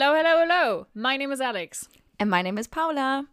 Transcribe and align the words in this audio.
Hello, 0.00 0.14
hello, 0.14 0.46
hello. 0.46 0.86
My 0.94 1.16
name 1.16 1.32
is 1.32 1.40
Alex. 1.40 1.88
And 2.20 2.30
my 2.30 2.40
name 2.40 2.56
is 2.56 2.68
Paula. 2.68 3.26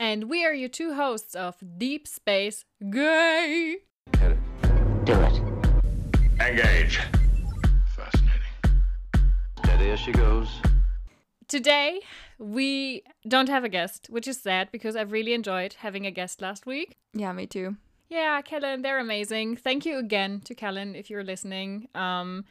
And 0.00 0.30
we 0.30 0.42
are 0.42 0.54
your 0.54 0.70
two 0.70 0.94
hosts 0.94 1.34
of 1.34 1.56
Deep 1.76 2.08
Space 2.08 2.64
Gay. 2.88 3.76
Hit 4.18 4.32
it. 4.32 5.04
Do 5.04 5.12
it. 5.12 5.42
Engage. 6.40 6.98
Fascinating. 7.94 9.22
Steady 9.58 9.90
as 9.90 10.00
she 10.00 10.12
goes. 10.12 10.48
Today, 11.46 12.00
we 12.38 13.02
don't 13.28 13.50
have 13.50 13.64
a 13.64 13.68
guest, 13.68 14.06
which 14.08 14.26
is 14.26 14.40
sad 14.40 14.70
because 14.72 14.96
I've 14.96 15.12
really 15.12 15.34
enjoyed 15.34 15.74
having 15.74 16.06
a 16.06 16.10
guest 16.10 16.40
last 16.40 16.64
week. 16.64 16.96
Yeah, 17.12 17.34
me 17.34 17.46
too. 17.46 17.76
Yeah, 18.08 18.40
Kellen, 18.40 18.80
they're 18.80 18.98
amazing. 18.98 19.56
Thank 19.56 19.84
you 19.84 19.98
again 19.98 20.40
to 20.46 20.54
Kellen 20.54 20.94
if 20.94 21.10
you're 21.10 21.22
listening. 21.22 21.88
Um, 21.94 22.46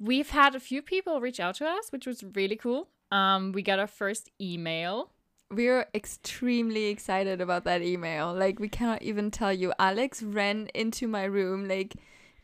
we've 0.00 0.30
had 0.30 0.56
a 0.56 0.60
few 0.60 0.82
people 0.82 1.20
reach 1.20 1.38
out 1.38 1.54
to 1.58 1.66
us, 1.66 1.92
which 1.92 2.04
was 2.04 2.24
really 2.34 2.56
cool. 2.56 2.88
Um, 3.10 3.52
we 3.52 3.62
got 3.62 3.78
our 3.78 3.86
first 3.86 4.30
email. 4.40 5.10
We're 5.50 5.86
extremely 5.94 6.86
excited 6.86 7.40
about 7.40 7.64
that 7.64 7.82
email. 7.82 8.34
Like, 8.34 8.58
we 8.58 8.68
cannot 8.68 9.02
even 9.02 9.30
tell 9.30 9.52
you. 9.52 9.72
Alex 9.78 10.22
ran 10.22 10.68
into 10.74 11.06
my 11.06 11.24
room, 11.24 11.68
like, 11.68 11.94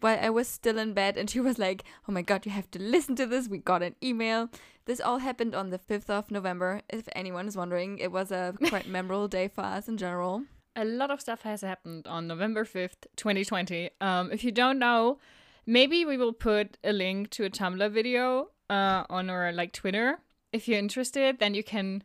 while 0.02 0.18
I 0.20 0.30
was 0.30 0.48
still 0.48 0.78
in 0.78 0.94
bed, 0.94 1.16
and 1.16 1.30
she 1.30 1.40
was 1.40 1.58
like, 1.58 1.84
Oh 2.08 2.12
my 2.12 2.22
god, 2.22 2.44
you 2.44 2.52
have 2.52 2.70
to 2.72 2.82
listen 2.82 3.16
to 3.16 3.26
this. 3.26 3.48
We 3.48 3.58
got 3.58 3.82
an 3.82 3.94
email. 4.02 4.50
This 4.84 5.00
all 5.00 5.18
happened 5.18 5.54
on 5.54 5.70
the 5.70 5.78
5th 5.78 6.10
of 6.10 6.30
November, 6.30 6.82
if 6.88 7.08
anyone 7.14 7.46
is 7.46 7.56
wondering. 7.56 7.98
It 7.98 8.10
was 8.10 8.32
a 8.32 8.54
quite 8.68 8.88
memorable 8.88 9.28
day 9.28 9.48
for 9.48 9.62
us 9.62 9.88
in 9.88 9.96
general. 9.96 10.42
A 10.74 10.84
lot 10.84 11.10
of 11.10 11.20
stuff 11.20 11.42
has 11.42 11.60
happened 11.60 12.06
on 12.06 12.26
November 12.26 12.64
5th, 12.64 13.06
2020. 13.16 13.90
Um, 14.00 14.32
if 14.32 14.42
you 14.42 14.50
don't 14.50 14.78
know, 14.78 15.18
maybe 15.66 16.04
we 16.04 16.16
will 16.16 16.32
put 16.32 16.78
a 16.82 16.92
link 16.92 17.30
to 17.30 17.44
a 17.44 17.50
Tumblr 17.50 17.90
video 17.92 18.48
uh, 18.70 19.04
on 19.08 19.30
our 19.30 19.52
like 19.52 19.72
Twitter. 19.72 20.18
If 20.52 20.68
you're 20.68 20.78
interested, 20.78 21.38
then 21.38 21.54
you 21.54 21.64
can 21.64 22.04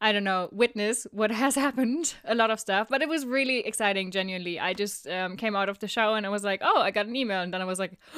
I 0.00 0.12
don't 0.12 0.24
know, 0.24 0.48
witness 0.52 1.06
what 1.10 1.30
has 1.42 1.54
happened. 1.54 2.14
A 2.24 2.34
lot 2.34 2.50
of 2.50 2.60
stuff, 2.60 2.88
but 2.88 3.02
it 3.02 3.08
was 3.08 3.24
really 3.24 3.60
exciting. 3.60 4.10
Genuinely, 4.10 4.60
I 4.60 4.74
just 4.74 5.06
um, 5.08 5.36
came 5.36 5.56
out 5.56 5.68
of 5.68 5.78
the 5.78 5.88
show 5.88 6.14
and 6.14 6.26
I 6.26 6.28
was 6.28 6.44
like, 6.44 6.60
"Oh, 6.62 6.80
I 6.80 6.90
got 6.90 7.06
an 7.06 7.16
email," 7.16 7.40
and 7.40 7.52
then 7.52 7.62
I 7.62 7.64
was 7.64 7.78
like, 7.78 7.98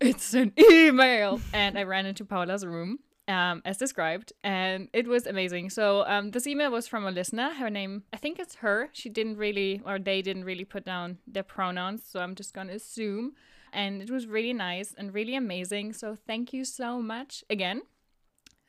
"It's 0.00 0.34
an 0.34 0.52
email!" 0.58 1.40
And 1.52 1.78
I 1.78 1.82
ran 1.82 2.06
into 2.06 2.24
Paula's 2.24 2.64
room, 2.64 2.98
um, 3.28 3.62
as 3.64 3.76
described, 3.76 4.32
and 4.42 4.88
it 4.92 5.06
was 5.06 5.26
amazing. 5.26 5.70
So 5.70 6.04
um, 6.06 6.30
this 6.30 6.46
email 6.46 6.70
was 6.70 6.88
from 6.88 7.06
a 7.06 7.10
listener. 7.10 7.50
Her 7.54 7.70
name, 7.70 8.04
I 8.12 8.16
think 8.16 8.38
it's 8.38 8.56
her. 8.56 8.88
She 8.92 9.08
didn't 9.08 9.36
really, 9.36 9.82
or 9.84 9.98
they 9.98 10.22
didn't 10.22 10.44
really 10.44 10.64
put 10.64 10.84
down 10.84 11.18
their 11.26 11.42
pronouns, 11.42 12.02
so 12.06 12.20
I'm 12.20 12.34
just 12.34 12.54
gonna 12.54 12.74
assume. 12.74 13.34
And 13.72 14.02
it 14.02 14.10
was 14.10 14.26
really 14.26 14.52
nice 14.52 14.94
and 14.98 15.14
really 15.14 15.36
amazing. 15.36 15.92
So 15.92 16.16
thank 16.26 16.52
you 16.52 16.64
so 16.64 17.00
much 17.00 17.44
again. 17.48 17.82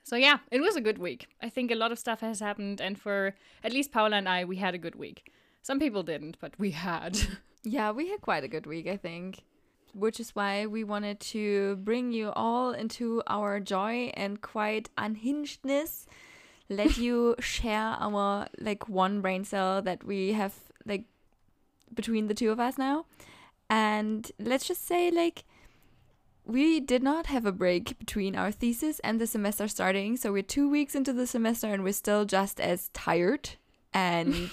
So 0.03 0.16
yeah, 0.16 0.39
it 0.52 0.61
was 0.61 0.75
a 0.75 0.81
good 0.81 0.97
week. 0.97 1.27
I 1.41 1.49
think 1.49 1.71
a 1.71 1.75
lot 1.75 1.91
of 1.91 1.99
stuff 1.99 2.21
has 2.21 2.39
happened, 2.39 2.81
and 2.81 2.99
for 2.99 3.35
at 3.63 3.73
least 3.73 3.91
Paula 3.91 4.17
and 4.17 4.27
I, 4.27 4.45
we 4.45 4.57
had 4.57 4.73
a 4.73 4.80
good 4.80 4.95
week. 4.95 5.31
Some 5.61 5.80
people 5.80 6.03
didn't, 6.03 6.38
but 6.39 6.53
we 6.57 6.71
had. 6.71 7.17
Yeah, 7.63 7.91
we 7.91 8.09
had 8.09 8.22
quite 8.22 8.44
a 8.44 8.47
good 8.47 8.66
week, 8.66 8.88
I 8.88 8.97
think. 8.97 9.44
Which 9.94 10.19
is 10.19 10.35
why 10.35 10.66
we 10.66 10.83
wanted 10.83 11.19
to 11.19 11.75
bring 11.77 12.11
you 12.11 12.31
all 12.31 12.72
into 12.72 13.22
our 13.27 13.59
joy 13.59 14.11
and 14.16 14.41
quite 14.41 14.89
unhingedness. 14.97 16.07
Let 16.69 16.97
you 16.97 17.35
share 17.39 17.97
our 17.99 18.47
like 18.57 18.88
one 18.88 19.22
brain 19.22 19.44
cell 19.44 19.81
that 19.81 20.03
we 20.03 20.31
have 20.31 20.55
like 20.85 21.03
between 21.94 22.27
the 22.27 22.33
two 22.33 22.52
of 22.52 22.59
us 22.59 22.77
now. 22.77 23.05
And 23.69 24.31
let's 24.39 24.67
just 24.67 24.88
say 24.88 25.11
like 25.11 25.44
we 26.45 26.80
did 26.80 27.03
not 27.03 27.28
have 27.28 27.45
a 27.45 27.52
break 27.52 27.97
between 28.00 28.35
our 28.35 28.52
thesis 28.52 29.00
and 29.00 29.19
the 29.19 29.28
semester 29.28 29.68
starting. 29.68 30.18
So 30.18 30.31
we're 30.31 30.41
two 30.44 30.69
weeks 30.69 30.96
into 30.96 31.13
the 31.13 31.28
semester 31.28 31.68
and 31.68 31.84
we're 31.84 31.94
still 31.94 32.25
just 32.25 32.59
as 32.59 32.90
tired. 32.90 33.52
And 33.94 34.50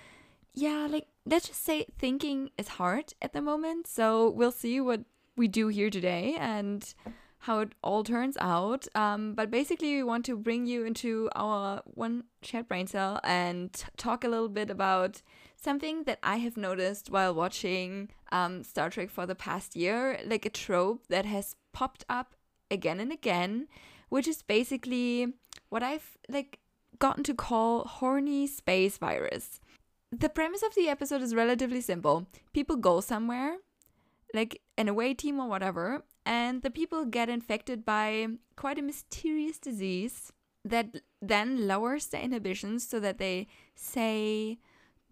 yeah, 0.54 0.86
like 0.90 1.06
let's 1.24 1.48
just 1.48 1.64
say 1.64 1.86
thinking 1.98 2.50
is 2.56 2.68
hard 2.68 3.14
at 3.20 3.32
the 3.32 3.42
moment. 3.42 3.86
So 3.86 4.30
we'll 4.30 4.52
see 4.52 4.80
what 4.80 5.02
we 5.36 5.48
do 5.48 5.68
here 5.68 5.90
today 5.90 6.36
and 6.38 6.94
how 7.40 7.60
it 7.60 7.72
all 7.82 8.02
turns 8.02 8.36
out. 8.40 8.88
Um, 8.94 9.34
but 9.34 9.50
basically, 9.50 9.94
we 9.94 10.02
want 10.02 10.24
to 10.26 10.36
bring 10.36 10.66
you 10.66 10.84
into 10.84 11.28
our 11.36 11.82
one 11.84 12.24
shared 12.42 12.66
brain 12.66 12.86
cell 12.86 13.20
and 13.22 13.72
talk 13.96 14.24
a 14.24 14.28
little 14.28 14.48
bit 14.48 14.70
about 14.70 15.22
something 15.56 16.04
that 16.04 16.18
I 16.22 16.36
have 16.36 16.56
noticed 16.56 17.10
while 17.10 17.34
watching 17.34 18.10
um, 18.30 18.62
Star 18.62 18.90
Trek 18.90 19.10
for 19.10 19.26
the 19.26 19.34
past 19.34 19.74
year, 19.74 20.20
like 20.24 20.46
a 20.46 20.50
trope 20.50 21.06
that 21.08 21.26
has 21.26 21.56
popped 21.72 22.04
up 22.08 22.34
again 22.70 23.00
and 23.00 23.12
again, 23.12 23.66
which 24.08 24.28
is 24.28 24.42
basically 24.42 25.34
what 25.68 25.82
I've 25.82 26.16
like 26.28 26.60
gotten 26.98 27.24
to 27.24 27.34
call 27.34 27.84
horny 27.84 28.46
space 28.46 28.98
virus. 28.98 29.60
The 30.12 30.28
premise 30.28 30.62
of 30.62 30.74
the 30.74 30.88
episode 30.88 31.22
is 31.22 31.34
relatively 31.34 31.80
simple. 31.80 32.26
People 32.52 32.76
go 32.76 33.00
somewhere, 33.00 33.56
like 34.32 34.62
an 34.78 34.88
away 34.88 35.14
team 35.14 35.40
or 35.40 35.48
whatever, 35.48 36.04
and 36.24 36.62
the 36.62 36.70
people 36.70 37.04
get 37.04 37.28
infected 37.28 37.84
by 37.84 38.28
quite 38.56 38.78
a 38.78 38.82
mysterious 38.82 39.58
disease 39.58 40.32
that 40.64 41.02
then 41.20 41.66
lowers 41.66 42.06
their 42.06 42.20
inhibitions 42.22 42.86
so 42.86 43.00
that 43.00 43.18
they 43.18 43.46
say, 43.74 44.58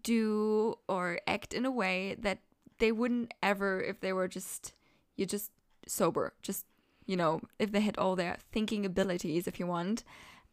do, 0.05 0.75
or 0.87 1.19
act 1.27 1.53
in 1.53 1.65
a 1.65 1.71
way 1.71 2.15
that 2.19 2.39
they 2.77 2.91
wouldn't 2.91 3.33
ever 3.41 3.81
if 3.81 3.99
they 3.99 4.13
were 4.13 4.27
just, 4.27 4.73
you 5.17 5.25
just 5.25 5.51
sober, 5.87 6.33
just, 6.41 6.65
you 7.05 7.17
know, 7.17 7.41
if 7.59 7.71
they 7.71 7.81
had 7.81 7.97
all 7.97 8.15
their 8.15 8.37
thinking 8.51 8.85
abilities, 8.85 9.47
if 9.47 9.59
you 9.59 9.67
want. 9.67 10.03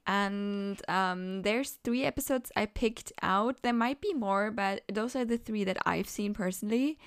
And 0.06 0.80
um, 0.88 1.42
there's 1.42 1.78
three 1.84 2.04
episodes 2.04 2.50
I 2.56 2.66
picked 2.66 3.12
out. 3.22 3.62
There 3.62 3.72
might 3.72 4.00
be 4.00 4.14
more, 4.14 4.50
but 4.50 4.82
those 4.92 5.14
are 5.14 5.24
the 5.24 5.38
three 5.38 5.64
that 5.64 5.78
I've 5.86 6.08
seen 6.08 6.34
personally 6.34 6.98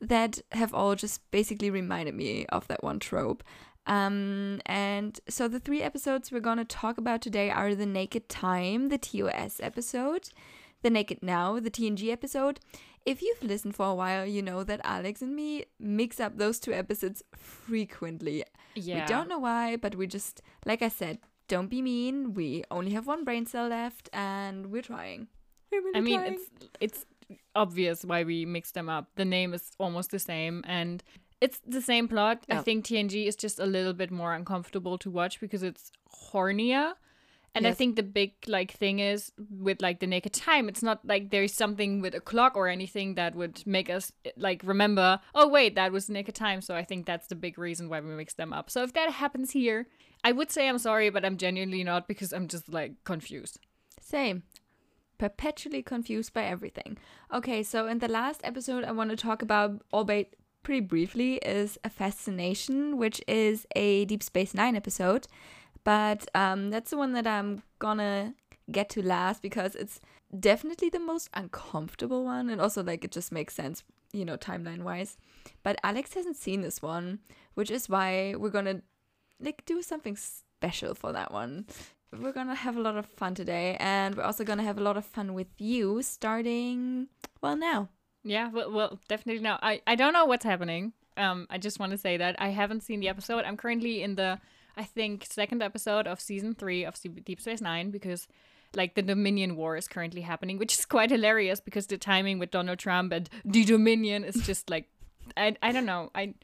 that 0.00 0.40
have 0.52 0.74
all 0.74 0.94
just 0.94 1.30
basically 1.30 1.70
reminded 1.70 2.14
me 2.14 2.46
of 2.46 2.66
that 2.68 2.82
one 2.82 2.98
trope. 2.98 3.44
Um, 3.86 4.60
and 4.66 5.18
so 5.28 5.48
the 5.48 5.60
three 5.60 5.82
episodes 5.82 6.30
we're 6.30 6.40
gonna 6.40 6.64
talk 6.64 6.98
about 6.98 7.22
today 7.22 7.50
are 7.50 7.74
the 7.74 7.86
Naked 7.86 8.28
Time, 8.28 8.88
the 8.88 8.98
TOS 8.98 9.60
episode, 9.60 10.30
the 10.82 10.90
Naked 10.90 11.22
Now, 11.22 11.58
the 11.60 11.70
TNG 11.70 12.10
episode. 12.10 12.60
If 13.06 13.22
you've 13.22 13.42
listened 13.42 13.74
for 13.74 13.86
a 13.86 13.94
while, 13.94 14.26
you 14.26 14.42
know 14.42 14.62
that 14.64 14.80
Alex 14.84 15.22
and 15.22 15.34
me 15.34 15.64
mix 15.78 16.20
up 16.20 16.36
those 16.36 16.58
two 16.58 16.72
episodes 16.72 17.22
frequently. 17.36 18.44
yeah. 18.74 19.00
We 19.00 19.06
don't 19.06 19.28
know 19.28 19.38
why, 19.38 19.76
but 19.76 19.94
we 19.94 20.06
just, 20.06 20.42
like 20.66 20.82
I 20.82 20.88
said, 20.88 21.18
don't 21.48 21.68
be 21.68 21.80
mean. 21.82 22.34
We 22.34 22.64
only 22.70 22.92
have 22.92 23.06
one 23.06 23.24
brain 23.24 23.46
cell 23.46 23.68
left, 23.68 24.08
and 24.12 24.66
we're 24.70 24.82
trying. 24.82 25.28
We're 25.72 25.80
really 25.82 25.98
I 25.98 26.00
mean, 26.02 26.20
trying. 26.20 26.32
it's 26.34 26.68
it's 26.80 27.06
obvious 27.54 28.04
why 28.04 28.22
we 28.24 28.44
mix 28.44 28.72
them 28.72 28.88
up. 28.88 29.08
The 29.16 29.24
name 29.24 29.54
is 29.54 29.70
almost 29.78 30.10
the 30.10 30.18
same, 30.18 30.62
and 30.66 31.02
it's 31.40 31.60
the 31.66 31.80
same 31.80 32.06
plot. 32.06 32.44
I 32.50 32.54
Yeah. 32.56 32.62
think 32.62 32.84
TNG 32.84 33.26
is 33.26 33.34
just 33.36 33.58
a 33.58 33.66
little 33.66 33.94
bit 33.94 34.10
more 34.10 34.34
uncomfortable 34.34 34.98
to 34.98 35.10
watch 35.10 35.40
because 35.40 35.62
it's 35.62 35.90
hornier. 36.32 36.92
And 37.54 37.66
I 37.66 37.72
think 37.72 37.96
the 37.96 38.04
big 38.04 38.34
like 38.46 38.70
thing 38.70 39.00
is 39.00 39.32
with 39.50 39.82
like 39.82 39.98
the 39.98 40.06
naked 40.06 40.32
time, 40.32 40.68
it's 40.68 40.82
not 40.82 41.04
like 41.04 41.30
there's 41.30 41.52
something 41.52 42.00
with 42.00 42.14
a 42.14 42.20
clock 42.20 42.56
or 42.56 42.68
anything 42.68 43.16
that 43.16 43.34
would 43.34 43.66
make 43.66 43.90
us 43.90 44.12
like 44.36 44.62
remember, 44.64 45.20
oh 45.34 45.48
wait, 45.48 45.74
that 45.74 45.90
was 45.90 46.08
naked 46.08 46.36
time. 46.36 46.60
So 46.60 46.76
I 46.76 46.84
think 46.84 47.06
that's 47.06 47.26
the 47.26 47.34
big 47.34 47.58
reason 47.58 47.88
why 47.88 48.00
we 48.00 48.10
mix 48.10 48.34
them 48.34 48.52
up. 48.52 48.70
So 48.70 48.84
if 48.84 48.92
that 48.92 49.10
happens 49.10 49.50
here, 49.50 49.88
I 50.22 50.30
would 50.32 50.52
say 50.52 50.68
I'm 50.68 50.78
sorry, 50.78 51.10
but 51.10 51.24
I'm 51.24 51.36
genuinely 51.36 51.82
not 51.82 52.06
because 52.06 52.32
I'm 52.32 52.46
just 52.46 52.68
like 52.72 53.02
confused. 53.04 53.58
Same. 54.00 54.44
Perpetually 55.18 55.82
confused 55.82 56.32
by 56.32 56.44
everything. 56.44 56.98
Okay, 57.34 57.62
so 57.62 57.86
in 57.88 57.98
the 57.98 58.08
last 58.08 58.40
episode, 58.44 58.84
I 58.84 58.92
want 58.92 59.10
to 59.10 59.16
talk 59.16 59.42
about, 59.42 59.82
albeit 59.92 60.36
pretty 60.62 60.80
briefly, 60.80 61.34
is 61.36 61.78
a 61.84 61.90
fascination, 61.90 62.96
which 62.96 63.20
is 63.26 63.66
a 63.74 64.04
Deep 64.06 64.22
Space 64.22 64.54
Nine 64.54 64.76
episode. 64.76 65.26
But 65.84 66.28
um, 66.34 66.70
that's 66.70 66.90
the 66.90 66.96
one 66.96 67.12
that 67.12 67.26
I'm 67.26 67.62
gonna 67.78 68.34
get 68.70 68.88
to 68.90 69.02
last 69.02 69.42
because 69.42 69.74
it's 69.74 70.00
definitely 70.38 70.90
the 70.90 71.00
most 71.00 71.28
uncomfortable 71.34 72.24
one, 72.24 72.50
and 72.50 72.60
also 72.60 72.82
like 72.82 73.04
it 73.04 73.10
just 73.10 73.32
makes 73.32 73.54
sense, 73.54 73.82
you 74.12 74.24
know, 74.24 74.36
timeline 74.36 74.82
wise. 74.82 75.16
But 75.62 75.78
Alex 75.82 76.14
hasn't 76.14 76.36
seen 76.36 76.60
this 76.60 76.82
one, 76.82 77.20
which 77.54 77.70
is 77.70 77.88
why 77.88 78.34
we're 78.36 78.50
gonna 78.50 78.82
like 79.40 79.64
do 79.64 79.82
something 79.82 80.16
special 80.16 80.94
for 80.94 81.12
that 81.12 81.32
one. 81.32 81.66
We're 82.12 82.32
gonna 82.32 82.54
have 82.54 82.76
a 82.76 82.80
lot 82.80 82.96
of 82.96 83.06
fun 83.06 83.34
today, 83.34 83.76
and 83.80 84.14
we're 84.14 84.24
also 84.24 84.44
gonna 84.44 84.64
have 84.64 84.78
a 84.78 84.82
lot 84.82 84.96
of 84.96 85.04
fun 85.04 85.34
with 85.34 85.48
you 85.58 86.02
starting 86.02 87.08
well 87.40 87.56
now. 87.56 87.88
Yeah, 88.22 88.50
well, 88.50 88.70
well 88.70 88.98
definitely 89.08 89.42
now. 89.42 89.58
I, 89.62 89.80
I 89.86 89.94
don't 89.94 90.12
know 90.12 90.26
what's 90.26 90.44
happening. 90.44 90.92
Um, 91.16 91.46
I 91.50 91.58
just 91.58 91.78
want 91.78 91.92
to 91.92 91.98
say 91.98 92.16
that 92.16 92.36
I 92.38 92.48
haven't 92.48 92.82
seen 92.82 93.00
the 93.00 93.08
episode. 93.08 93.44
I'm 93.44 93.56
currently 93.56 94.02
in 94.02 94.16
the, 94.16 94.38
I 94.76 94.84
think, 94.84 95.26
second 95.28 95.62
episode 95.62 96.06
of 96.06 96.20
season 96.20 96.54
three 96.54 96.84
of 96.84 96.96
Deep 97.24 97.40
Space 97.40 97.60
Nine 97.60 97.90
because, 97.90 98.28
like, 98.74 98.94
the 98.94 99.02
Dominion 99.02 99.56
War 99.56 99.76
is 99.76 99.88
currently 99.88 100.22
happening, 100.22 100.58
which 100.58 100.78
is 100.78 100.84
quite 100.96 101.10
hilarious 101.10 101.60
because 101.60 101.86
the 101.86 101.98
timing 101.98 102.38
with 102.38 102.50
Donald 102.50 102.78
Trump 102.78 103.12
and 103.12 103.28
the 103.44 103.64
Dominion 103.64 104.24
is 104.24 104.36
just 104.46 104.70
like, 104.70 104.88
I, 105.36 105.56
I 105.62 105.72
don't 105.72 105.86
know. 105.86 106.10
I, 106.14 106.34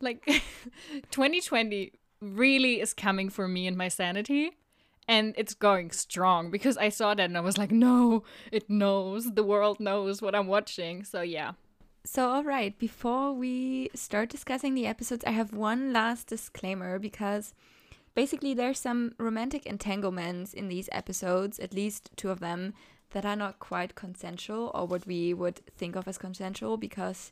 like, 0.00 0.24
2020 1.10 1.92
really 2.20 2.80
is 2.80 2.94
coming 2.94 3.28
for 3.28 3.48
me 3.48 3.66
and 3.66 3.76
my 3.76 3.88
sanity. 3.88 4.52
and 5.08 5.34
it's 5.36 5.54
going 5.54 5.90
strong 5.90 6.50
because 6.50 6.76
I 6.76 6.88
saw 6.88 7.12
that 7.14 7.24
and 7.24 7.36
I 7.36 7.40
was 7.40 7.58
like, 7.58 7.72
no, 7.72 8.22
it 8.52 8.70
knows. 8.70 9.34
The 9.34 9.42
world 9.42 9.80
knows 9.80 10.22
what 10.22 10.34
I'm 10.34 10.46
watching. 10.46 11.02
So 11.04 11.22
yeah. 11.22 11.52
So, 12.04 12.30
all 12.30 12.42
right, 12.42 12.76
before 12.78 13.32
we 13.32 13.88
start 13.94 14.28
discussing 14.28 14.74
the 14.74 14.86
episodes, 14.86 15.24
I 15.24 15.30
have 15.30 15.52
one 15.52 15.92
last 15.92 16.26
disclaimer 16.26 16.98
because 16.98 17.54
basically 18.14 18.54
there's 18.54 18.80
some 18.80 19.14
romantic 19.18 19.66
entanglements 19.66 20.52
in 20.52 20.66
these 20.66 20.88
episodes, 20.90 21.60
at 21.60 21.72
least 21.72 22.10
two 22.16 22.30
of 22.30 22.40
them, 22.40 22.74
that 23.10 23.24
are 23.24 23.36
not 23.36 23.60
quite 23.60 23.94
consensual 23.94 24.72
or 24.74 24.86
what 24.86 25.06
we 25.06 25.32
would 25.32 25.60
think 25.76 25.94
of 25.94 26.08
as 26.08 26.18
consensual 26.18 26.76
because 26.76 27.30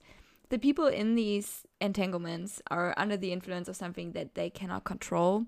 the 0.50 0.58
people 0.58 0.86
in 0.86 1.16
these 1.16 1.66
entanglements 1.80 2.62
are 2.70 2.94
under 2.96 3.16
the 3.16 3.32
influence 3.32 3.66
of 3.66 3.76
something 3.76 4.12
that 4.12 4.36
they 4.36 4.50
cannot 4.50 4.84
control, 4.84 5.46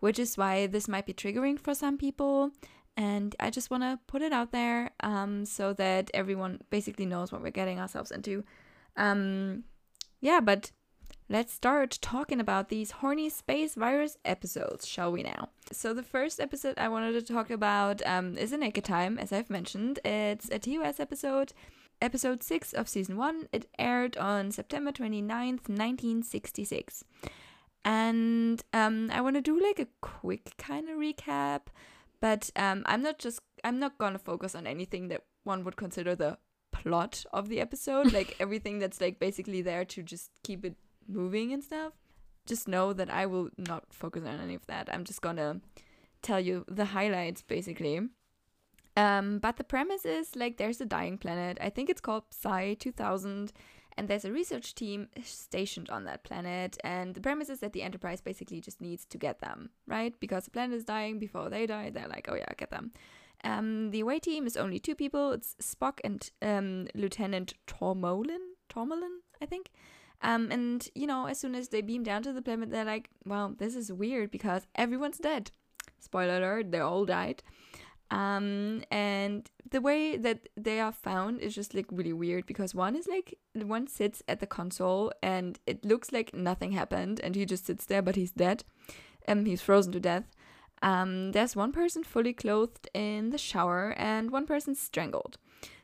which 0.00 0.18
is 0.18 0.36
why 0.36 0.66
this 0.66 0.88
might 0.88 1.06
be 1.06 1.14
triggering 1.14 1.60
for 1.60 1.74
some 1.74 1.96
people. 1.96 2.50
And 2.96 3.36
I 3.38 3.50
just 3.50 3.70
want 3.70 3.82
to 3.84 4.00
put 4.06 4.22
it 4.22 4.32
out 4.32 4.52
there 4.52 4.90
um, 5.00 5.44
so 5.44 5.72
that 5.74 6.10
everyone 6.14 6.60
basically 6.70 7.06
knows 7.06 7.30
what 7.30 7.42
we're 7.42 7.50
getting 7.50 7.78
ourselves 7.78 8.10
into. 8.10 8.44
Um, 8.96 9.64
yeah, 10.20 10.40
but 10.40 10.72
let's 11.28 11.52
start 11.52 11.98
talking 12.00 12.40
about 12.40 12.68
these 12.68 12.92
horny 12.92 13.28
space 13.28 13.74
virus 13.74 14.16
episodes, 14.24 14.86
shall 14.86 15.12
we 15.12 15.22
now? 15.22 15.50
So, 15.72 15.94
the 15.94 16.02
first 16.02 16.40
episode 16.40 16.78
I 16.78 16.88
wanted 16.88 17.12
to 17.12 17.32
talk 17.32 17.50
about 17.50 18.02
um, 18.06 18.36
is 18.36 18.52
a 18.52 18.56
Naked 18.56 18.84
Time, 18.84 19.18
as 19.18 19.32
I've 19.32 19.50
mentioned. 19.50 19.98
It's 20.04 20.48
a 20.50 20.58
TOS 20.58 21.00
episode, 21.00 21.52
episode 22.00 22.42
6 22.42 22.72
of 22.72 22.88
season 22.88 23.16
1. 23.16 23.48
It 23.52 23.68
aired 23.78 24.16
on 24.16 24.50
September 24.50 24.92
29th, 24.92 25.68
1966. 25.68 27.04
And 27.84 28.62
um, 28.72 29.10
I 29.12 29.20
want 29.20 29.36
to 29.36 29.42
do 29.42 29.60
like 29.60 29.78
a 29.78 29.88
quick 30.00 30.54
kind 30.56 30.88
of 30.88 30.96
recap, 30.96 31.66
but 32.20 32.50
um, 32.56 32.82
I'm 32.86 33.02
not 33.02 33.18
just, 33.18 33.40
I'm 33.62 33.78
not 33.78 33.98
gonna 33.98 34.18
focus 34.18 34.54
on 34.54 34.66
anything 34.66 35.08
that 35.08 35.22
one 35.42 35.64
would 35.64 35.76
consider 35.76 36.14
the 36.14 36.38
plot 36.84 37.24
of 37.32 37.48
the 37.48 37.60
episode, 37.60 38.12
like 38.12 38.36
everything 38.40 38.78
that's 38.78 39.00
like 39.00 39.18
basically 39.18 39.62
there 39.62 39.84
to 39.84 40.02
just 40.02 40.30
keep 40.42 40.64
it 40.64 40.76
moving 41.08 41.52
and 41.52 41.64
stuff. 41.64 41.92
Just 42.46 42.68
know 42.68 42.92
that 42.92 43.10
I 43.10 43.26
will 43.26 43.48
not 43.56 43.84
focus 43.92 44.24
on 44.24 44.38
any 44.40 44.54
of 44.54 44.66
that. 44.66 44.88
I'm 44.92 45.04
just 45.04 45.22
gonna 45.22 45.60
tell 46.22 46.40
you 46.40 46.64
the 46.68 46.86
highlights 46.86 47.42
basically. 47.42 48.00
Um, 48.96 49.38
but 49.38 49.56
the 49.56 49.64
premise 49.64 50.04
is 50.04 50.36
like 50.36 50.56
there's 50.56 50.80
a 50.80 50.86
dying 50.86 51.18
planet. 51.18 51.58
I 51.60 51.70
think 51.70 51.90
it's 51.90 52.00
called 52.00 52.24
Psi 52.30 52.74
2000, 52.74 53.52
and 53.96 54.08
there's 54.08 54.24
a 54.24 54.32
research 54.32 54.74
team 54.74 55.08
stationed 55.22 55.90
on 55.90 56.04
that 56.04 56.22
planet. 56.22 56.76
And 56.84 57.14
the 57.14 57.20
premise 57.20 57.48
is 57.48 57.60
that 57.60 57.72
the 57.72 57.82
Enterprise 57.82 58.20
basically 58.20 58.60
just 58.60 58.80
needs 58.80 59.04
to 59.06 59.18
get 59.18 59.40
them, 59.40 59.70
right? 59.86 60.14
Because 60.20 60.44
the 60.44 60.50
planet 60.50 60.76
is 60.76 60.84
dying 60.84 61.18
before 61.18 61.50
they 61.50 61.66
die. 61.66 61.90
They're 61.90 62.08
like, 62.08 62.28
oh 62.30 62.36
yeah, 62.36 62.52
get 62.56 62.70
them. 62.70 62.92
Um, 63.44 63.90
the 63.90 64.00
away 64.00 64.18
team 64.18 64.46
is 64.46 64.56
only 64.56 64.78
two 64.78 64.94
people. 64.94 65.32
It's 65.32 65.54
Spock 65.62 66.00
and 66.02 66.28
um, 66.42 66.88
Lieutenant 66.94 67.54
Tormolen. 67.66 68.54
Tormolen, 68.68 69.18
I 69.40 69.46
think. 69.46 69.70
Um, 70.22 70.50
and 70.50 70.88
you 70.94 71.06
know, 71.06 71.26
as 71.26 71.38
soon 71.38 71.54
as 71.54 71.68
they 71.68 71.82
beam 71.82 72.02
down 72.02 72.22
to 72.22 72.32
the 72.32 72.42
planet, 72.42 72.70
they're 72.70 72.84
like, 72.84 73.10
"Well, 73.26 73.54
this 73.58 73.76
is 73.76 73.92
weird 73.92 74.30
because 74.30 74.66
everyone's 74.74 75.18
dead." 75.18 75.50
Spoiler 76.00 76.38
alert: 76.38 76.72
they 76.72 76.80
all 76.80 77.04
died. 77.04 77.42
Um, 78.10 78.82
and 78.90 79.50
the 79.70 79.80
way 79.80 80.16
that 80.16 80.48
they 80.56 80.78
are 80.80 80.92
found 80.92 81.40
is 81.40 81.54
just 81.54 81.74
like 81.74 81.86
really 81.90 82.12
weird 82.12 82.46
because 82.46 82.74
one 82.74 82.96
is 82.96 83.06
like 83.06 83.38
one 83.54 83.86
sits 83.86 84.22
at 84.28 84.40
the 84.40 84.46
console 84.46 85.10
and 85.22 85.58
it 85.66 85.84
looks 85.84 86.12
like 86.12 86.32
nothing 86.34 86.72
happened, 86.72 87.20
and 87.20 87.34
he 87.34 87.44
just 87.44 87.66
sits 87.66 87.84
there, 87.84 88.02
but 88.02 88.16
he's 88.16 88.32
dead. 88.32 88.64
Um, 89.28 89.44
he's 89.44 89.62
frozen 89.62 89.92
to 89.92 90.00
death. 90.00 90.24
Um, 90.84 91.32
there's 91.32 91.56
one 91.56 91.72
person 91.72 92.04
fully 92.04 92.34
clothed 92.34 92.88
in 92.92 93.30
the 93.30 93.38
shower 93.38 93.94
and 93.96 94.30
one 94.30 94.46
person 94.46 94.74
strangled. 94.74 95.38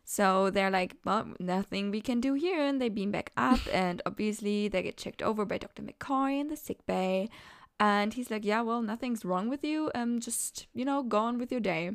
So 0.04 0.50
they're 0.50 0.70
like, 0.70 0.96
well, 1.04 1.28
nothing 1.40 1.90
we 1.90 2.02
can 2.02 2.20
do 2.20 2.34
here. 2.34 2.60
And 2.60 2.80
they 2.80 2.90
beam 2.90 3.10
back 3.10 3.32
up. 3.36 3.60
and 3.72 4.02
obviously, 4.04 4.68
they 4.68 4.82
get 4.82 4.98
checked 4.98 5.22
over 5.22 5.46
by 5.46 5.56
Dr. 5.56 5.82
McCoy 5.82 6.38
in 6.38 6.48
the 6.48 6.56
sick 6.56 6.84
bay. 6.86 7.30
And 7.80 8.12
he's 8.12 8.30
like, 8.30 8.44
yeah, 8.44 8.60
well, 8.60 8.82
nothing's 8.82 9.24
wrong 9.24 9.48
with 9.48 9.64
you. 9.64 9.90
Um, 9.94 10.20
just, 10.20 10.66
you 10.74 10.84
know, 10.84 11.02
go 11.02 11.18
on 11.18 11.38
with 11.38 11.50
your 11.50 11.62
day. 11.62 11.92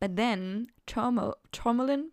But 0.00 0.16
then 0.16 0.68
Tormolen 0.86 2.06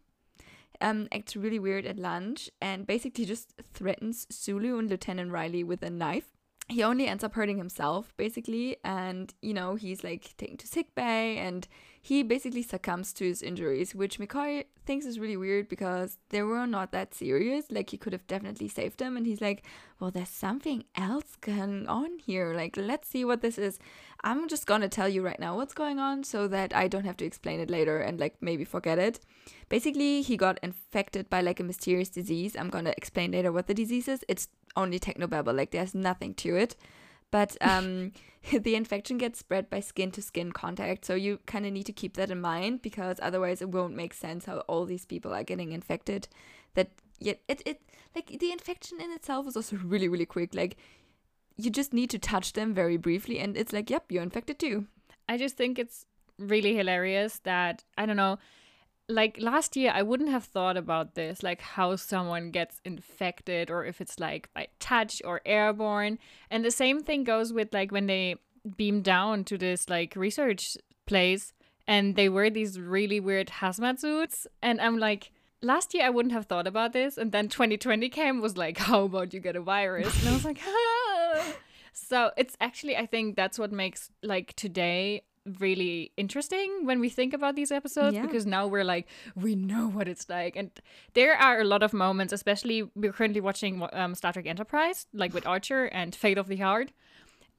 um, 0.81 1.07
acts 1.13 1.37
really 1.37 1.59
weird 1.59 1.85
at 1.85 1.97
lunch 1.97 2.49
and 2.61 2.85
basically 2.85 3.23
just 3.23 3.53
threatens 3.73 4.27
Sulu 4.29 4.77
and 4.77 4.89
Lieutenant 4.89 5.31
Riley 5.31 5.63
with 5.63 5.83
a 5.83 5.89
knife 5.89 6.32
he 6.69 6.83
only 6.83 7.07
ends 7.07 7.23
up 7.23 7.33
hurting 7.33 7.57
himself 7.57 8.13
basically 8.17 8.77
and 8.83 9.33
you 9.41 9.53
know 9.53 9.75
he's 9.75 10.03
like 10.03 10.35
taken 10.37 10.57
to 10.57 10.67
sick 10.67 10.95
bay 10.95 11.37
and 11.37 11.67
he 12.01 12.23
basically 12.23 12.63
succumbs 12.63 13.13
to 13.13 13.25
his 13.25 13.41
injuries 13.41 13.93
which 13.93 14.17
mccoy 14.17 14.63
thinks 14.85 15.05
is 15.05 15.19
really 15.19 15.37
weird 15.37 15.67
because 15.69 16.17
they 16.29 16.41
were 16.41 16.67
not 16.67 16.91
that 16.91 17.13
serious. 17.13 17.65
Like 17.69 17.89
he 17.89 17.97
could 17.97 18.13
have 18.13 18.27
definitely 18.27 18.67
saved 18.67 18.99
them 18.99 19.17
and 19.17 19.25
he's 19.25 19.41
like 19.41 19.65
well 19.99 20.11
there's 20.11 20.29
something 20.29 20.83
else 20.95 21.35
going 21.39 21.87
on 21.87 22.19
here. 22.19 22.53
Like 22.53 22.77
let's 22.77 23.07
see 23.07 23.25
what 23.25 23.41
this 23.41 23.57
is. 23.57 23.79
I'm 24.23 24.47
just 24.47 24.65
gonna 24.65 24.89
tell 24.89 25.09
you 25.09 25.21
right 25.21 25.39
now 25.39 25.55
what's 25.55 25.73
going 25.73 25.99
on 25.99 26.23
so 26.23 26.47
that 26.47 26.73
i 26.75 26.87
don't 26.87 27.05
have 27.05 27.17
to 27.17 27.25
explain 27.25 27.59
it 27.59 27.69
later 27.69 27.99
and 27.99 28.19
like 28.19 28.35
maybe 28.41 28.63
forget 28.63 28.99
it. 28.99 29.19
Basically 29.69 30.21
he 30.21 30.37
got 30.37 30.59
infected 30.61 31.29
by 31.29 31.41
like 31.41 31.59
a 31.59 31.63
mysterious 31.63 32.09
disease. 32.09 32.55
I'm 32.57 32.69
gonna 32.69 32.93
explain 32.97 33.31
later 33.31 33.51
what 33.51 33.67
the 33.67 33.73
disease 33.73 34.07
is. 34.07 34.25
It's 34.27 34.47
only 34.75 34.99
technobabble. 34.99 35.55
Like 35.55 35.71
there's 35.71 35.95
nothing 35.95 36.33
to 36.35 36.55
it. 36.55 36.75
But 37.31 37.57
um, 37.61 38.11
the 38.51 38.75
infection 38.75 39.17
gets 39.17 39.39
spread 39.39 39.69
by 39.69 39.79
skin 39.79 40.11
to 40.11 40.21
skin 40.21 40.51
contact. 40.51 41.05
So 41.05 41.15
you 41.15 41.39
kind 41.45 41.65
of 41.65 41.73
need 41.73 41.85
to 41.85 41.93
keep 41.93 42.15
that 42.17 42.31
in 42.31 42.41
mind 42.41 42.81
because 42.81 43.19
otherwise 43.21 43.61
it 43.61 43.69
won't 43.69 43.95
make 43.95 44.13
sense 44.13 44.45
how 44.45 44.59
all 44.59 44.85
these 44.85 45.05
people 45.05 45.33
are 45.33 45.43
getting 45.43 45.71
infected. 45.71 46.27
That 46.75 46.91
yet 47.19 47.39
it, 47.47 47.61
it 47.65 47.81
like 48.15 48.39
the 48.39 48.51
infection 48.51 49.01
in 49.01 49.11
itself 49.11 49.47
is 49.47 49.55
also 49.55 49.77
really, 49.83 50.07
really 50.07 50.25
quick. 50.25 50.53
Like 50.53 50.77
you 51.57 51.69
just 51.69 51.93
need 51.93 52.09
to 52.09 52.19
touch 52.19 52.53
them 52.53 52.73
very 52.73 52.97
briefly 52.97 53.39
and 53.39 53.55
it's 53.55 53.73
like, 53.73 53.89
yep, 53.89 54.05
you're 54.09 54.23
infected 54.23 54.59
too. 54.59 54.87
I 55.29 55.37
just 55.37 55.55
think 55.55 55.79
it's 55.79 56.05
really 56.39 56.75
hilarious 56.75 57.39
that 57.43 57.83
I 57.97 58.05
don't 58.05 58.17
know 58.17 58.39
like 59.13 59.37
last 59.39 59.75
year 59.75 59.91
I 59.93 60.01
wouldn't 60.01 60.29
have 60.29 60.45
thought 60.45 60.77
about 60.77 61.15
this, 61.15 61.43
like 61.43 61.61
how 61.61 61.95
someone 61.95 62.51
gets 62.51 62.81
infected 62.83 63.69
or 63.69 63.85
if 63.85 64.01
it's 64.01 64.19
like 64.19 64.49
by 64.53 64.67
touch 64.79 65.21
or 65.23 65.41
airborne. 65.45 66.19
And 66.49 66.65
the 66.65 66.71
same 66.71 67.01
thing 67.01 67.23
goes 67.23 67.53
with 67.53 67.73
like 67.73 67.91
when 67.91 68.07
they 68.07 68.35
beam 68.77 69.01
down 69.01 69.43
to 69.45 69.57
this 69.57 69.89
like 69.89 70.15
research 70.15 70.77
place 71.05 71.53
and 71.87 72.15
they 72.15 72.29
wear 72.29 72.49
these 72.49 72.79
really 72.79 73.19
weird 73.19 73.47
hazmat 73.47 73.99
suits 73.99 74.47
and 74.61 74.79
I'm 74.79 74.97
like 74.97 75.31
last 75.61 75.93
year 75.93 76.05
I 76.05 76.09
wouldn't 76.09 76.33
have 76.33 76.45
thought 76.45 76.65
about 76.65 76.93
this 76.93 77.17
and 77.17 77.31
then 77.31 77.49
2020 77.49 78.07
came 78.09 78.41
was 78.41 78.57
like 78.57 78.77
how 78.89 79.03
about 79.03 79.33
you 79.33 79.39
get 79.39 79.55
a 79.55 79.61
virus 79.61 80.17
and 80.19 80.29
I 80.29 80.33
was 80.33 80.45
like 80.45 80.59
ah. 80.65 81.55
so 81.91 82.31
it's 82.37 82.55
actually 82.61 82.95
I 82.95 83.05
think 83.05 83.35
that's 83.35 83.59
what 83.59 83.71
makes 83.71 84.09
like 84.21 84.53
today 84.53 85.23
really 85.59 86.11
interesting 86.17 86.85
when 86.85 86.99
we 86.99 87.09
think 87.09 87.33
about 87.33 87.55
these 87.55 87.71
episodes 87.71 88.15
Yeah. 88.15 88.21
because 88.25 88.45
now 88.45 88.65
we're 88.67 88.83
like 88.85 89.07
we 89.35 89.55
know 89.55 89.89
what 89.89 90.07
it's 90.07 90.29
like 90.29 90.55
and 90.55 90.69
there 91.13 91.35
are 91.35 91.59
a 91.59 91.63
lot 91.65 91.83
of 91.83 91.91
moments 91.93 92.31
especially 92.33 92.83
we're 92.95 93.11
currently 93.11 93.41
watching 93.41 93.85
um, 93.93 94.15
Star 94.15 94.31
Trek 94.33 94.45
Enterprise 94.47 95.05
like 95.13 95.33
with 95.33 95.45
Archer 95.45 95.85
and 95.85 96.15
Fate 96.15 96.37
of 96.37 96.47
the 96.47 96.55
Heart 96.57 96.91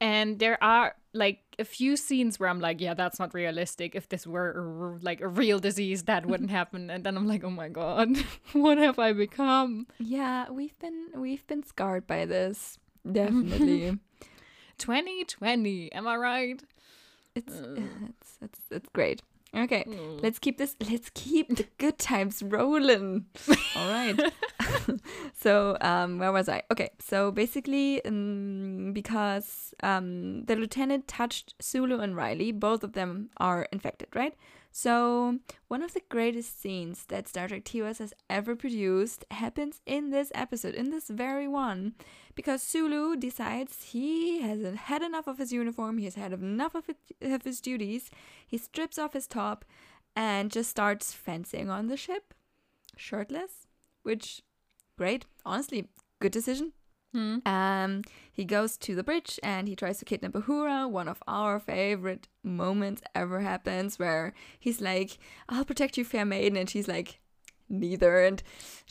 and 0.00 0.38
there 0.38 0.62
are 0.62 0.97
like 1.12 1.41
a 1.59 1.64
few 1.64 1.97
scenes 1.97 2.41
where 2.41 2.49
I'm 2.49 2.59
like 2.61 2.81
yeah 2.81 2.95
that's 2.95 3.19
not 3.19 3.35
realistic 3.35 3.95
if 3.95 4.09
this 4.09 4.26
were 4.26 4.99
like 5.03 5.21
a 5.21 5.29
real 5.29 5.59
disease 5.59 6.05
that 6.05 6.26
wouldn't 6.26 6.50
happen 6.61 6.88
and 6.91 7.05
then 7.05 7.17
I'm 7.17 7.29
like 7.29 7.45
oh 7.45 7.50
my 7.50 7.69
god 7.69 8.17
what 8.55 8.79
have 8.79 8.99
I 8.99 9.12
become 9.12 9.87
Yeah, 9.99 10.50
we've 10.50 10.79
been 10.79 11.09
we've 11.14 11.47
been 11.47 11.62
scarred 11.62 12.07
by 12.07 12.25
this. 12.25 12.79
Definitely. 13.11 13.99
2020 14.79 15.93
am 15.93 16.07
I 16.09 16.17
right 16.17 16.62
it's 17.35 17.55
it's 18.09 18.38
it's 18.41 18.61
it's 18.71 18.88
great. 18.93 19.23
Okay, 19.57 19.85
let's 20.21 20.41
keep 20.41 20.59
this. 20.59 20.75
Let's 20.91 21.11
keep 21.14 21.55
the 21.57 21.67
good 21.79 21.97
times 21.97 22.43
rolling. 22.43 23.26
All 23.76 23.88
right. 23.88 24.33
so, 25.35 25.76
um, 25.81 26.19
where 26.19 26.33
was 26.33 26.49
I? 26.49 26.62
Okay, 26.71 26.91
so 26.99 27.31
basically, 27.31 28.05
um, 28.05 28.93
because 28.93 29.75
um, 29.83 30.45
the 30.45 30.57
lieutenant 30.57 31.09
touched 31.09 31.55
Sulu 31.61 32.00
and 32.00 32.17
Riley, 32.17 32.53
both 32.53 32.85
of 32.85 32.93
them 32.93 33.31
are 33.38 33.69
infected, 33.73 34.09
right? 34.14 34.35
So, 34.76 35.38
one 35.69 35.85
of 35.85 35.95
the 35.95 36.02
greatest 36.09 36.61
scenes 36.61 37.04
that 37.07 37.28
Star 37.28 37.47
Trek 37.47 37.62
TOS 37.62 37.99
has 37.99 38.12
ever 38.28 38.57
produced 38.57 39.25
happens 39.31 39.81
in 39.87 40.11
this 40.11 40.33
episode, 40.35 40.75
in 40.75 40.90
this 40.90 41.07
very 41.07 41.47
one, 41.47 41.95
because 42.35 42.61
Sulu 42.61 43.14
decides 43.14 43.85
he 43.85 44.43
hasn't 44.43 44.76
had 44.76 45.00
enough 45.00 45.28
of 45.28 45.38
his 45.38 45.52
uniform, 45.52 45.99
he's 45.99 46.16
had 46.16 46.33
enough 46.33 46.75
of, 46.75 46.88
it, 46.88 46.97
of 47.23 47.45
his 47.45 47.61
duties, 47.61 48.11
he 48.45 48.59
strips 48.59 48.99
off 48.99 49.12
his 49.12 49.28
top 49.28 49.64
and 50.16 50.50
just 50.50 50.71
starts 50.71 51.12
fencing 51.12 51.71
on 51.71 51.87
the 51.87 51.97
ship, 51.97 52.35
shirtless, 52.97 53.69
which, 54.02 54.43
great, 54.99 55.25
honestly, 55.47 55.87
good 56.19 56.33
decision. 56.33 56.73
Hmm. 57.14 57.38
Um, 57.47 58.02
he 58.33 58.44
goes 58.44 58.76
to 58.78 58.97
the 58.97 59.04
bridge 59.04 59.38
and 59.42 59.68
he 59.68 59.76
tries 59.76 59.99
to 59.99 60.04
kidnap 60.04 60.33
Uhura. 60.33 60.90
One 60.90 61.06
of 61.06 61.23
our 61.28 61.61
favorite 61.61 62.26
moments 62.42 63.02
ever 63.14 63.40
happens 63.40 64.00
where 64.00 64.35
he's 64.59 64.80
like, 64.80 65.18
"I'll 65.49 65.64
protect 65.64 65.97
you, 65.97 66.04
fair 66.04 66.25
maiden," 66.25 66.56
and 66.59 66.68
she's 66.68 66.88
like, 66.88 67.21
"Neither." 67.68 68.25
And 68.25 68.42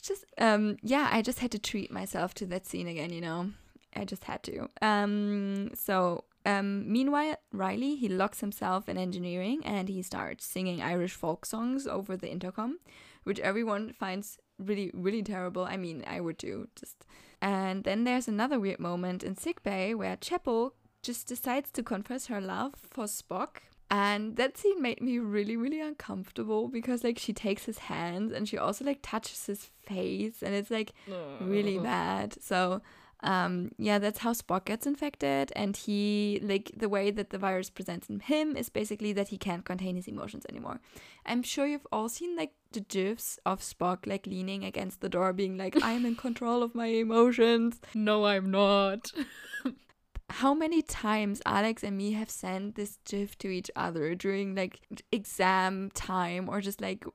just, 0.01 0.23
um, 0.37 0.77
yeah, 0.81 1.09
I 1.11 1.21
just 1.21 1.39
had 1.39 1.51
to 1.51 1.59
treat 1.59 1.91
myself 1.91 2.33
to 2.35 2.45
that 2.45 2.65
scene 2.65 2.87
again. 2.87 3.11
You 3.11 3.19
know, 3.21 3.51
I 3.93 4.05
just 4.05 4.23
had 4.23 4.41
to. 4.43 4.69
Um, 4.81 5.71
so. 5.75 6.23
Um, 6.45 6.91
meanwhile, 6.91 7.37
Riley 7.53 7.95
he 7.95 8.09
locks 8.09 8.41
himself 8.41 8.89
in 8.89 8.97
engineering 8.97 9.61
and 9.63 9.87
he 9.87 10.01
starts 10.01 10.45
singing 10.45 10.81
Irish 10.81 11.13
folk 11.13 11.45
songs 11.45 11.87
over 11.87 12.17
the 12.17 12.29
intercom, 12.29 12.79
which 13.23 13.39
everyone 13.39 13.93
finds 13.93 14.39
really, 14.57 14.91
really 14.93 15.23
terrible. 15.23 15.65
I 15.65 15.77
mean, 15.77 16.03
I 16.07 16.19
would 16.19 16.39
too. 16.39 16.67
Just 16.75 17.05
and 17.41 17.83
then 17.83 18.03
there's 18.03 18.27
another 18.27 18.59
weird 18.59 18.79
moment 18.79 19.23
in 19.23 19.35
sickbay 19.35 19.93
where 19.93 20.15
Chapel 20.15 20.75
just 21.01 21.27
decides 21.27 21.71
to 21.71 21.83
confess 21.83 22.27
her 22.27 22.39
love 22.39 22.73
for 22.89 23.05
Spock. 23.05 23.57
And 23.91 24.37
that 24.37 24.57
scene 24.57 24.81
made 24.81 25.01
me 25.01 25.19
really, 25.19 25.55
really 25.55 25.79
uncomfortable 25.79 26.67
because 26.67 27.03
like 27.03 27.19
she 27.19 27.33
takes 27.33 27.65
his 27.65 27.77
hands 27.77 28.31
and 28.31 28.47
she 28.49 28.57
also 28.57 28.85
like 28.85 28.99
touches 29.03 29.45
his 29.45 29.69
face 29.85 30.41
and 30.41 30.55
it's 30.55 30.71
like 30.71 30.93
really 31.41 31.77
bad. 31.77 32.41
So 32.41 32.81
um 33.23 33.71
yeah, 33.77 33.99
that's 33.99 34.19
how 34.19 34.33
Spock 34.33 34.65
gets 34.65 34.85
infected 34.85 35.51
and 35.55 35.75
he 35.75 36.39
like 36.43 36.71
the 36.75 36.89
way 36.89 37.11
that 37.11 37.29
the 37.29 37.37
virus 37.37 37.69
presents 37.69 38.09
in 38.09 38.19
him 38.19 38.55
is 38.55 38.69
basically 38.69 39.13
that 39.13 39.29
he 39.29 39.37
can't 39.37 39.65
contain 39.65 39.95
his 39.95 40.07
emotions 40.07 40.45
anymore. 40.49 40.79
I'm 41.25 41.43
sure 41.43 41.65
you've 41.65 41.87
all 41.91 42.09
seen 42.09 42.35
like 42.35 42.51
the 42.71 42.81
gifs 42.81 43.39
of 43.45 43.61
Spock 43.61 44.05
like 44.05 44.27
leaning 44.27 44.63
against 44.63 45.01
the 45.01 45.09
door 45.09 45.33
being 45.33 45.57
like 45.57 45.75
I'm 45.81 46.05
in 46.05 46.15
control 46.15 46.63
of 46.63 46.75
my 46.75 46.87
emotions. 46.87 47.79
No, 47.93 48.25
I'm 48.25 48.51
not. 48.51 49.11
How 50.29 50.53
many 50.53 50.81
times 50.81 51.41
Alex 51.45 51.83
and 51.83 51.95
me 51.95 52.13
have 52.13 52.29
sent 52.29 52.75
this 52.75 52.97
gif 53.05 53.37
to 53.37 53.49
each 53.49 53.69
other 53.75 54.15
during 54.15 54.55
like 54.55 54.81
exam 55.11 55.91
time 55.93 56.49
or 56.49 56.59
just 56.59 56.81
like 56.81 57.05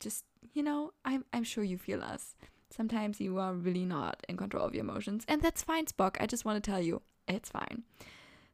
just 0.00 0.24
you 0.52 0.62
know, 0.62 0.92
I'm 1.04 1.24
I'm 1.32 1.44
sure 1.44 1.62
you 1.62 1.78
feel 1.78 2.02
us. 2.02 2.34
Sometimes 2.76 3.20
you 3.20 3.38
are 3.38 3.54
really 3.54 3.86
not 3.86 4.22
in 4.28 4.36
control 4.36 4.64
of 4.64 4.74
your 4.74 4.84
emotions, 4.84 5.24
and 5.28 5.40
that's 5.40 5.62
fine, 5.62 5.86
Spock. 5.86 6.16
I 6.20 6.26
just 6.26 6.44
want 6.44 6.62
to 6.62 6.70
tell 6.70 6.80
you, 6.80 7.00
it's 7.26 7.48
fine. 7.48 7.84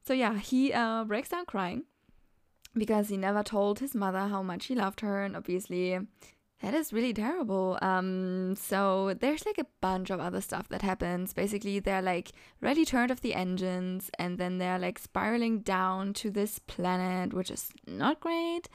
So 0.06 0.12
yeah, 0.12 0.38
he 0.38 0.72
uh, 0.72 1.04
breaks 1.04 1.30
down 1.30 1.46
crying 1.46 1.84
because 2.74 3.08
he 3.08 3.16
never 3.16 3.42
told 3.42 3.80
his 3.80 3.94
mother 3.94 4.28
how 4.28 4.42
much 4.42 4.66
he 4.66 4.74
loved 4.74 5.00
her, 5.00 5.24
and 5.24 5.36
obviously 5.36 5.98
that 6.62 6.74
is 6.74 6.92
really 6.92 7.12
terrible. 7.12 7.78
Um, 7.82 8.54
so 8.54 9.14
there's 9.18 9.44
like 9.44 9.58
a 9.58 9.66
bunch 9.80 10.10
of 10.10 10.20
other 10.20 10.40
stuff 10.40 10.68
that 10.68 10.82
happens. 10.82 11.32
Basically, 11.32 11.80
they're 11.80 12.00
like 12.00 12.30
ready 12.60 12.84
turned 12.84 13.10
off 13.10 13.20
the 13.20 13.34
engines, 13.34 14.08
and 14.18 14.38
then 14.38 14.58
they're 14.58 14.78
like 14.78 15.00
spiraling 15.00 15.60
down 15.60 16.12
to 16.14 16.30
this 16.30 16.60
planet, 16.60 17.34
which 17.34 17.50
is 17.50 17.70
not 17.88 18.20
great. 18.20 18.68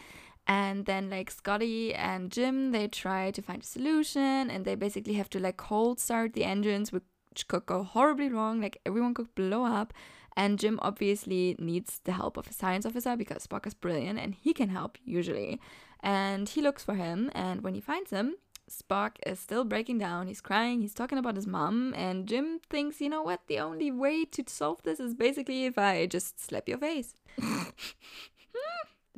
And 0.48 0.86
then 0.86 1.10
like 1.10 1.30
Scotty 1.30 1.94
and 1.94 2.32
Jim, 2.32 2.72
they 2.72 2.88
try 2.88 3.32
to 3.32 3.42
find 3.42 3.62
a 3.62 3.66
solution, 3.66 4.50
and 4.50 4.63
they 4.63 4.75
basically 4.75 5.16
have 5.16 5.30
to 5.32 5.39
like 5.39 5.58
cold 5.58 6.00
start 6.00 6.34
the 6.34 6.46
engines, 6.46 6.92
which 6.92 7.48
could 7.48 7.66
go 7.66 7.84
horribly 7.84 8.30
wrong. 8.30 8.62
Like 8.62 8.80
everyone 8.86 9.13
could 9.13 9.36
blow 9.36 9.66
up. 9.66 9.94
And 10.38 10.60
Jim 10.60 10.80
obviously 10.84 11.56
needs 11.58 12.00
the 12.04 12.12
help 12.12 12.38
of 12.38 12.48
a 12.48 12.54
science 12.54 12.86
officer 12.86 13.18
because 13.18 13.48
Spock 13.48 13.66
is 13.66 13.74
brilliant 13.74 14.20
and 14.20 14.36
he 14.36 14.54
can 14.54 14.70
help 14.70 15.00
usually. 15.04 15.60
And 16.01 16.48
he 16.48 16.62
looks 16.62 16.84
for 16.84 16.94
him, 16.94 17.32
and 17.34 17.62
when 17.62 17.74
he 17.74 17.82
finds 17.82 18.12
him, 18.12 18.36
Spock 18.70 19.13
is 19.25 19.39
still 19.39 19.63
breaking 19.63 19.98
down. 19.98 20.27
He's 20.27 20.42
crying, 20.42 20.82
he's 20.82 20.94
talking 20.94 21.18
about 21.18 21.36
his 21.36 21.48
mom, 21.48 21.94
and 21.96 22.27
Jim 22.27 22.60
thinks, 22.70 23.01
you 23.01 23.10
know 23.10 23.24
what, 23.24 23.48
the 23.48 23.60
only 23.60 23.92
way 23.92 24.25
to 24.25 24.44
solve 24.48 24.84
this 24.84 25.00
is 25.00 25.16
basically 25.16 25.66
if 25.66 25.77
I 25.77 26.06
just 26.06 26.39
slap 26.39 26.70
your 26.70 26.77
face. 26.77 27.16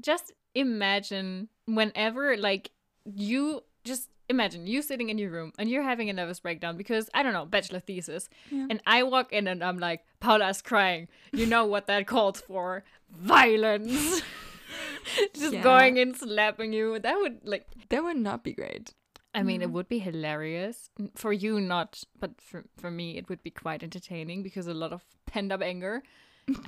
just 0.02 0.32
imagine 0.56 1.50
whenever 1.66 2.36
like 2.38 2.72
you 3.06 3.64
just 3.84 4.10
imagine 4.30 4.68
you 4.68 4.82
sitting 4.82 5.10
in 5.10 5.18
your 5.18 5.32
room 5.32 5.52
and 5.58 5.70
you're 5.70 5.84
having 5.84 6.10
a 6.10 6.14
nervous 6.14 6.40
breakdown 6.40 6.78
because 6.78 7.10
I 7.14 7.24
don't 7.24 7.34
know 7.34 7.46
bachelor 7.46 7.80
thesis, 7.80 8.30
Yeah. 8.52 8.68
and 8.70 8.82
I 8.86 9.04
walk 9.04 9.34
in 9.34 9.48
and 9.48 9.64
I'm 9.64 9.80
like 9.80 10.06
Paula's 10.20 10.62
crying. 10.62 11.08
You 11.32 11.46
know 11.46 11.66
what 11.66 11.88
that 11.88 12.08
calls 12.08 12.42
for? 12.42 12.84
Violence. 13.10 14.22
just 15.34 15.54
Yeah. 15.54 15.64
going 15.64 15.98
in 15.98 16.14
slapping 16.14 16.74
you. 16.74 17.00
That 17.00 17.18
would 17.18 17.40
like. 17.44 17.66
That 17.90 18.04
would 18.04 18.18
not 18.18 18.44
be 18.44 18.54
great. 18.54 18.94
I 19.34 19.44
mean, 19.44 19.62
it 19.62 19.70
mm. 19.70 19.74
would 19.74 19.88
be 19.88 20.00
hilarious 20.00 20.90
for 21.16 21.32
you, 21.32 21.62
not, 21.62 22.04
but 22.20 22.42
for 22.42 22.66
for 22.78 22.90
me, 22.90 23.18
it 23.18 23.30
would 23.30 23.44
be 23.44 23.52
quite 23.52 23.84
entertaining 23.84 24.42
because 24.42 24.68
a 24.68 24.74
lot 24.74 24.92
of 24.92 25.04
pent 25.28 25.52
up 25.52 25.62
anger. 25.62 26.04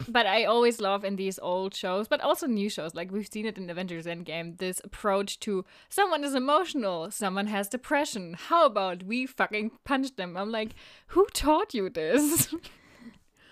But 0.08 0.26
I 0.26 0.46
always 0.46 0.82
love 0.82 1.04
in 1.04 1.16
these 1.16 1.40
old 1.40 1.76
shows, 1.76 2.08
but 2.08 2.22
also 2.22 2.48
new 2.48 2.70
shows, 2.70 2.96
like 2.96 3.12
we've 3.12 3.28
seen 3.32 3.46
it 3.46 3.58
in 3.58 3.70
Avengers 3.70 4.06
Endgame, 4.06 4.58
this 4.58 4.82
approach 4.84 5.40
to 5.42 5.66
someone 5.90 6.24
is 6.24 6.34
emotional, 6.36 7.12
someone 7.12 7.48
has 7.48 7.70
depression. 7.70 8.36
How 8.38 8.66
about 8.66 9.04
we 9.04 9.26
fucking 9.26 9.72
punch 9.84 10.16
them? 10.16 10.38
I'm 10.38 10.52
like, 10.52 10.72
who 11.08 11.28
taught 11.34 11.74
you 11.74 11.90
this? 11.90 12.54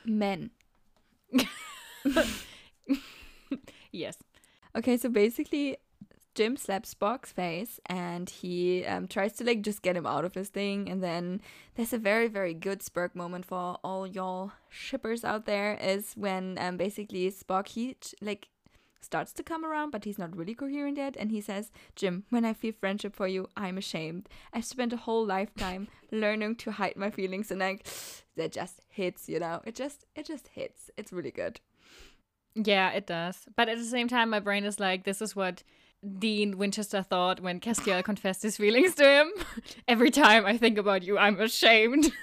Men. 0.06 0.52
yes. 3.92 4.18
Okay, 4.76 4.98
so 4.98 5.10
basically, 5.10 5.78
Jim 6.40 6.56
slaps 6.56 6.96
Spock's 6.96 7.34
face 7.34 7.82
and 7.88 8.30
he 8.30 8.86
um, 8.86 9.10
tries 9.10 9.34
to 9.34 9.44
like 9.44 9.62
just 9.62 9.82
get 9.82 9.98
him 9.98 10.08
out 10.08 10.24
of 10.24 10.36
his 10.36 10.48
thing. 10.48 10.90
And 10.90 11.04
then 11.04 11.42
there's 11.76 11.92
a 11.92 11.98
very, 11.98 12.30
very 12.30 12.54
good 12.54 12.82
Spirk 12.82 13.14
moment 13.14 13.44
for 13.44 13.78
all 13.84 14.08
y'all 14.08 14.54
shippers 14.70 15.26
out 15.26 15.46
there 15.46 15.74
is 15.74 16.14
when 16.16 16.58
um, 16.58 16.78
basically 16.78 17.30
Spock, 17.30 17.68
he 17.68 17.98
like 18.22 18.48
starts 19.02 19.34
to 19.34 19.44
come 19.44 19.66
around, 19.66 19.92
but 19.92 20.06
he's 20.06 20.18
not 20.18 20.34
really 20.34 20.56
coherent 20.56 20.98
yet. 20.98 21.18
And 21.20 21.30
he 21.30 21.42
says, 21.42 21.74
Jim, 21.98 22.24
when 22.30 22.46
I 22.46 22.54
feel 22.54 22.72
friendship 22.72 23.18
for 23.18 23.28
you, 23.28 23.50
I'm 23.58 23.78
ashamed. 23.78 24.30
I've 24.54 24.64
spent 24.64 24.94
a 24.94 24.96
whole 24.98 25.26
lifetime 25.26 25.90
learning 26.10 26.56
to 26.60 26.72
hide 26.72 26.96
my 26.96 27.12
feelings. 27.12 27.52
And 27.52 27.60
like, 27.60 27.86
that 28.38 28.54
just 28.54 28.80
hits, 28.88 29.28
you 29.28 29.42
know? 29.42 29.62
It 29.66 29.76
just, 29.76 30.06
it 30.16 30.26
just 30.26 30.48
hits. 30.48 30.90
It's 30.96 31.12
really 31.12 31.32
good. 31.32 31.60
Yeah, 32.56 32.92
it 32.92 33.08
does. 33.08 33.46
But 33.58 33.68
at 33.68 33.78
the 33.78 33.84
same 33.84 34.08
time, 34.08 34.30
my 34.30 34.40
brain 34.40 34.64
is 34.64 34.80
like, 34.80 35.04
this 35.04 35.22
is 35.22 35.36
what 35.36 35.64
Dean 36.18 36.58
Winchester 36.58 37.04
thought 37.04 37.42
when 37.42 37.60
Castiel 37.60 38.04
confessed 38.04 38.44
his 38.44 38.58
feelings 38.58 38.96
to 38.96 39.04
him. 39.04 39.32
Every 39.88 40.12
time 40.12 40.46
I 40.46 40.58
think 40.58 40.78
about 40.78 41.04
you, 41.04 41.18
I'm 41.18 41.40
ashamed. 41.40 42.12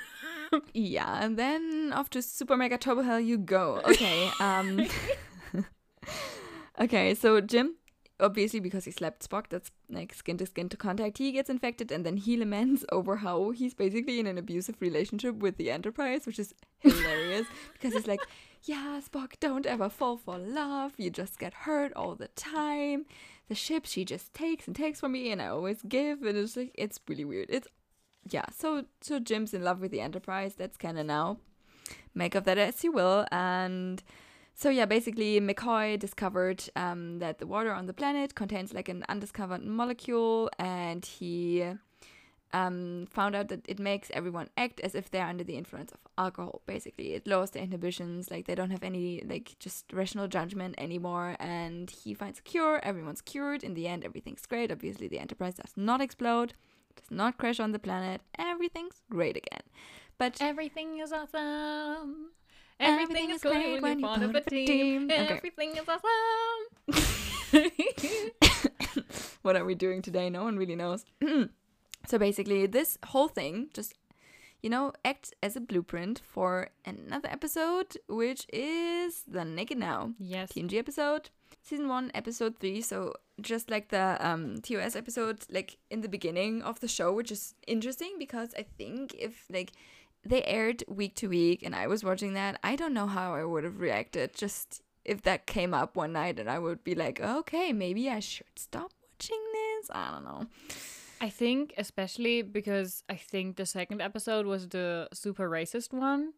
Yeah, 0.73 1.25
and 1.25 1.37
then 1.37 1.93
off 1.93 2.09
to 2.11 2.23
Super 2.23 2.57
Mega 2.57 2.79
Turbo 2.79 3.03
Hell 3.03 3.19
you 3.19 3.37
go. 3.37 3.81
Okay. 3.85 4.31
Um 4.39 4.87
Okay, 6.79 7.15
so 7.15 7.41
Jim, 7.41 7.75
obviously 8.21 8.61
because 8.61 8.85
he 8.85 8.91
slapped 8.91 9.29
Spock, 9.29 9.47
that's 9.49 9.71
like 9.91 10.15
skin 10.15 10.37
to 10.39 10.47
skin 10.47 10.69
to 10.69 10.77
contact, 10.77 11.19
he 11.19 11.33
gets 11.33 11.51
infected 11.51 11.91
and 11.91 12.07
then 12.07 12.17
he 12.17 12.37
laments 12.37 12.85
over 12.93 13.17
how 13.17 13.51
he's 13.51 13.75
basically 13.75 14.21
in 14.21 14.27
an 14.27 14.39
abusive 14.39 14.77
relationship 14.81 15.37
with 15.37 15.57
the 15.57 15.71
Enterprise, 15.71 16.27
which 16.27 16.39
is 16.39 16.55
hilarious 16.79 17.47
because 17.73 17.95
he's 17.95 18.07
like, 18.07 18.21
Yeah, 18.63 19.01
Spock, 19.01 19.33
don't 19.41 19.67
ever 19.67 19.89
fall 19.89 20.17
for 20.17 20.39
love. 20.39 20.93
You 20.97 21.11
just 21.11 21.39
get 21.39 21.55
hurt 21.55 21.93
all 21.97 22.15
the 22.15 22.29
time. 22.29 23.07
The 23.49 23.55
ship 23.55 23.87
she 23.87 24.05
just 24.05 24.35
takes 24.35 24.67
and 24.67 24.75
takes 24.75 25.01
from 25.01 25.13
me 25.13 25.31
and 25.31 25.41
I 25.41 25.49
always 25.49 25.83
give 25.83 26.23
and 26.23 26.37
it's 26.37 26.57
like 26.57 26.73
it's 26.75 27.01
really 27.09 27.25
weird. 27.25 27.49
It's 27.49 27.69
yeah, 28.29 28.45
so 28.53 28.85
so 29.01 29.21
Jim's 29.21 29.55
in 29.55 29.63
love 29.63 29.81
with 29.81 29.93
the 29.93 30.01
Enterprise. 30.01 30.55
That's 30.57 30.77
kinda 30.77 31.05
now. 31.05 31.39
Make 32.15 32.35
of 32.35 32.45
that 32.45 32.59
as 32.59 32.83
you 32.83 32.91
will. 32.93 33.27
And 33.31 34.03
so 34.55 34.71
yeah, 34.71 34.87
basically 34.87 35.41
McCoy 35.41 35.99
discovered 35.99 36.65
um, 36.75 37.19
that 37.19 37.39
the 37.39 37.47
water 37.47 37.73
on 37.73 37.87
the 37.87 37.93
planet 37.93 38.35
contains 38.35 38.73
like 38.73 38.89
an 38.89 39.05
undiscovered 39.09 39.63
molecule, 39.63 40.51
and 40.59 41.05
he 41.05 41.63
um, 42.57 43.07
found 43.11 43.35
out 43.35 43.49
that 43.49 43.65
it 43.69 43.79
makes 43.79 44.11
everyone 44.13 44.49
act 44.57 44.81
as 44.81 44.95
if 44.95 45.11
they're 45.11 45.27
under 45.27 45.45
the 45.45 45.57
influence 45.57 45.93
of 45.93 45.99
alcohol. 46.17 46.63
Basically, 46.67 47.13
it 47.15 47.27
lowers 47.27 47.51
their 47.51 47.63
inhibitions. 47.63 48.31
Like 48.31 48.47
they 48.47 48.55
don't 48.55 48.71
have 48.71 48.83
any 48.83 49.23
like 49.27 49.57
just 49.59 49.93
rational 49.93 50.29
judgment 50.29 50.75
anymore. 50.79 51.37
And 51.39 51.91
he 51.91 52.15
finds 52.15 52.39
a 52.39 52.43
cure. 52.43 52.81
Everyone's 52.83 53.21
cured. 53.21 53.63
In 53.63 53.75
the 53.75 53.87
end, 53.87 54.05
everything's 54.05 54.47
great. 54.47 54.73
Obviously, 54.73 55.09
the 55.09 55.19
Enterprise 55.19 55.55
does 55.55 55.75
not 55.77 56.01
explode 56.01 56.55
does 56.97 57.11
not 57.11 57.37
crash 57.37 57.61
on 57.61 57.73
the 57.73 57.79
planet. 57.79 58.23
Everything's 58.39 59.03
great 59.11 59.37
again. 59.37 59.61
But 60.19 60.39
Everything 60.41 60.99
is 60.99 61.13
awesome. 61.13 62.31
Everything 62.81 63.03
Everything 63.03 63.31
is 63.31 63.37
is 63.37 63.43
great 63.43 63.83
when 63.83 63.99
you're 63.99 64.01
you 64.01 64.07
part 64.07 64.23
of 64.23 64.31
a 64.31 64.33
part 64.33 64.47
of 64.47 64.47
a 64.47 64.51
team. 64.51 64.67
team. 64.67 65.05
Okay. 65.11 65.37
Everything 65.37 65.77
is 65.77 65.85
awesome. 65.89 66.13
what 69.43 69.57
are 69.57 69.65
we 69.65 69.75
doing 69.75 70.01
today? 70.03 70.31
No 70.31 70.45
one 70.45 70.57
really 70.57 70.77
knows. 70.77 71.05
so 72.07 72.19
basically, 72.19 72.67
this 72.67 72.99
whole 73.07 73.29
thing 73.29 73.69
just, 73.75 73.95
you 74.63 74.71
know, 74.71 74.93
acts 75.05 75.33
as 75.43 75.57
a 75.57 75.61
blueprint 75.61 76.21
for 76.25 76.71
another 76.85 77.29
episode, 77.31 77.97
which 78.09 78.47
is 78.53 79.23
The 79.27 79.45
Naked 79.45 79.79
Now. 79.79 80.13
yes. 80.19 80.53
TNG 80.53 80.75
episode, 80.79 81.31
season 81.63 81.89
one, 81.89 82.11
episode 82.15 82.59
three. 82.59 82.81
So 82.81 83.13
just 83.41 83.71
like 83.71 83.89
the 83.89 84.17
um 84.21 84.61
TOS 84.63 84.97
episode, 84.97 85.45
like 85.51 85.79
in 85.91 86.01
the 86.01 86.09
beginning 86.09 86.63
of 86.63 86.81
the 86.81 86.89
show, 86.89 87.13
which 87.13 87.31
is 87.31 87.55
interesting 87.67 88.15
because 88.19 88.55
I 88.59 88.65
think 88.79 89.15
if 89.15 89.45
like 89.51 89.73
they 90.25 90.43
aired 90.43 90.83
week 90.89 91.15
to 91.17 91.29
week, 91.29 91.63
and 91.63 91.75
I 91.75 91.87
was 91.87 92.03
watching 92.03 92.35
that. 92.35 92.59
I 92.65 92.75
don't 92.77 92.95
know 92.95 93.07
how 93.07 93.35
I 93.35 93.45
would 93.45 93.63
have 93.65 93.79
reacted. 93.79 94.35
Just 94.35 94.83
if 95.05 95.23
that 95.23 95.47
came 95.47 95.73
up 95.73 95.95
one 95.97 96.13
night, 96.15 96.39
and 96.41 96.51
I 96.51 96.59
would 96.59 96.83
be 96.83 96.95
like, 96.97 97.21
okay, 97.21 97.73
maybe 97.73 98.11
I 98.11 98.19
should 98.21 98.47
stop 98.57 98.91
watching 99.13 99.39
this. 99.53 99.91
I 99.93 100.11
don't 100.11 100.25
know. 100.25 100.47
I 101.21 101.29
think 101.31 101.73
especially 101.79 102.43
because 102.43 103.03
I 103.09 103.17
think 103.17 103.57
the 103.57 103.67
second 103.67 104.01
episode 104.03 104.47
was 104.47 104.69
the 104.69 105.09
super 105.13 105.49
racist 105.49 105.93
one. 105.93 106.33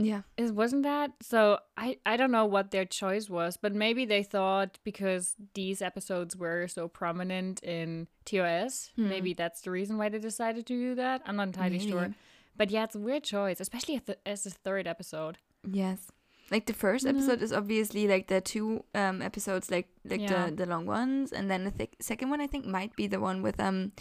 Yeah. 0.00 0.22
It 0.36 0.54
wasn't 0.54 0.84
that. 0.84 1.10
So 1.20 1.58
I 1.76 1.98
I 2.06 2.16
don't 2.16 2.30
know 2.30 2.46
what 2.46 2.70
their 2.70 2.84
choice 2.84 3.28
was, 3.28 3.56
but 3.56 3.74
maybe 3.74 4.04
they 4.06 4.22
thought 4.22 4.78
because 4.84 5.34
these 5.54 5.82
episodes 5.82 6.36
were 6.36 6.68
so 6.68 6.86
prominent 6.88 7.62
in 7.62 8.06
TOS, 8.24 8.92
Hmm. 8.96 9.08
maybe 9.08 9.34
that's 9.34 9.60
the 9.62 9.70
reason 9.72 9.98
why 9.98 10.08
they 10.08 10.18
decided 10.20 10.66
to 10.66 10.72
do 10.72 10.94
that. 10.94 11.22
I'm 11.26 11.36
not 11.36 11.48
entirely 11.48 11.80
sure. 11.80 12.14
But 12.56 12.70
yeah, 12.70 12.84
it's 12.84 12.94
a 12.94 13.00
weird 13.00 13.24
choice, 13.24 13.60
especially 13.60 13.96
at 13.96 14.06
the, 14.06 14.16
as 14.26 14.44
the 14.44 14.50
third 14.50 14.86
episode. 14.86 15.38
Yes. 15.68 16.10
Like 16.50 16.66
the 16.66 16.72
first 16.72 17.04
Mhm. 17.04 17.10
episode 17.10 17.42
is 17.42 17.52
obviously 17.52 18.08
like 18.08 18.26
the 18.28 18.40
two 18.40 18.84
um 18.94 19.20
episodes 19.22 19.70
like 19.70 19.88
like 20.04 20.20
Yeah. 20.22 20.46
the 20.50 20.56
the 20.64 20.66
long 20.66 20.86
ones 20.86 21.32
and 21.32 21.50
then 21.50 21.64
the 21.64 21.70
th- 21.70 21.90
second 22.00 22.30
one 22.30 22.40
I 22.40 22.46
think 22.46 22.64
might 22.66 22.96
be 22.96 23.06
the 23.06 23.20
one 23.20 23.42
with 23.42 23.60
um 23.60 23.92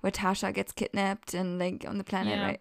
where 0.00 0.10
Tasha 0.12 0.52
gets 0.52 0.72
kidnapped 0.72 1.34
and 1.34 1.58
like 1.58 1.84
on 1.88 1.98
the 1.98 2.04
planet, 2.04 2.36
Yeah. 2.36 2.44
right? 2.46 2.60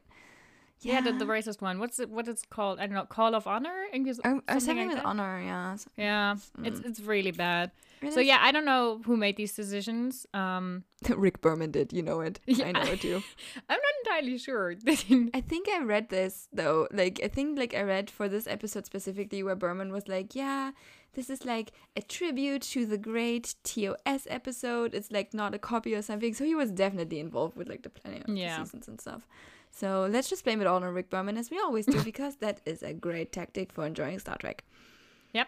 Yeah, 0.86 1.02
the, 1.02 1.12
the 1.14 1.26
racist 1.26 1.62
one. 1.62 1.80
What's 1.80 2.00
it? 2.00 2.10
What 2.10 2.28
it's 2.28 2.44
called? 2.50 2.80
I 2.80 2.86
don't 2.88 2.96
know. 2.96 3.06
Call 3.06 3.36
of 3.36 3.48
Honor. 3.48 3.86
English. 3.94 4.18
or, 4.24 4.32
or 4.32 4.32
something 4.38 4.60
something 4.60 4.78
like 4.78 4.88
with 4.90 4.98
that? 4.98 5.06
honor, 5.06 5.42
yeah. 5.42 5.78
Yeah, 5.98 6.36
it's 6.64 6.80
Mm. 6.80 6.86
it's 6.86 7.00
really 7.00 7.32
bad. 7.32 7.72
it 8.02 8.14
So 8.14 8.20
yeah, 8.20 8.40
I 8.42 8.52
don't 8.52 8.66
know 8.66 9.00
who 9.06 9.16
made 9.16 9.38
these 9.38 9.54
decisions. 9.56 10.26
Um, 10.34 10.84
Rick 11.16 11.40
Berman 11.42 11.72
did, 11.72 11.94
you 11.94 12.02
know 12.04 12.20
it. 12.22 12.40
Yeah. 12.46 12.66
I 12.68 12.72
know 12.74 12.82
it 12.92 13.02
too. 13.02 13.22
I'm 13.70 13.80
not 13.88 13.94
entirely 14.06 14.38
sure. 14.38 14.76
I 14.88 15.42
think 15.42 15.70
I 15.70 15.80
read 15.84 16.10
this 16.10 16.48
though. 16.52 16.88
Like 16.92 17.22
I 17.24 17.28
think 17.30 17.58
like 17.58 17.74
I 17.74 17.82
read 17.84 18.10
for 18.10 18.28
this 18.28 18.46
episode 18.48 18.86
specifically 18.86 19.42
where 19.44 19.56
Berman 19.56 19.92
was 19.92 20.08
like, 20.10 20.36
"Yeah, 20.36 20.72
this 21.14 21.30
is 21.30 21.46
like 21.46 21.72
a 21.96 22.02
tribute 22.02 22.64
to 22.74 22.86
the 22.86 22.98
great 22.98 23.56
TOS 23.64 24.28
episode. 24.30 24.94
It's 24.94 25.12
like 25.12 25.34
not 25.34 25.54
a 25.56 25.60
copy 25.60 25.96
or 25.96 26.02
something." 26.02 26.34
So 26.34 26.44
he 26.44 26.56
was 26.56 26.72
definitely 26.72 27.20
involved 27.20 27.56
with 27.56 27.70
like 27.70 27.84
the 27.84 27.90
planning 27.90 28.24
of 28.28 28.36
Yeah. 28.36 28.58
the 28.60 28.66
seasons 28.66 28.88
and 28.90 29.00
stuff. 29.00 29.26
So 29.76 30.08
let's 30.10 30.30
just 30.30 30.44
blame 30.44 30.62
it 30.62 30.68
all 30.68 30.84
on 30.84 30.94
Rick 30.94 31.10
Berman 31.10 31.36
as 31.36 31.50
we 31.50 31.58
always 31.58 31.88
do 31.88 32.02
because 32.04 32.36
that 32.38 32.62
is 32.66 32.84
a 32.84 32.94
great 32.94 33.32
tactic 33.32 33.72
for 33.72 33.86
enjoying 33.86 34.20
Star 34.20 34.38
Trek. 34.38 34.64
Yep. 35.34 35.48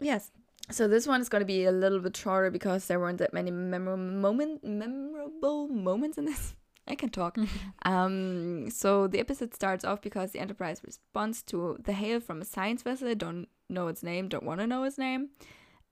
Yes. 0.00 0.30
So 0.70 0.86
this 0.86 1.06
one 1.06 1.22
is 1.22 1.30
going 1.30 1.40
to 1.40 1.46
be 1.46 1.64
a 1.64 1.72
little 1.72 1.98
bit 1.98 2.14
shorter 2.14 2.50
because 2.50 2.86
there 2.86 3.00
weren't 3.00 3.18
that 3.18 3.32
many 3.32 3.50
memorable 3.50 4.04
moment 4.04 4.62
memorable 4.62 5.66
moments 5.68 6.18
in 6.18 6.26
this. 6.26 6.54
I 6.86 6.94
can 6.94 7.08
talk. 7.08 7.38
um, 7.82 8.68
so 8.70 9.06
the 9.06 9.18
episode 9.18 9.54
starts 9.54 9.84
off 9.84 10.02
because 10.02 10.32
the 10.32 10.40
Enterprise 10.40 10.82
responds 10.84 11.42
to 11.44 11.78
the 11.82 11.94
hail 11.94 12.20
from 12.20 12.42
a 12.42 12.44
science 12.44 12.82
vessel. 12.82 13.08
They 13.08 13.14
don't 13.14 13.48
know 13.70 13.88
its 13.88 14.02
name. 14.02 14.28
Don't 14.28 14.44
want 14.44 14.60
to 14.60 14.66
know 14.66 14.84
its 14.84 14.98
name. 14.98 15.30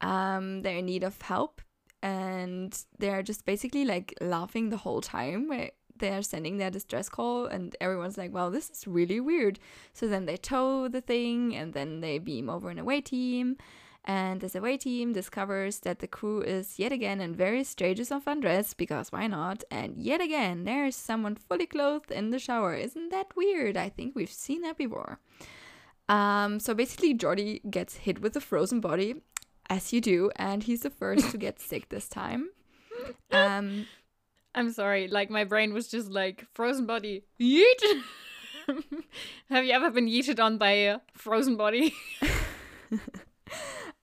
Um, 0.02 0.60
they're 0.60 0.78
in 0.78 0.86
need 0.86 1.04
of 1.04 1.20
help, 1.22 1.62
and 2.02 2.78
they're 2.98 3.22
just 3.22 3.46
basically 3.46 3.86
like 3.86 4.14
laughing 4.20 4.68
the 4.68 4.76
whole 4.78 5.00
time. 5.00 5.48
Where 5.48 5.70
they're 5.98 6.22
sending 6.22 6.58
their 6.58 6.70
distress 6.70 7.08
call, 7.08 7.46
and 7.46 7.76
everyone's 7.80 8.18
like, 8.18 8.32
well 8.32 8.50
this 8.50 8.70
is 8.70 8.86
really 8.86 9.20
weird." 9.20 9.58
So 9.92 10.06
then 10.08 10.26
they 10.26 10.36
tow 10.36 10.88
the 10.88 11.00
thing, 11.00 11.54
and 11.54 11.72
then 11.72 12.00
they 12.00 12.18
beam 12.18 12.48
over 12.50 12.70
an 12.70 12.78
away 12.78 13.00
team. 13.00 13.56
And 14.06 14.40
this 14.40 14.54
away 14.54 14.76
team 14.76 15.12
discovers 15.12 15.80
that 15.80 15.98
the 15.98 16.06
crew 16.06 16.40
is 16.40 16.78
yet 16.78 16.92
again 16.92 17.20
in 17.20 17.34
various 17.34 17.68
stages 17.68 18.12
of 18.12 18.28
undress, 18.28 18.72
because 18.72 19.10
why 19.10 19.26
not? 19.26 19.64
And 19.68 19.96
yet 19.98 20.20
again, 20.20 20.62
there's 20.62 20.94
someone 20.94 21.34
fully 21.34 21.66
clothed 21.66 22.12
in 22.12 22.30
the 22.30 22.38
shower. 22.38 22.74
Isn't 22.74 23.08
that 23.10 23.36
weird? 23.36 23.76
I 23.76 23.88
think 23.88 24.14
we've 24.14 24.30
seen 24.30 24.62
that 24.62 24.78
before. 24.78 25.18
Um, 26.08 26.60
so 26.60 26.72
basically, 26.72 27.14
Geordi 27.14 27.68
gets 27.68 27.96
hit 27.96 28.20
with 28.20 28.36
a 28.36 28.40
frozen 28.40 28.80
body, 28.80 29.16
as 29.68 29.92
you 29.92 30.00
do, 30.00 30.30
and 30.36 30.62
he's 30.62 30.82
the 30.82 30.90
first 30.90 31.32
to 31.32 31.38
get 31.38 31.58
sick 31.70 31.88
this 31.88 32.08
time. 32.08 32.50
Um, 33.30 33.86
I'm 34.56 34.72
sorry. 34.72 35.06
Like 35.06 35.30
my 35.30 35.44
brain 35.44 35.72
was 35.74 35.86
just 35.86 36.10
like 36.10 36.44
frozen 36.54 36.86
body. 36.86 37.24
Yeet. 37.38 38.02
Have 39.50 39.64
you 39.64 39.72
ever 39.72 39.90
been 39.90 40.08
yeeted 40.08 40.40
on 40.42 40.58
by 40.58 40.70
a 40.70 40.98
frozen 41.12 41.56
body? 41.56 41.94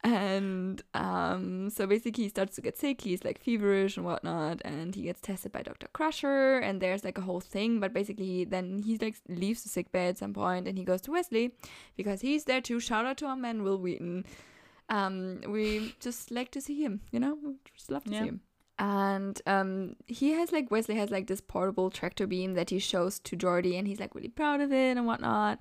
and 0.03 0.81
um, 0.93 1.69
so 1.69 1.87
basically 1.87 2.23
he 2.25 2.29
starts 2.29 2.55
to 2.55 2.61
get 2.61 2.77
sick 2.77 2.99
he's 3.01 3.23
like 3.23 3.41
feverish 3.41 3.95
and 3.95 4.05
whatnot 4.05 4.61
and 4.65 4.95
he 4.95 5.03
gets 5.03 5.21
tested 5.21 5.51
by 5.51 5.61
dr 5.61 5.87
crusher 5.93 6.57
and 6.59 6.81
there's 6.81 7.05
like 7.05 7.17
a 7.17 7.21
whole 7.21 7.39
thing 7.39 7.79
but 7.79 7.93
basically 7.93 8.43
then 8.43 8.79
he 8.79 8.97
like 8.97 9.15
leaves 9.29 9.63
the 9.63 9.69
sick 9.69 9.91
bay 9.93 10.07
at 10.07 10.17
some 10.17 10.33
point 10.33 10.67
and 10.67 10.77
he 10.77 10.83
goes 10.83 10.99
to 11.01 11.11
wesley 11.11 11.53
because 11.95 12.19
he's 12.21 12.43
there 12.45 12.59
too 12.59 12.79
shout 12.81 13.05
out 13.05 13.15
to 13.17 13.25
our 13.25 13.35
man 13.37 13.63
wil 13.63 13.77
wheaton 13.77 14.25
um, 14.89 15.39
we 15.47 15.95
just 16.01 16.29
like 16.31 16.51
to 16.51 16.59
see 16.59 16.83
him 16.83 16.99
you 17.11 17.19
know 17.19 17.37
We 17.41 17.53
just 17.73 17.89
love 17.89 18.03
to 18.05 18.11
Yeah. 18.11 18.19
see 18.19 18.27
him 18.27 18.41
and 18.79 19.41
um, 19.45 19.95
he 20.07 20.31
has 20.31 20.51
like 20.51 20.71
Wesley 20.71 20.95
has 20.95 21.11
like 21.11 21.27
this 21.27 21.41
portable 21.41 21.89
tractor 21.89 22.27
beam 22.27 22.53
that 22.55 22.69
he 22.69 22.79
shows 22.79 23.19
to 23.19 23.35
Geordi, 23.35 23.77
and 23.77 23.87
he's 23.87 23.99
like 23.99 24.15
really 24.15 24.29
proud 24.29 24.61
of 24.61 24.71
it 24.71 24.97
and 24.97 25.05
whatnot. 25.05 25.59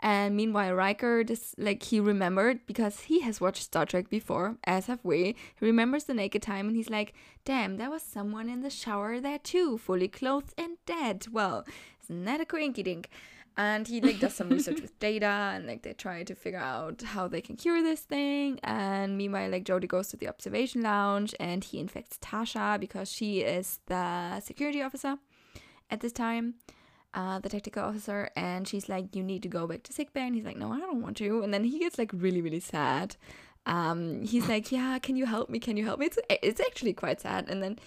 And 0.00 0.34
meanwhile, 0.36 0.74
Riker 0.74 1.22
just 1.22 1.56
like 1.58 1.82
he 1.84 2.00
remembered 2.00 2.66
because 2.66 3.02
he 3.02 3.20
has 3.20 3.40
watched 3.40 3.62
Star 3.62 3.86
Trek 3.86 4.10
before, 4.10 4.56
as 4.64 4.86
have 4.86 4.98
we. 5.04 5.36
He 5.58 5.66
remembers 5.66 6.04
the 6.04 6.14
naked 6.14 6.42
time, 6.42 6.66
and 6.66 6.76
he's 6.76 6.90
like, 6.90 7.14
"Damn, 7.44 7.76
there 7.76 7.90
was 7.90 8.02
someone 8.02 8.48
in 8.48 8.62
the 8.62 8.70
shower 8.70 9.20
there 9.20 9.38
too, 9.38 9.78
fully 9.78 10.08
clothed 10.08 10.54
and 10.58 10.76
dead." 10.86 11.26
Well, 11.30 11.64
isn't 12.02 12.24
that 12.24 12.40
a 12.40 12.44
coinky 12.44 12.82
dink? 12.84 13.08
And 13.56 13.86
he 13.86 14.00
like 14.00 14.18
does 14.18 14.34
some 14.34 14.48
research 14.48 14.80
with 14.80 14.98
data, 14.98 15.52
and 15.54 15.66
like 15.66 15.82
they 15.82 15.92
try 15.92 16.22
to 16.24 16.34
figure 16.34 16.58
out 16.58 17.02
how 17.02 17.28
they 17.28 17.40
can 17.40 17.56
cure 17.56 17.82
this 17.82 18.00
thing. 18.00 18.58
And 18.62 19.16
meanwhile, 19.16 19.50
like 19.50 19.64
Geordi 19.64 19.88
goes 19.88 20.08
to 20.08 20.16
the 20.16 20.28
observation 20.28 20.82
lounge, 20.82 21.34
and 21.38 21.62
he 21.62 21.78
infects 21.78 22.18
Tasha 22.18 22.80
because 22.80 23.10
she 23.10 23.40
is 23.40 23.80
the 23.86 24.40
security 24.40 24.82
officer 24.82 25.18
at 25.90 26.00
this 26.00 26.12
time 26.12 26.54
uh, 27.14 27.38
the 27.38 27.48
tactical 27.48 27.84
officer, 27.84 28.30
and 28.36 28.66
she's 28.66 28.88
like, 28.88 29.14
"You 29.14 29.22
need 29.22 29.42
to 29.42 29.48
go 29.48 29.66
back 29.66 29.82
to 29.84 29.92
sickbay," 29.92 30.22
and 30.22 30.34
he's 30.34 30.44
like, 30.44 30.56
"No, 30.56 30.72
I 30.72 30.78
don't 30.78 31.02
want 31.02 31.16
to." 31.18 31.42
And 31.42 31.52
then 31.52 31.64
he 31.64 31.78
gets 31.78 31.98
like 31.98 32.10
really, 32.12 32.40
really 32.40 32.60
sad. 32.60 33.16
Um, 33.66 34.22
he's 34.22 34.48
like, 34.48 34.72
"Yeah, 34.72 34.98
can 34.98 35.16
you 35.16 35.26
help 35.26 35.50
me? 35.50 35.58
Can 35.58 35.76
you 35.76 35.84
help 35.84 36.00
me?" 36.00 36.06
It's 36.06 36.18
it's 36.28 36.60
actually 36.60 36.94
quite 36.94 37.20
sad. 37.20 37.48
And 37.48 37.62
then, 37.62 37.78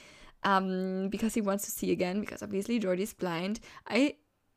um, 0.44 1.10
because 1.10 1.34
he 1.34 1.42
wants 1.42 1.66
to 1.66 1.72
see 1.72 1.92
again, 1.92 2.20
because 2.22 2.44
obviously 2.44 2.80
Geordi's 2.80 3.14
blind. 3.14 3.60
I 3.88 4.16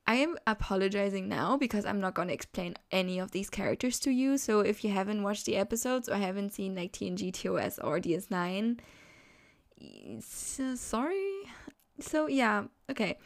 I 0.09 0.14
am 0.14 0.38
apologizing 0.47 1.29
now 1.29 1.59
because 1.59 1.85
I'm 1.85 2.01
not 2.01 2.14
gonna 2.14 2.33
explain 2.33 2.77
any 2.90 3.18
of 3.18 3.33
these 3.33 3.51
characters 3.51 4.01
to 4.01 4.11
you. 4.11 4.38
So 4.38 4.61
if 4.61 4.83
you 4.83 4.90
haven't 4.90 5.23
watched 5.23 5.44
the 5.44 5.57
episodes 5.57 6.09
or 6.09 6.16
haven't 6.16 6.55
seen 6.55 6.75
like 6.75 6.92
TNG, 6.92 7.31
TOS, 7.31 7.79
or 7.79 8.01
DS9, 8.01 8.79
so 10.21 10.75
sorry. 10.77 11.35
So 12.01 12.27
yeah, 12.27 12.64
okay. 12.90 13.18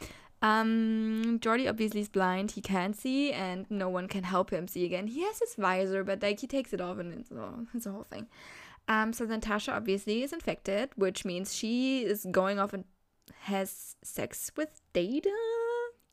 Um, 0.43 1.39
Geordi 1.41 1.69
obviously 1.69 2.01
is 2.01 2.09
blind. 2.09 2.51
He 2.51 2.61
can't 2.61 2.97
see, 2.97 3.33
and 3.33 3.65
no 3.71 3.89
one 3.89 4.09
can 4.09 4.25
help 4.25 4.51
him 4.51 4.67
see 4.67 4.85
again. 4.85 5.07
He 5.07 5.23
has 5.23 5.39
his 5.39 5.55
visor, 5.55 6.03
but 6.03 6.21
like 6.21 6.41
he 6.41 6.49
takes 6.49 6.73
it 6.73 6.81
off, 6.81 6.99
and 6.99 7.15
it's 7.15 7.31
a, 7.31 7.65
it's 7.75 7.87
a 7.87 7.93
whole 7.93 8.03
thing. 8.11 8.27
Um, 8.89 9.13
so 9.13 9.25
then 9.25 9.41
Tasha 9.41 9.73
obviously 9.73 10.25
is 10.25 10.33
infected, 10.33 10.91
which 10.97 11.25
means 11.25 11.55
she 11.55 12.03
is 12.03 12.27
going 12.29 12.59
off 12.59 12.73
and 12.73 12.85
has 13.43 13.95
sex 14.03 14.51
with 14.57 14.81
Data. 14.93 15.31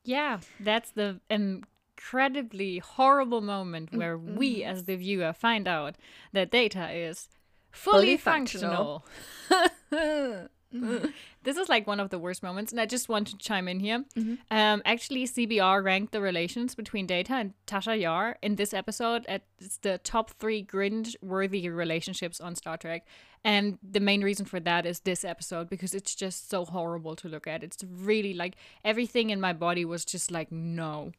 Yeah, 0.03 0.39
that's 0.59 0.91
the 0.91 1.19
incredibly 1.29 2.79
horrible 2.79 3.41
moment 3.41 3.91
mm, 3.91 3.97
where 3.97 4.17
mm-hmm. 4.17 4.35
we, 4.35 4.63
as 4.63 4.85
the 4.85 4.95
viewer, 4.95 5.33
find 5.33 5.67
out 5.67 5.95
that 6.33 6.51
Data 6.51 6.91
is 6.91 7.29
fully, 7.71 8.01
Fully 8.01 8.17
functional. 8.17 9.05
functional. 9.47 10.47
Mm-hmm. 10.73 11.07
this 11.43 11.57
is 11.57 11.67
like 11.67 11.87
one 11.87 11.99
of 11.99 12.11
the 12.11 12.19
worst 12.19 12.43
moments, 12.43 12.71
and 12.71 12.79
I 12.79 12.85
just 12.85 13.09
want 13.09 13.27
to 13.29 13.37
chime 13.37 13.67
in 13.67 13.79
here. 13.79 14.05
Mm-hmm. 14.15 14.35
Um, 14.51 14.83
actually, 14.85 15.25
CBR 15.25 15.83
ranked 15.83 16.11
the 16.11 16.21
relations 16.21 16.75
between 16.75 17.07
Data 17.07 17.33
and 17.33 17.53
Tasha 17.65 17.99
Yar 17.99 18.37
in 18.43 18.55
this 18.55 18.71
episode 18.71 19.25
at 19.27 19.41
the 19.81 19.97
top 19.97 20.29
three 20.29 20.63
cringe-worthy 20.63 21.69
relationships 21.69 22.39
on 22.39 22.53
Star 22.53 22.77
Trek, 22.77 23.05
and 23.43 23.77
the 23.81 23.99
main 23.99 24.21
reason 24.21 24.45
for 24.45 24.59
that 24.59 24.85
is 24.85 25.01
this 25.01 25.23
episode 25.23 25.69
because 25.69 25.93
it's 25.93 26.13
just 26.13 26.49
so 26.49 26.65
horrible 26.65 27.15
to 27.17 27.29
look 27.29 27.47
at. 27.47 27.63
It's 27.63 27.83
really 27.83 28.33
like 28.33 28.55
everything 28.83 29.29
in 29.29 29.39
my 29.39 29.53
body 29.53 29.85
was 29.85 30.03
just 30.03 30.31
like 30.31 30.51
no. 30.51 31.11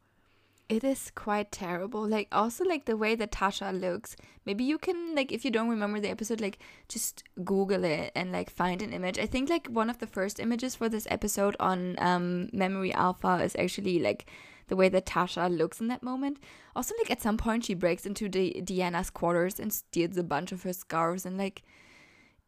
It 0.68 0.85
is 0.85 1.11
quite 1.14 1.50
terrible. 1.50 2.06
Like 2.06 2.28
also 2.30 2.64
like 2.64 2.85
the 2.85 2.96
way 2.96 3.16
that 3.16 3.33
Tasha 3.33 3.78
looks. 3.78 4.14
Maybe 4.44 4.62
you 4.62 4.78
can 4.78 5.16
like 5.16 5.33
if 5.33 5.44
you 5.44 5.50
don't 5.50 5.68
remember 5.68 5.98
the 5.98 6.11
episode, 6.11 6.40
like 6.40 6.59
just 6.88 7.24
Google 7.42 7.85
it 7.85 8.12
and 8.14 8.30
like 8.30 8.50
find 8.50 8.80
an 8.80 8.92
image. 8.92 9.18
I 9.18 9.26
think 9.26 9.48
like 9.48 9.66
one 9.66 9.90
of 9.90 9.98
the 9.98 10.06
first 10.06 10.38
images 10.38 10.76
for 10.76 10.88
this 10.88 11.09
episode 11.11 11.56
on 11.59 11.96
um 11.98 12.50
Memory 12.52 12.92
Alpha 12.92 13.40
is 13.42 13.56
actually 13.59 13.98
like 13.98 14.26
the 14.68 14.76
way 14.76 14.88
that 14.90 15.06
Tasha 15.06 15.50
looks 15.50 15.80
in 15.80 15.88
that 15.88 16.02
moment. 16.02 16.38
Also 16.76 16.94
like 16.98 17.11
at 17.11 17.22
some 17.22 17.37
point 17.37 17.64
she 17.64 17.74
breaks 17.74 18.06
into 18.06 18.28
the 18.28 18.62
Deanna's 18.62 19.11
quarters 19.11 19.59
and 19.59 19.72
steals 19.72 20.16
a 20.18 20.22
bunch 20.22 20.52
of 20.52 20.62
her 20.62 20.72
scarves 20.72 21.26
and 21.26 21.37
like 21.37 21.64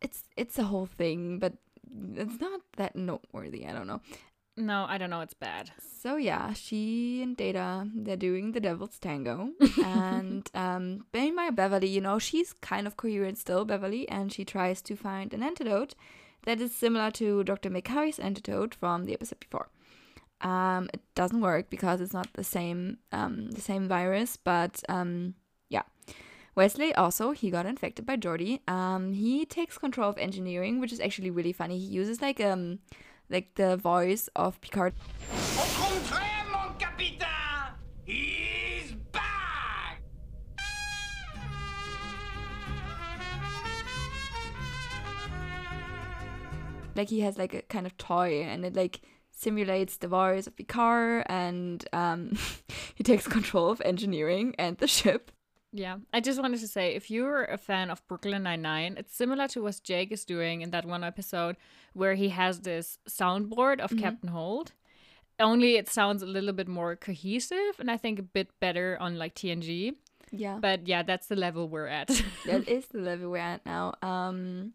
it's 0.03 0.25
it's 0.37 0.59
a 0.59 0.65
whole 0.65 0.87
thing, 0.87 1.39
but 1.39 1.55
it's 2.15 2.41
not 2.41 2.61
that 2.77 2.97
noteworthy. 2.97 3.67
I 3.67 3.73
don't 3.73 3.87
know. 3.87 4.01
No, 4.57 4.85
I 4.87 4.99
don't 4.99 5.09
know. 5.09 5.23
It's 5.23 5.35
bad. 5.35 5.71
So 5.79 6.17
yeah, 6.17 6.53
she 6.53 7.23
and 7.23 7.37
Data 7.37 7.89
they're 7.95 8.17
doing 8.17 8.53
the 8.53 8.61
Devil's 8.61 8.99
Tango, 8.99 9.51
and 9.85 10.49
um, 10.55 11.07
meanwhile 11.15 11.53
Beverly, 11.53 11.89
you 11.89 12.01
know, 12.01 12.19
she's 12.19 12.53
kind 12.53 12.87
of 12.87 12.97
coherent 12.97 13.39
still, 13.39 13.65
Beverly, 13.65 14.09
and 14.09 14.33
she 14.33 14.45
tries 14.45 14.83
to 14.83 14.97
find 14.97 15.33
an 15.33 15.43
antidote 15.43 15.95
that 16.45 16.61
is 16.61 16.75
similar 16.75 17.11
to 17.13 17.45
Dr. 17.45 17.71
McCurry's 17.71 18.19
antidote 18.19 18.75
from 18.75 19.05
the 19.05 19.15
episode 19.15 19.41
before. 19.41 19.69
Um, 20.41 20.91
it 20.93 21.01
doesn't 21.15 21.41
work 21.41 21.71
because 21.71 22.01
it's 22.01 22.13
not 22.13 22.29
the 22.35 22.45
same 22.45 22.99
um, 23.13 23.53
the 23.53 23.61
same 23.61 23.89
virus, 23.89 24.37
but 24.37 24.83
um, 24.89 25.35
yeah. 25.71 25.83
Wesley 26.55 26.95
also 26.95 27.31
he 27.31 27.51
got 27.51 27.65
infected 27.65 28.05
by 28.05 28.17
Geordi. 28.17 28.61
Um, 28.69 29.13
he 29.13 29.47
takes 29.47 29.79
control 29.79 30.11
of 30.11 30.19
engineering, 30.19 30.81
which 30.81 30.93
is 30.93 31.01
actually 31.01 31.31
really 31.31 31.53
funny. 31.53 31.79
He 31.79 31.87
uses 31.87 32.21
like 32.21 32.41
um 32.41 32.81
like 33.31 33.55
the 33.55 33.77
voice 33.77 34.29
of 34.37 34.61
Picard. 34.61 34.93
Au 35.33 35.65
contraire, 35.75 36.45
mon 36.53 36.75
capitaine! 36.79 37.73
He's 38.05 38.93
back! 39.13 40.03
Like 46.95 47.09
he 47.09 47.21
has 47.21 47.39
like 47.39 47.55
a 47.55 47.63
kind 47.63 47.87
of 47.87 47.97
toy, 47.97 48.43
and 48.43 48.67
it 48.67 48.77
like 48.77 49.01
simulates 49.31 49.97
the 49.97 50.09
voice 50.09 50.47
of 50.47 50.55
Picard, 50.55 51.25
and 51.31 51.83
um, 51.95 52.37
he 52.95 53.03
takes 53.03 53.27
control 53.27 53.71
of 53.71 53.81
engineering 53.87 54.55
and 54.59 54.77
the 54.77 54.87
ship. 54.87 55.33
Yeah, 55.73 55.97
I 56.13 56.21
just 56.21 56.41
wanted 56.41 56.61
to 56.61 56.69
say 56.69 56.95
if 56.95 57.11
you're 57.11 57.45
a 57.45 57.57
fan 57.57 57.91
of 57.91 58.07
Brooklyn 58.07 58.43
Nine 58.43 58.61
Nine, 58.61 58.97
it's 58.99 59.17
similar 59.17 59.49
to 59.49 59.63
what 59.63 59.81
Jake 59.83 60.13
is 60.13 60.25
doing 60.25 60.61
in 60.61 60.71
that 60.71 60.85
one 60.85 61.03
episode 61.03 61.57
where 61.95 62.15
he 62.15 62.29
has 62.29 62.61
this 62.61 62.99
soundboard 63.09 63.81
of 63.81 63.97
Captain 63.97 64.29
Holt. 64.29 64.73
Only 65.41 65.77
it 65.77 65.89
sounds 65.89 66.23
a 66.23 66.27
little 66.27 66.53
bit 66.53 66.69
more 66.69 66.95
cohesive 66.95 67.79
and 67.79 67.91
I 67.91 67.97
think 67.97 68.19
a 68.19 68.23
bit 68.23 68.49
better 68.61 68.99
on 69.01 69.19
like 69.19 69.35
TNG. 69.35 69.95
Yeah. 70.31 70.59
But 70.61 70.87
yeah, 70.87 71.03
that's 71.03 71.27
the 71.27 71.37
level 71.37 71.69
we're 71.69 71.87
at. 71.87 72.09
that 72.47 72.69
is 72.69 72.87
the 72.87 73.01
level 73.01 73.31
we're 73.31 73.39
at 73.39 73.65
now. 73.65 73.95
Um, 74.03 74.75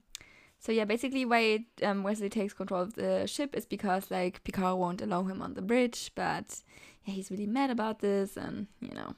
so 0.59 0.71
yeah, 0.71 0.85
basically 0.85 1.25
why 1.25 1.65
um, 1.83 2.01
Wesley 2.01 2.29
takes 2.29 2.53
control 2.53 2.81
of 2.81 2.95
the 2.95 3.27
ship 3.27 3.55
is 3.55 3.65
because 3.65 4.09
like 4.09 4.43
Picard 4.43 4.77
won't 4.79 5.01
allow 5.01 5.23
him 5.23 5.43
on 5.43 5.53
the 5.53 5.61
bridge, 5.61 6.11
but 6.15 6.61
yeah, 7.05 7.13
he's 7.13 7.29
really 7.29 7.45
mad 7.45 7.69
about 7.69 7.99
this, 7.99 8.35
and 8.35 8.67
you 8.81 8.93
know. 8.93 9.13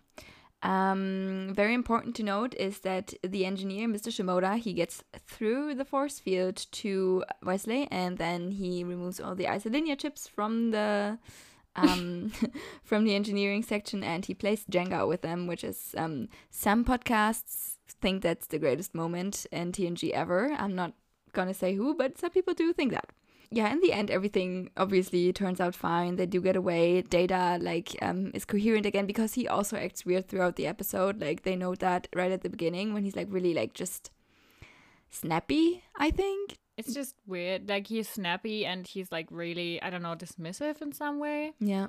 Um, 0.61 1.53
very 1.53 1.73
important 1.73 2.15
to 2.17 2.23
note 2.23 2.53
is 2.55 2.79
that 2.79 3.13
the 3.23 3.45
engineer, 3.45 3.87
Mr. 3.87 4.11
Shimoda, 4.11 4.57
he 4.57 4.73
gets 4.73 5.03
through 5.25 5.75
the 5.75 5.85
force 5.85 6.19
field 6.19 6.65
to 6.71 7.23
Wesley, 7.41 7.87
and 7.89 8.17
then 8.17 8.51
he 8.51 8.83
removes 8.83 9.19
all 9.19 9.35
the 9.35 9.45
isolinear 9.45 9.97
chips 9.97 10.27
from 10.27 10.71
the 10.71 11.17
um, 11.75 12.33
from 12.83 13.05
the 13.05 13.15
engineering 13.15 13.63
section, 13.63 14.03
and 14.03 14.25
he 14.25 14.33
plays 14.33 14.65
Jenga 14.69 15.07
with 15.07 15.21
them, 15.21 15.47
which 15.47 15.63
is 15.63 15.95
um, 15.97 16.27
some 16.49 16.83
podcasts 16.83 17.77
think 18.01 18.21
that's 18.21 18.47
the 18.47 18.59
greatest 18.59 18.93
moment 18.93 19.45
in 19.51 19.71
TNG 19.71 20.11
ever. 20.11 20.51
I'm 20.57 20.75
not 20.75 20.93
gonna 21.33 21.53
say 21.53 21.75
who, 21.75 21.95
but 21.95 22.17
some 22.17 22.31
people 22.31 22.53
do 22.53 22.73
think 22.73 22.91
that. 22.91 23.09
Yeah, 23.51 23.71
in 23.71 23.79
the 23.79 23.93
end, 23.93 24.11
everything 24.11 24.69
obviously 24.77 25.33
turns 25.33 25.59
out 25.59 25.73
fine. 25.73 26.17
They 26.17 26.27
do 26.27 26.39
get 26.39 26.55
away. 26.55 27.01
Data 27.01 27.57
like 27.59 27.95
um 28.01 28.31
is 28.33 28.45
coherent 28.45 28.85
again 28.85 29.07
because 29.07 29.33
he 29.33 29.47
also 29.47 29.75
acts 29.77 30.05
weird 30.05 30.27
throughout 30.27 30.55
the 30.55 30.67
episode. 30.67 31.19
Like 31.19 31.41
they 31.43 31.55
note 31.55 31.79
that 31.79 32.07
right 32.15 32.31
at 32.31 32.41
the 32.41 32.49
beginning 32.49 32.93
when 32.93 33.03
he's 33.03 33.15
like 33.15 33.27
really 33.29 33.53
like 33.55 33.73
just 33.73 34.11
snappy. 35.09 35.83
I 35.95 36.11
think. 36.11 36.57
it's 36.77 36.93
just 36.93 37.15
weird. 37.27 37.67
Like 37.67 37.87
he's 37.87 38.07
snappy 38.07 38.65
and 38.65 38.87
he's 38.87 39.11
like 39.11 39.27
really, 39.31 39.81
I 39.81 39.89
don't 39.89 40.01
know, 40.03 40.15
dismissive 40.15 40.81
in 40.81 40.93
some 40.93 41.19
way. 41.19 41.53
Yeah. 41.59 41.87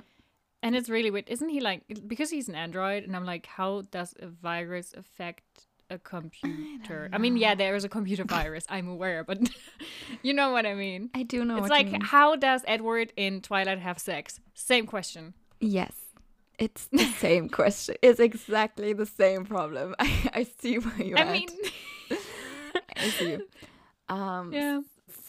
And 0.63 0.75
it's 0.75 0.89
really 0.89 1.09
weird. 1.11 1.29
Isn't 1.29 1.49
he 1.49 1.61
like 1.61 1.83
because 2.07 2.29
he's 2.29 2.49
an 2.49 2.55
android 2.55 3.03
and 3.03 3.15
I'm 3.15 3.25
like, 3.25 3.45
how 3.45 3.83
does 3.91 4.13
a 4.19 4.27
virus 4.27 4.93
affect 4.97 5.67
a 5.91 5.99
computer? 5.99 7.09
I, 7.13 7.17
mean, 7.17 7.37
yeah, 7.37 7.53
there 7.55 7.75
is 7.75 7.83
a 7.83 7.89
computer 7.89 8.23
virus, 8.23 8.65
I'm 8.69 8.87
aware, 8.87 9.23
but 9.23 9.37
you 10.23 10.33
know 10.33 10.51
what 10.51 10.65
I 10.65 10.73
mean. 10.73 11.09
I 11.13 11.23
do 11.23 11.43
know. 11.45 11.57
it's 11.57 11.69
like 11.69 12.01
how 12.01 12.35
does 12.35 12.63
Edward 12.65 13.13
in 13.17 13.41
Twilight 13.41 13.79
have 13.79 13.99
sex? 13.99 14.39
Same 14.53 14.87
question. 14.87 15.33
Yes. 15.59 15.93
It's 16.57 16.85
the 16.91 17.05
same 17.19 17.49
question. 17.49 17.95
It's 18.01 18.19
exactly 18.19 18.93
the 18.93 19.05
same 19.05 19.45
problem. 19.45 19.95
I, 19.99 20.29
I 20.33 20.43
see 20.59 20.77
where 20.79 21.01
you're 21.01 21.17
I 21.17 21.21
at. 21.21 21.31
mean 21.31 21.49
I 22.95 23.09
see 23.09 23.31
you. 23.31 23.47
Um, 24.09 24.53
Yeah. 24.53 24.81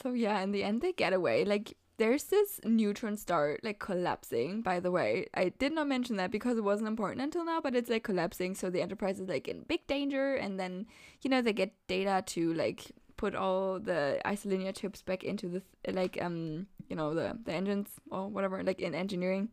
So 0.03 0.13
yeah, 0.13 0.41
in 0.41 0.53
the 0.53 0.63
end 0.65 0.81
they 0.83 0.93
get 0.93 1.13
away. 1.13 1.45
Like 1.45 1.77
there's 2.03 2.25
this 2.25 2.61
neutron 2.65 3.17
star 3.17 3.59
like 3.63 3.79
collapsing. 3.79 4.61
By 4.61 4.81
the 4.81 4.91
way, 4.91 5.29
I 5.35 5.51
did 5.51 5.73
not 5.73 5.87
mention 5.87 6.17
that 6.17 6.33
because 6.33 6.59
it 6.59 6.65
wasn't 6.65 6.89
important 6.89 7.21
until 7.21 7.45
now, 7.45 7.61
but 7.61 7.77
it's 7.77 7.89
like 7.89 8.03
collapsing. 8.03 8.57
So 8.57 8.71
the 8.71 8.83
Enterprise 8.83 9.21
is 9.21 9.29
like 9.29 9.47
in 9.47 9.63
big 9.63 9.87
danger, 9.87 10.35
and 10.35 10.59
then 10.59 10.87
you 11.23 11.31
know 11.31 11.41
they 11.41 11.53
get 11.53 11.73
data 11.87 12.25
to 12.35 12.55
like 12.55 12.91
put 13.17 13.37
all 13.37 13.79
the 13.79 14.21
isolinear 14.25 14.75
chips 14.75 15.01
back 15.01 15.23
into 15.23 15.47
the 15.49 15.93
like 15.93 16.21
um 16.21 16.67
you 16.89 16.97
know 16.97 17.15
the 17.15 17.39
the 17.45 17.53
engines 17.53 17.91
or 18.11 18.27
whatever 18.27 18.65
like 18.65 18.81
in 18.81 18.97
engineering. 18.97 19.49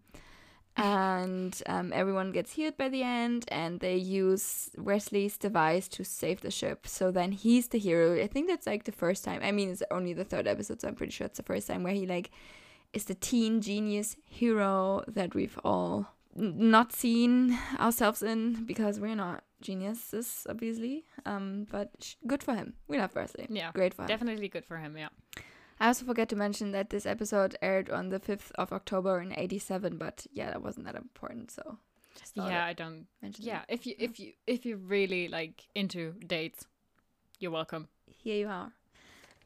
And 0.83 1.61
um, 1.65 1.91
everyone 1.93 2.31
gets 2.31 2.53
healed 2.53 2.77
by 2.77 2.89
the 2.89 3.03
end, 3.03 3.45
and 3.49 3.79
they 3.79 3.95
use 3.97 4.69
Wesley's 4.77 5.37
device 5.37 5.87
to 5.89 6.03
save 6.03 6.41
the 6.41 6.51
ship. 6.51 6.87
So 6.87 7.11
then 7.11 7.31
he's 7.31 7.67
the 7.67 7.79
hero. 7.79 8.21
I 8.21 8.27
think 8.27 8.47
that's 8.47 8.67
like 8.67 8.85
the 8.85 8.91
first 8.91 9.23
time. 9.23 9.41
I 9.43 9.51
mean, 9.51 9.69
it's 9.69 9.83
only 9.91 10.13
the 10.13 10.23
third 10.25 10.47
episode, 10.47 10.81
so 10.81 10.87
I'm 10.87 10.95
pretty 10.95 11.11
sure 11.11 11.25
it's 11.25 11.37
the 11.37 11.43
first 11.43 11.67
time 11.67 11.83
where 11.83 11.93
he 11.93 12.05
like 12.07 12.31
is 12.93 13.05
the 13.05 13.15
teen 13.15 13.61
genius 13.61 14.15
hero 14.25 15.03
that 15.07 15.35
we've 15.35 15.59
all 15.63 16.07
n- 16.37 16.71
not 16.71 16.91
seen 16.93 17.57
ourselves 17.79 18.23
in 18.23 18.65
because 18.65 18.99
we're 18.99 19.15
not 19.15 19.43
geniuses, 19.61 20.47
obviously. 20.49 21.05
Um, 21.25 21.67
but 21.69 21.91
sh- 22.01 22.15
good 22.25 22.41
for 22.41 22.55
him. 22.55 22.73
We 22.87 22.97
love 22.97 23.13
Wesley. 23.15 23.45
Yeah. 23.49 23.71
great 23.73 23.93
for 23.93 24.03
him. 24.03 24.07
definitely 24.07 24.47
good 24.47 24.65
for 24.65 24.77
him, 24.77 24.97
yeah. 24.97 25.09
I 25.79 25.87
also 25.87 26.05
forget 26.05 26.27
to 26.29 26.35
mention 26.35 26.71
that 26.71 26.89
this 26.89 27.05
episode 27.05 27.55
aired 27.61 27.89
on 27.89 28.09
the 28.09 28.19
5th 28.19 28.51
of 28.55 28.73
October 28.73 29.21
in 29.21 29.33
87, 29.37 29.97
but 29.97 30.27
yeah, 30.31 30.47
that 30.47 30.61
wasn't 30.61 30.85
that 30.85 30.95
important, 30.95 31.51
so 31.51 31.77
just 32.19 32.35
Yeah, 32.35 32.65
I'd 32.65 32.77
don't 32.77 33.07
mention 33.21 33.45
yeah, 33.45 33.59
that. 33.59 33.73
if 33.73 33.85
you 33.87 33.95
if 33.97 34.19
you 34.19 34.33
if 34.45 34.65
you're 34.65 34.77
really 34.77 35.27
like 35.29 35.67
into 35.75 36.13
dates, 36.25 36.67
you're 37.39 37.51
welcome. 37.51 37.87
Here 38.07 38.35
you 38.35 38.47
are. 38.49 38.73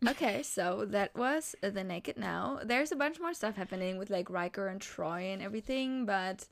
Okay, 0.08 0.44
so 0.44 0.86
that 0.90 1.16
was 1.16 1.56
The 1.62 1.84
Naked 1.84 2.18
Now. 2.18 2.60
There's 2.64 2.92
a 2.92 2.96
bunch 2.96 3.20
more 3.22 3.34
stuff 3.34 3.56
happening 3.56 3.98
with 3.98 4.10
like 4.10 4.30
Riker 4.30 4.68
and 4.68 4.82
Troi 4.82 5.34
and 5.34 5.42
everything, 5.42 6.06
but 6.06 6.48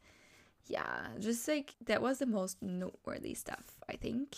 yeah, 0.68 1.08
just 1.20 1.48
like 1.48 1.76
that 1.86 2.02
was 2.02 2.20
the 2.20 2.26
most 2.28 2.62
noteworthy 2.62 3.34
stuff, 3.34 3.76
I 3.90 3.96
think. 3.98 4.38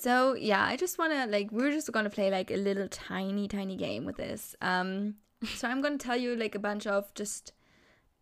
So 0.00 0.34
yeah, 0.34 0.64
I 0.64 0.76
just 0.76 0.98
wanna 0.98 1.26
like 1.28 1.52
we're 1.52 1.72
just 1.72 1.92
gonna 1.92 2.10
play 2.10 2.30
like 2.30 2.50
a 2.50 2.56
little 2.56 2.88
tiny, 2.88 3.46
tiny 3.48 3.76
game 3.76 4.04
with 4.06 4.16
this. 4.16 4.56
Um 4.62 5.16
so 5.56 5.68
I'm 5.68 5.80
gonna 5.82 5.98
tell 5.98 6.16
you 6.16 6.34
like 6.36 6.54
a 6.54 6.58
bunch 6.58 6.86
of 6.86 7.12
just 7.14 7.52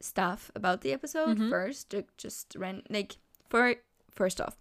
stuff 0.00 0.50
about 0.54 0.80
the 0.82 0.92
episode 0.92 1.38
Mhm. 1.38 1.50
first. 1.50 1.94
Just 2.16 2.54
ran 2.56 2.82
like 2.90 3.16
for 3.48 3.76
first 4.10 4.40
off, 4.40 4.56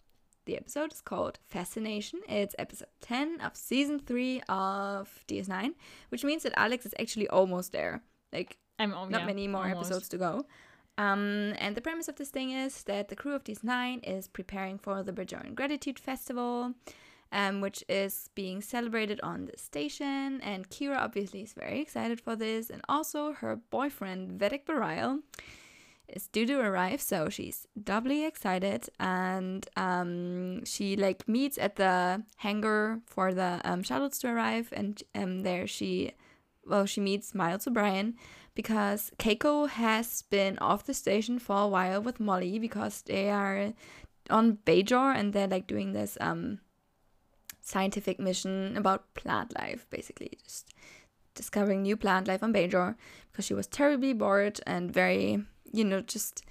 the 0.45 0.57
episode 0.57 0.93
is 0.93 1.01
called 1.01 1.39
Fascination. 1.45 2.19
It's 2.29 2.55
episode 2.59 2.89
10 3.01 3.41
of 3.41 3.55
season 3.55 3.99
3 3.99 4.41
of 4.47 5.23
DS9, 5.27 5.73
which 6.09 6.23
means 6.23 6.43
that 6.43 6.53
Alex 6.55 6.85
is 6.85 6.93
actually 6.99 7.27
almost 7.29 7.71
there. 7.71 8.01
Like 8.31 8.57
I'm 8.79 8.91
not 8.91 9.09
yeah, 9.11 9.25
many 9.25 9.47
more 9.47 9.63
almost. 9.67 9.89
episodes 9.91 10.09
to 10.09 10.17
go. 10.17 10.45
Um, 10.99 11.53
and 11.59 11.75
the 11.75 11.81
premise 11.81 12.07
of 12.07 12.15
this 12.15 12.29
thing 12.29 12.49
is 12.51 12.83
that 12.83 13.09
the 13.09 13.15
crew 13.15 13.33
of 13.35 13.43
DS9 13.43 13.99
is 14.03 14.27
preparing 14.27 14.79
for 14.79 15.03
the 15.03 15.11
Bajoran 15.13 15.53
Gratitude 15.53 15.99
Festival, 15.99 16.73
um, 17.31 17.61
which 17.61 17.83
is 17.89 18.29
being 18.35 18.61
celebrated 18.61 19.19
on 19.21 19.45
the 19.45 19.57
station. 19.57 20.41
And 20.41 20.69
Kira 20.69 20.97
obviously 20.97 21.41
is 21.41 21.53
very 21.53 21.81
excited 21.81 22.21
for 22.21 22.35
this. 22.35 22.69
And 22.69 22.81
also 22.87 23.33
her 23.33 23.55
boyfriend, 23.69 24.39
Vedek 24.39 24.65
Bareil, 24.65 25.19
is 26.07 26.27
due 26.27 26.45
to 26.45 26.59
arrive, 26.59 27.01
so 27.01 27.27
she's 27.29 27.67
doubly 27.81 28.25
excited. 28.25 28.89
And 28.99 29.67
um, 29.75 30.63
she 30.65 30.95
like 30.95 31.27
meets 31.27 31.57
at 31.57 31.75
the 31.75 32.23
hangar 32.37 33.01
for 33.05 33.33
the 33.33 33.59
um, 33.63 33.83
shuttles 33.83 34.19
to 34.19 34.29
arrive, 34.29 34.69
and 34.71 35.01
um, 35.13 35.41
there 35.41 35.67
she, 35.67 36.13
well, 36.65 36.85
she 36.85 37.01
meets 37.01 37.35
Miles 37.35 37.67
O'Brien 37.67 38.15
because 38.55 39.11
Keiko 39.19 39.69
has 39.69 40.23
been 40.23 40.57
off 40.59 40.85
the 40.85 40.93
station 40.93 41.37
for 41.39 41.61
a 41.61 41.67
while 41.67 42.01
with 42.01 42.19
Molly 42.19 42.57
because 42.57 43.03
they 43.03 43.29
are 43.29 43.73
on 44.29 44.57
Bajor 44.65 45.15
and 45.15 45.31
they're 45.31 45.47
like 45.47 45.67
doing 45.67 45.93
this 45.93 46.17
um 46.19 46.59
scientific 47.67 48.17
mission 48.19 48.77
about 48.77 49.13
plant 49.13 49.53
life, 49.59 49.85
basically 49.89 50.31
just 50.43 50.73
discovering 51.35 51.81
new 51.81 51.97
plant 51.97 52.27
life 52.27 52.41
on 52.41 52.53
Bajor 52.53 52.95
because 53.31 53.45
she 53.45 53.53
was 53.53 53.67
terribly 53.67 54.13
bored 54.13 54.59
and 54.65 54.91
very, 54.91 55.43
you 55.71 55.83
know, 55.83 56.01
just 56.01 56.43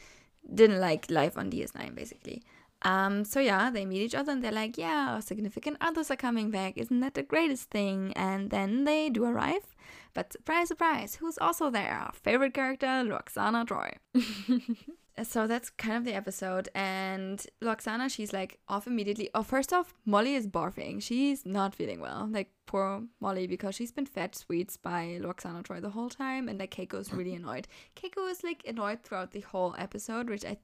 didn't 0.55 0.81
like 0.81 1.11
life 1.11 1.37
on 1.39 1.51
DS9 1.51 1.95
basically. 1.95 2.43
Um, 2.83 3.25
so 3.25 3.41
yeah, 3.41 3.71
they 3.71 3.87
meet 3.87 4.03
each 4.03 4.15
other 4.15 4.33
and 4.33 4.45
they're 4.45 4.53
like, 4.53 4.77
yeah, 4.77 5.15
our 5.15 5.23
significant 5.23 5.79
others 5.81 6.11
are 6.11 6.17
coming 6.17 6.51
back. 6.51 6.77
Isn't 6.77 7.01
that 7.01 7.15
the 7.15 7.23
greatest 7.23 7.71
thing? 7.71 8.13
And 8.15 8.51
then 8.51 8.85
they 8.85 9.09
do 9.09 9.25
arrive, 9.25 9.75
But 10.15 10.33
surprise, 10.33 10.69
surprise, 10.69 11.17
who's 11.17 11.39
also 11.39 11.71
there? 11.71 11.93
Our 11.93 12.13
favorite 12.13 12.55
character, 12.55 12.87
Lwaxana 12.87 13.67
Troi. 13.67 13.93
so 15.23 15.47
that's 15.47 15.71
kind 15.71 15.97
of 15.97 16.05
the 16.05 16.15
episode. 16.15 16.69
And 16.75 17.45
Lwaxana, 17.63 18.11
she's 18.11 18.33
like 18.33 18.59
off 18.69 18.87
immediately. 18.87 19.31
Oh, 19.35 19.43
first 19.43 19.73
off, 19.73 19.95
Molly 20.05 20.35
is 20.35 20.47
barfing. 20.47 21.03
She's 21.03 21.47
not 21.47 21.75
feeling 21.75 22.01
well. 22.01 22.29
Like 22.31 22.51
poor 22.67 23.03
Molly 23.21 23.47
because 23.47 23.75
she's 23.75 23.93
been 23.93 24.07
fed 24.07 24.35
sweets 24.35 24.77
by 24.77 25.19
Lwaxana 25.21 25.63
Troi 25.63 25.81
the 25.81 25.91
whole 25.91 26.11
time, 26.11 26.49
and 26.49 26.59
like 26.59 26.75
Keiko's 26.75 27.13
really 27.13 27.35
annoyed. 27.35 27.67
Keiko 27.97 28.31
is 28.31 28.45
like 28.45 28.63
annoyed 28.67 29.03
throughout 29.03 29.33
the 29.33 29.41
whole 29.41 29.75
episode, 29.79 30.29
which 30.29 30.45
I 30.45 30.59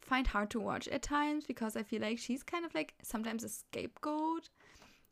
find 0.00 0.26
hard 0.26 0.50
to 0.50 0.60
watch 0.60 0.88
at 0.88 1.02
times 1.02 1.44
because 1.46 1.76
I 1.76 1.82
feel 1.82 2.02
like 2.02 2.18
she's 2.18 2.42
kind 2.42 2.64
of 2.64 2.74
like 2.74 2.94
sometimes 3.02 3.44
a 3.44 3.48
scapegoat 3.48 4.48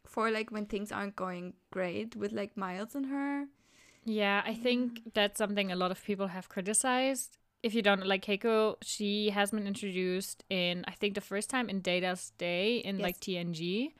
for 0.06 0.30
like 0.30 0.50
when 0.50 0.66
things 0.66 0.92
aren't 0.92 1.16
going 1.16 1.54
great 1.70 2.14
with 2.16 2.32
like 2.32 2.56
Miles 2.56 2.94
and 2.94 3.06
her. 3.06 3.46
Yeah, 4.04 4.42
I 4.44 4.54
think 4.54 5.14
that's 5.14 5.38
something 5.38 5.72
a 5.72 5.76
lot 5.76 5.90
of 5.90 6.04
people 6.04 6.28
have 6.28 6.48
criticized. 6.48 7.38
If 7.64 7.74
you 7.74 7.80
don't 7.80 8.06
like 8.06 8.26
Keiko, 8.26 8.76
she 8.82 9.30
has 9.30 9.50
been 9.50 9.66
introduced 9.66 10.44
in 10.50 10.84
I 10.86 10.90
think 10.90 11.14
the 11.14 11.22
first 11.22 11.48
time 11.48 11.70
in 11.70 11.80
Data's 11.80 12.32
Day 12.36 12.76
in 12.76 12.98
like 12.98 13.18
TNG, 13.20 13.92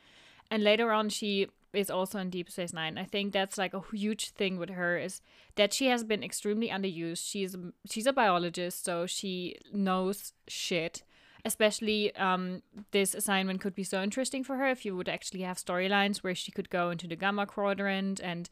and 0.51 0.63
later 0.63 0.93
on 0.93 1.09
she 1.09 1.49
is 1.73 1.89
also 1.89 2.19
in 2.19 2.29
Deep 2.29 2.51
Space 2.51 2.75
Nine. 2.75 2.99
I 2.99 3.05
think 3.05 3.33
that's 3.33 3.57
like 3.57 3.73
a 3.73 3.81
huge 3.91 4.33
thing 4.33 4.59
with 4.59 4.69
her 4.69 4.99
is 4.99 5.23
that 5.57 5.73
she 5.73 5.87
has 5.87 6.05
been 6.05 6.23
extremely 6.23 6.69
underused. 6.69 7.27
She's 7.27 7.57
she's 7.91 8.07
a 8.07 8.13
biologist, 8.13 8.85
so 8.85 9.07
she 9.07 9.57
knows 9.73 10.35
shit. 10.47 11.03
Especially, 11.47 12.15
um, 12.17 12.63
this 12.91 13.15
assignment 13.15 13.63
could 13.63 13.75
be 13.75 13.85
so 13.85 14.03
interesting 14.03 14.45
for 14.45 14.57
her 14.57 14.67
if 14.67 14.85
you 14.85 14.95
would 14.95 15.09
actually 15.09 15.41
have 15.41 15.57
storylines 15.57 16.19
where 16.19 16.35
she 16.35 16.53
could 16.53 16.69
go 16.69 16.91
into 16.91 17.07
the 17.07 17.17
Gamma 17.17 17.47
Quadrant 17.47 18.21
and 18.21 18.51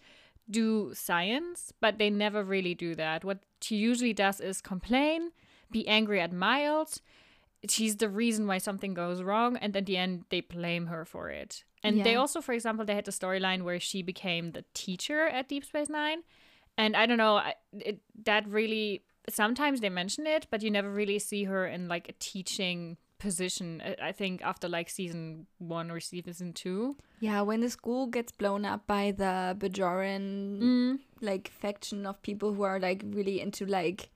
do 0.51 0.93
science, 0.95 1.73
but 1.81 1.99
they 1.99 2.11
never 2.11 2.43
really 2.43 2.75
do 2.75 2.95
that. 2.95 3.25
What 3.25 3.41
she 3.61 3.77
usually 3.77 4.13
does 4.13 4.41
is 4.41 4.61
complain, 4.61 5.31
be 5.71 5.87
angry 5.89 6.21
at 6.21 6.33
Miles. 6.33 7.01
She's 7.69 7.97
the 7.97 8.09
reason 8.09 8.47
why 8.47 8.59
something 8.59 8.93
goes 8.93 9.23
wrong, 9.23 9.57
and 9.57 9.77
at 9.77 9.87
the 9.87 9.97
end, 9.97 10.25
they 10.31 10.41
blame 10.41 10.87
her 10.87 11.05
for 11.05 11.31
it. 11.31 11.65
And 11.85 12.05
they 12.05 12.15
also, 12.15 12.41
for 12.41 12.53
example, 12.53 12.85
they 12.85 12.95
had 12.95 13.05
the 13.05 13.13
storyline 13.13 13.63
where 13.63 13.81
she 13.81 14.03
became 14.03 14.53
the 14.53 14.65
teacher 14.73 15.27
at 15.27 15.49
Deep 15.49 15.65
Space 15.65 15.89
Nine. 15.89 16.23
And 16.79 16.97
I 16.97 17.07
don't 17.07 17.19
know, 17.19 17.43
it, 17.73 18.01
that 18.25 18.49
really 18.49 19.03
sometimes 19.29 19.81
they 19.81 19.89
mention 19.89 20.27
it, 20.27 20.47
but 20.51 20.63
you 20.63 20.71
never 20.71 20.91
really 20.91 21.19
see 21.19 21.45
her 21.45 21.67
in 21.67 21.89
like 21.89 22.09
a 22.09 22.15
teaching 22.19 22.97
position. 23.23 23.83
I- 24.09 24.13
think 24.13 24.43
after 24.43 24.69
like 24.69 24.89
season 24.91 25.47
one 25.59 25.91
or 25.91 26.01
season 26.01 26.53
two. 26.53 26.97
Yeah, 27.21 27.41
when 27.49 27.61
the 27.61 27.71
school 27.71 28.07
gets 28.17 28.33
blown 28.33 28.65
up 28.65 28.87
by 28.87 29.13
the 29.23 29.57
Bajoran 29.59 30.25
Mm. 30.61 30.99
like 31.21 31.49
faction 31.65 32.07
of 32.07 32.21
people 32.23 32.53
who 32.55 32.63
are 32.71 32.81
like 32.89 33.01
really 33.19 33.41
into 33.41 33.65
like 33.67 34.09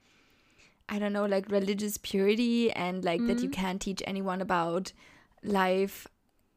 I 0.88 0.98
don't 1.00 1.12
know, 1.12 1.26
like 1.26 1.50
religious 1.50 1.96
purity 1.98 2.70
and 2.70 3.04
like 3.04 3.22
that 3.26 3.40
you 3.42 3.50
can't 3.50 3.80
teach 3.82 4.02
anyone 4.06 4.40
about 4.40 4.92
life 5.42 6.06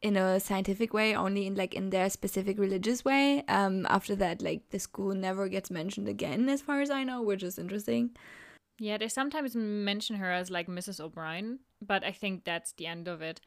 in 0.01 0.15
a 0.15 0.39
scientific 0.39 0.93
way, 0.93 1.15
only 1.15 1.45
in 1.47 1.55
like 1.55 1.73
in 1.73 1.89
their 1.89 2.09
specific 2.09 2.57
religious 2.59 3.03
way. 3.03 3.43
Um 3.47 3.85
after 3.89 4.15
that, 4.15 4.41
like 4.41 4.61
the 4.69 4.79
school 4.79 5.13
never 5.15 5.47
gets 5.49 5.69
mentioned 5.71 6.07
again 6.07 6.47
as 6.49 6.61
far 6.61 6.81
as 6.81 6.89
I 6.89 7.03
know, 7.03 7.21
which 7.21 7.43
is 7.43 7.57
interesting. 7.59 8.11
Yeah, 8.79 8.97
they 8.97 9.09
sometimes 9.09 9.55
mention 9.55 10.15
her 10.15 10.31
as 10.31 10.49
like 10.49 10.67
Mrs. 10.67 10.99
O'Brien, 10.99 11.59
but 11.81 12.03
I 12.03 12.11
think 12.11 12.45
that's 12.45 12.71
the 12.73 12.87
end 12.87 13.07
of 13.07 13.21
it. 13.21 13.41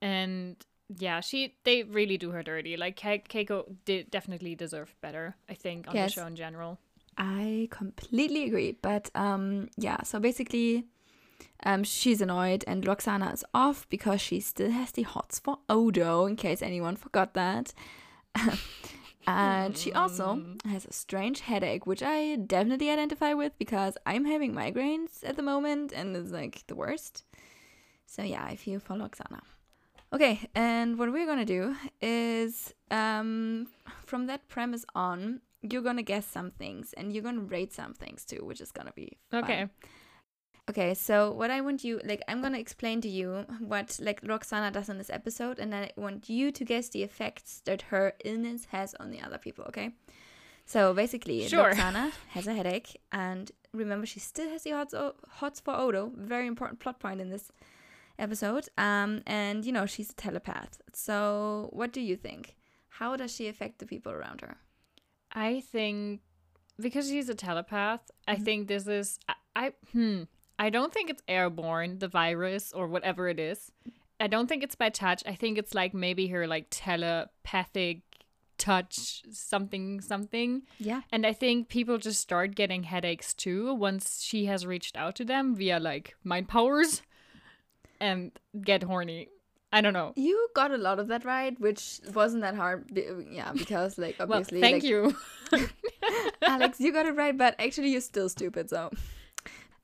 And 0.00 0.56
yeah, 0.98 1.20
she 1.20 1.56
they 1.64 1.82
really 1.82 2.16
do 2.18 2.30
her 2.30 2.42
dirty. 2.42 2.76
Like 2.76 2.96
Ke- 2.96 3.26
Keiko 3.28 3.74
did 3.84 4.10
definitely 4.10 4.54
deserve 4.54 4.94
better. 5.00 5.34
I 5.48 5.54
think 5.54 5.88
on 5.88 5.94
Yes. 5.94 6.14
the 6.14 6.20
show 6.20 6.26
in 6.26 6.36
general. 6.36 6.78
I 7.18 7.66
completely 7.70 8.44
agree. 8.44 8.72
But 8.80 9.10
um 9.14 9.68
yeah, 9.76 10.02
so 10.02 10.20
basically 10.20 10.84
um 11.64 11.82
she's 11.82 12.20
annoyed 12.20 12.62
and 12.66 12.86
Roxana 12.86 13.32
is 13.32 13.44
off 13.52 13.88
because 13.88 14.20
she 14.20 14.38
still 14.40 14.70
has 14.70 14.92
the 14.92 15.02
hots 15.02 15.40
for 15.40 15.58
Odo, 15.68 16.26
in 16.26 16.36
case 16.36 16.62
anyone 16.62 16.96
forgot 16.96 17.34
that. 17.34 17.72
and 19.26 19.76
she 19.76 19.92
also 19.92 20.42
has 20.64 20.84
a 20.84 20.92
strange 20.92 21.40
headache, 21.40 21.86
which 21.86 22.02
I 22.02 22.36
definitely 22.36 22.90
identify 22.90 23.32
with 23.34 23.52
because 23.58 23.96
I'm 24.06 24.24
having 24.24 24.52
migraines 24.54 25.22
at 25.24 25.36
the 25.36 25.42
moment 25.42 25.92
and 25.92 26.16
it's 26.16 26.30
like 26.30 26.64
the 26.66 26.74
worst. 26.74 27.24
So 28.06 28.22
yeah, 28.22 28.44
I 28.44 28.56
feel 28.56 28.80
for 28.80 28.96
Roxana. 28.96 29.42
Okay, 30.12 30.48
and 30.54 30.98
what 30.98 31.12
we're 31.12 31.26
gonna 31.26 31.44
do 31.44 31.74
is 32.00 32.72
um 32.90 33.66
from 34.04 34.26
that 34.26 34.48
premise 34.48 34.84
on, 34.94 35.40
you're 35.62 35.82
gonna 35.82 36.02
guess 36.02 36.26
some 36.26 36.50
things 36.52 36.92
and 36.96 37.12
you're 37.12 37.22
gonna 37.24 37.40
rate 37.40 37.72
some 37.72 37.94
things 37.94 38.24
too, 38.24 38.44
which 38.44 38.60
is 38.60 38.70
gonna 38.70 38.92
be 38.94 39.18
fun. 39.30 39.44
Okay. 39.44 39.66
Okay, 40.68 40.94
so 40.94 41.30
what 41.30 41.50
I 41.52 41.60
want 41.60 41.84
you 41.84 42.00
like 42.04 42.22
I'm 42.26 42.42
gonna 42.42 42.58
explain 42.58 43.00
to 43.02 43.08
you 43.08 43.44
what 43.60 43.98
like 44.02 44.20
Roxana 44.24 44.72
does 44.72 44.88
in 44.88 44.98
this 44.98 45.10
episode 45.10 45.60
and 45.60 45.72
then 45.72 45.84
I 45.84 45.92
want 46.00 46.28
you 46.28 46.50
to 46.50 46.64
guess 46.64 46.88
the 46.88 47.04
effects 47.04 47.62
that 47.66 47.82
her 47.82 48.14
illness 48.24 48.66
has 48.72 48.94
on 48.98 49.10
the 49.10 49.20
other 49.20 49.38
people, 49.38 49.64
okay? 49.68 49.92
So 50.64 50.92
basically 50.92 51.46
Sure. 51.46 51.62
Roxana 51.62 52.12
has 52.30 52.48
a 52.48 52.54
headache 52.54 53.00
and 53.12 53.52
remember 53.72 54.06
she 54.06 54.18
still 54.18 54.48
has 54.50 54.64
the 54.64 54.70
hots, 54.72 54.92
o- 54.92 55.14
hots 55.28 55.60
for 55.60 55.72
Odo, 55.76 56.10
very 56.16 56.48
important 56.48 56.80
plot 56.80 56.98
point 56.98 57.20
in 57.20 57.30
this 57.30 57.52
episode. 58.18 58.68
Um 58.76 59.22
and 59.24 59.64
you 59.64 59.70
know 59.72 59.86
she's 59.86 60.10
a 60.10 60.14
telepath. 60.14 60.80
So 60.92 61.68
what 61.72 61.92
do 61.92 62.00
you 62.00 62.16
think? 62.16 62.56
How 62.88 63.14
does 63.14 63.32
she 63.32 63.46
affect 63.46 63.78
the 63.78 63.86
people 63.86 64.10
around 64.10 64.40
her? 64.40 64.56
I 65.30 65.60
think 65.60 66.22
because 66.80 67.08
she's 67.08 67.28
a 67.28 67.34
telepath, 67.36 68.10
I 68.26 68.34
Mm-hmm. 68.34 68.44
think 68.44 68.66
this 68.68 68.88
is 68.88 69.20
I, 69.28 69.34
I 69.54 69.72
hmm 69.92 70.22
I 70.58 70.70
don't 70.70 70.92
think 70.92 71.10
it's 71.10 71.22
airborne, 71.28 71.98
the 71.98 72.08
virus 72.08 72.72
or 72.72 72.86
whatever 72.88 73.28
it 73.28 73.38
is. 73.38 73.70
I 74.18 74.26
don't 74.26 74.48
think 74.48 74.62
it's 74.62 74.74
by 74.74 74.88
touch. 74.88 75.22
I 75.26 75.34
think 75.34 75.58
it's 75.58 75.74
like 75.74 75.92
maybe 75.92 76.28
her 76.28 76.46
like 76.46 76.66
telepathic 76.70 78.00
touch 78.58 79.22
something 79.30 80.00
something. 80.00 80.62
Yeah. 80.78 81.02
And 81.12 81.26
I 81.26 81.32
think 81.32 81.68
people 81.68 81.98
just 81.98 82.20
start 82.20 82.54
getting 82.54 82.84
headaches 82.84 83.34
too 83.34 83.74
once 83.74 84.22
she 84.22 84.46
has 84.46 84.66
reached 84.66 84.96
out 84.96 85.14
to 85.16 85.24
them 85.24 85.54
via 85.54 85.78
like 85.78 86.16
mind 86.24 86.48
powers 86.48 87.02
and 88.00 88.32
get 88.62 88.82
horny. 88.82 89.28
I 89.72 89.80
don't 89.80 89.92
know. 89.92 90.12
You 90.16 90.48
got 90.54 90.70
a 90.70 90.78
lot 90.78 90.98
of 90.98 91.08
that 91.08 91.24
right, 91.24 91.58
which 91.60 92.00
wasn't 92.14 92.42
that 92.42 92.54
hard. 92.54 92.84
Yeah, 93.30 93.52
because 93.52 93.98
like 93.98 94.16
Well, 94.18 94.32
obviously, 94.32 94.60
thank 94.60 94.82
like, 94.82 94.84
you. 94.84 95.14
Alex, 96.42 96.80
you 96.80 96.92
got 96.92 97.06
it 97.06 97.16
right, 97.16 97.36
but 97.36 97.56
actually 97.58 97.90
you're 97.90 98.00
still 98.00 98.28
stupid. 98.28 98.70
So, 98.70 98.90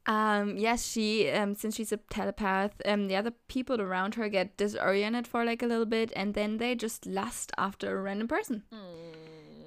um, 0.06 0.56
yes, 0.56 0.84
she 0.84 1.30
um 1.30 1.54
since 1.54 1.76
she's 1.76 1.92
a 1.92 1.96
telepath, 2.10 2.72
um, 2.84 3.06
the 3.08 3.16
other 3.16 3.32
people 3.48 3.80
around 3.80 4.14
her 4.16 4.28
get 4.28 4.56
disoriented 4.56 5.26
for 5.26 5.44
like 5.44 5.62
a 5.62 5.66
little 5.66 5.86
bit, 5.86 6.12
and 6.16 6.34
then 6.34 6.58
they 6.58 6.74
just 6.74 7.06
lust 7.06 7.52
after 7.56 7.96
a 7.96 8.02
random 8.02 8.28
person. 8.28 8.62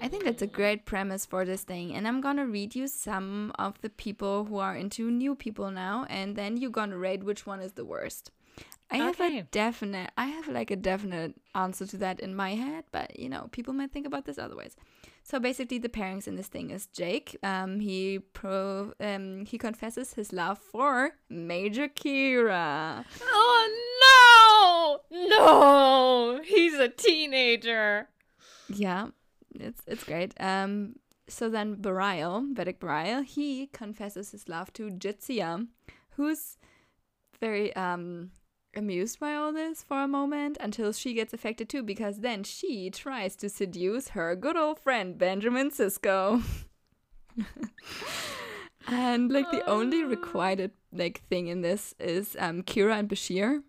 I 0.01 0.09
think 0.09 0.25
that's 0.25 0.41
a 0.41 0.47
great 0.47 0.85
premise 0.85 1.25
for 1.25 1.45
this 1.45 1.63
thing, 1.63 1.95
and 1.95 2.05
I'm 2.07 2.19
gonna 2.19 2.45
read 2.45 2.75
you 2.75 2.87
some 2.87 3.53
of 3.57 3.79
the 3.81 3.89
people 3.89 4.43
who 4.45 4.57
are 4.57 4.75
into 4.75 5.09
new 5.09 5.35
people 5.35 5.71
now, 5.71 6.05
and 6.09 6.35
then 6.35 6.57
you're 6.57 6.69
gonna 6.69 6.97
rate 6.97 7.23
which 7.23 7.45
one 7.45 7.61
is 7.61 7.73
the 7.73 7.85
worst. 7.85 8.31
I 8.91 8.97
have 8.97 9.19
a 9.21 9.41
definite, 9.51 10.11
I 10.17 10.27
have 10.27 10.47
like 10.47 10.69
a 10.69 10.75
definite 10.75 11.33
answer 11.55 11.87
to 11.87 11.97
that 11.97 12.19
in 12.19 12.35
my 12.35 12.55
head, 12.55 12.83
but 12.91 13.17
you 13.17 13.29
know, 13.29 13.47
people 13.51 13.73
might 13.73 13.91
think 13.91 14.05
about 14.05 14.25
this 14.25 14.37
otherwise. 14.37 14.75
So 15.27 15.39
basically, 15.39 15.79
the 15.79 15.89
pairings 15.89 16.27
in 16.27 16.35
this 16.35 16.45
thing 16.45 16.69
is 16.69 16.85
Jake. 16.85 17.35
Um, 17.41 17.79
he 17.79 18.19
pro, 18.19 18.93
um, 18.99 19.43
he 19.47 19.57
confesses 19.57 20.13
his 20.13 20.31
love 20.31 20.59
for 20.59 21.13
Major 21.31 21.87
Kira. 21.87 23.03
Oh 23.23 24.99
no! 25.09 25.27
No! 25.27 26.41
He's 26.43 26.75
a 26.75 26.89
teenager. 26.89 28.07
Yeah, 28.69 29.07
it's 29.55 29.81
it's 29.87 30.03
great. 30.03 30.35
Um, 30.39 30.97
so 31.27 31.49
then 31.49 31.77
Bareil, 31.77 32.53
Vedek 32.53 32.77
Bareil, 32.77 33.25
he 33.25 33.65
confesses 33.73 34.29
his 34.29 34.47
love 34.47 34.71
to 34.73 34.91
Jadzia, 34.91 35.67
who's 36.17 36.57
very 37.39 37.75
um 37.75 38.29
amused 38.75 39.19
by 39.19 39.33
all 39.33 39.53
this 39.53 39.83
for 39.83 40.01
a 40.01 40.07
moment 40.07 40.57
until 40.59 40.91
she 40.91 41.13
gets 41.13 41.33
affected 41.33 41.69
too, 41.69 41.83
because 41.83 42.19
then 42.19 42.43
she 42.43 42.89
tries 42.89 43.35
to 43.37 43.49
seduce 43.49 44.09
her 44.09 44.35
good 44.35 44.57
old 44.57 44.79
friend 44.79 45.17
Benjamin 45.17 45.71
Sisko. 45.71 46.41
and 48.87 49.31
like 49.31 49.49
the 49.51 49.67
only 49.69 50.03
requited 50.03 50.71
like 50.93 51.21
thing 51.29 51.47
in 51.47 51.61
this 51.61 51.93
is 51.99 52.37
um 52.39 52.63
Kira 52.63 52.99
and 52.99 53.09
Bashir 53.09 53.63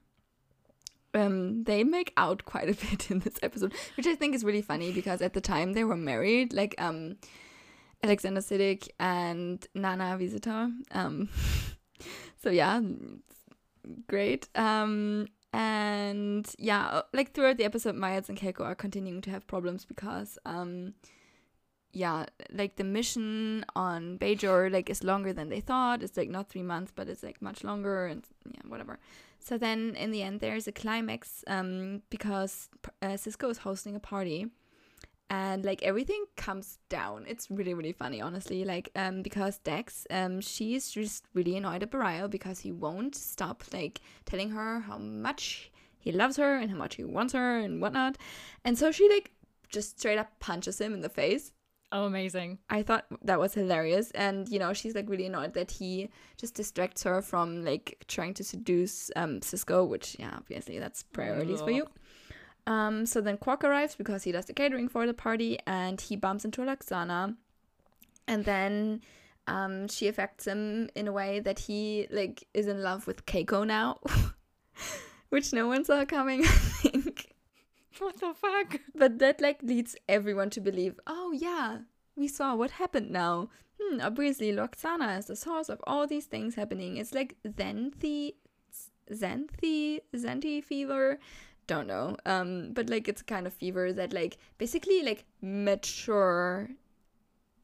um, 1.16 1.64
they 1.64 1.82
make 1.82 2.12
out 2.16 2.44
quite 2.44 2.68
a 2.68 2.74
bit 2.90 3.10
in 3.10 3.20
this 3.20 3.38
episode, 3.42 3.72
which 3.96 4.06
I 4.06 4.14
think 4.14 4.34
is 4.34 4.44
really 4.44 4.62
funny 4.62 4.92
because 4.92 5.22
at 5.22 5.32
the 5.32 5.40
time 5.40 5.72
they 5.72 5.84
were 5.84 5.96
married, 5.96 6.52
like 6.52 6.74
um, 6.78 7.16
Alexander 8.02 8.40
Siddig 8.40 8.88
and 9.00 9.66
Nana 9.74 10.16
Visitor. 10.18 10.70
Um, 10.92 11.28
so 12.42 12.50
yeah, 12.50 12.80
great. 14.06 14.48
Um, 14.54 15.28
and 15.52 16.46
yeah, 16.58 16.86
uh, 16.86 17.02
like 17.12 17.32
throughout 17.32 17.56
the 17.56 17.64
episode, 17.64 17.94
Miles 17.94 18.28
and 18.28 18.38
Keiko 18.38 18.60
are 18.60 18.74
continuing 18.74 19.20
to 19.22 19.30
have 19.30 19.46
problems 19.46 19.84
because 19.84 20.38
um, 20.44 20.94
yeah, 21.92 22.26
like 22.52 22.76
the 22.76 22.84
mission 22.84 23.64
on 23.74 24.18
Bajor 24.18 24.70
like 24.70 24.90
is 24.90 25.02
longer 25.02 25.32
than 25.32 25.48
they 25.48 25.60
thought. 25.60 26.02
It's 26.02 26.16
like 26.16 26.28
not 26.28 26.48
three 26.48 26.62
months, 26.62 26.92
but 26.94 27.08
it's 27.08 27.22
like 27.22 27.40
much 27.40 27.64
longer 27.64 28.06
and 28.06 28.22
yeah, 28.44 28.60
whatever. 28.68 28.98
So 29.38 29.56
then 29.56 29.94
in 29.96 30.10
the 30.10 30.22
end, 30.22 30.40
there's 30.40 30.66
a 30.66 30.72
climax 30.72 31.42
um, 31.46 32.02
because 32.10 32.68
uh, 33.00 33.16
Sisko 33.16 33.50
is 33.50 33.58
hosting 33.58 33.96
a 33.96 34.00
party 34.00 34.48
and 35.28 35.64
like 35.64 35.82
everything 35.82 36.24
comes 36.36 36.78
down. 36.88 37.24
It's 37.26 37.50
really 37.50 37.74
really 37.74 37.92
funny, 37.92 38.20
honestly. 38.20 38.64
Like 38.64 38.90
um 38.94 39.22
because 39.22 39.58
Dax 39.58 40.06
um 40.10 40.40
she's 40.40 40.90
just 40.90 41.24
really 41.34 41.56
annoyed 41.56 41.82
at 41.82 41.90
Bareil 41.90 42.30
because 42.30 42.60
he 42.60 42.72
won't 42.72 43.14
stop 43.14 43.64
like 43.72 44.00
telling 44.24 44.50
her 44.50 44.80
how 44.80 44.98
much 44.98 45.70
he 45.98 46.12
loves 46.12 46.36
her 46.36 46.56
and 46.56 46.70
how 46.70 46.76
much 46.76 46.94
he 46.96 47.04
wants 47.04 47.32
her 47.32 47.58
and 47.58 47.80
whatnot, 47.80 48.16
and 48.64 48.78
so 48.78 48.92
she 48.92 49.08
like 49.08 49.32
just 49.68 49.98
straight 49.98 50.18
up 50.18 50.38
punches 50.38 50.80
him 50.80 50.94
in 50.94 51.00
the 51.00 51.08
face. 51.08 51.52
Oh, 51.92 52.04
amazing. 52.04 52.58
I 52.68 52.82
thought 52.82 53.06
that 53.22 53.38
was 53.38 53.54
hilarious, 53.54 54.10
and 54.12 54.48
you 54.48 54.58
know 54.58 54.72
she's 54.72 54.94
like 54.94 55.08
really 55.08 55.26
annoyed 55.26 55.54
that 55.54 55.70
he 55.70 56.10
just 56.36 56.54
distracts 56.54 57.04
her 57.04 57.22
from 57.22 57.64
like 57.64 58.04
trying 58.08 58.34
to 58.34 58.44
seduce 58.44 59.10
um 59.16 59.40
Sisko, 59.40 59.88
which 59.88 60.16
yeah 60.18 60.34
obviously 60.36 60.78
that's 60.78 61.02
priorities 61.04 61.60
for 61.62 61.70
you. 61.70 61.86
Um, 62.66 63.06
so 63.06 63.20
then 63.20 63.36
Quark 63.36 63.62
arrives 63.64 63.94
because 63.94 64.24
he 64.24 64.32
does 64.32 64.46
the 64.46 64.52
catering 64.52 64.88
for 64.88 65.06
the 65.06 65.14
party 65.14 65.58
and 65.66 66.00
he 66.00 66.16
bumps 66.16 66.44
into 66.44 66.62
Lwaxana. 66.62 67.36
And 68.26 68.44
then 68.44 69.02
um, 69.46 69.86
she 69.88 70.08
affects 70.08 70.46
him 70.46 70.90
in 70.94 71.06
a 71.06 71.12
way 71.12 71.38
that 71.40 71.60
he 71.60 72.08
like 72.10 72.46
is 72.54 72.66
in 72.66 72.82
love 72.82 73.06
with 73.06 73.24
Keiko 73.26 73.64
now, 73.66 74.00
which 75.28 75.52
no 75.52 75.68
one 75.68 75.84
saw 75.84 76.04
coming, 76.04 76.40
I 76.44 76.46
think. 76.46 77.32
What 77.98 78.20
the 78.20 78.34
fuck? 78.34 78.80
But 78.94 79.20
that 79.20 79.40
like 79.40 79.62
leads 79.62 79.96
everyone 80.08 80.50
to 80.50 80.60
believe, 80.60 80.98
oh 81.06 81.32
yeah, 81.32 81.78
we 82.16 82.26
saw 82.26 82.54
what 82.54 82.72
happened 82.72 83.10
now. 83.10 83.48
Hmm, 83.80 84.00
obviously 84.00 84.52
Lwaxana 84.52 85.18
is 85.18 85.26
the 85.26 85.36
source 85.36 85.68
of 85.68 85.80
all 85.86 86.06
these 86.06 86.26
things 86.26 86.56
happening. 86.56 86.96
It's 86.96 87.14
like 87.14 87.36
Zanthi, 87.46 88.34
Zanthi, 89.12 90.00
Zanthi 90.14 90.64
fever 90.64 91.18
don't 91.66 91.86
know. 91.86 92.16
Um 92.26 92.72
but 92.72 92.88
like 92.90 93.08
it's 93.08 93.22
a 93.22 93.24
kind 93.24 93.46
of 93.46 93.52
fever 93.52 93.92
that 93.92 94.12
like 94.12 94.38
basically 94.58 95.02
like 95.02 95.24
mature 95.42 96.68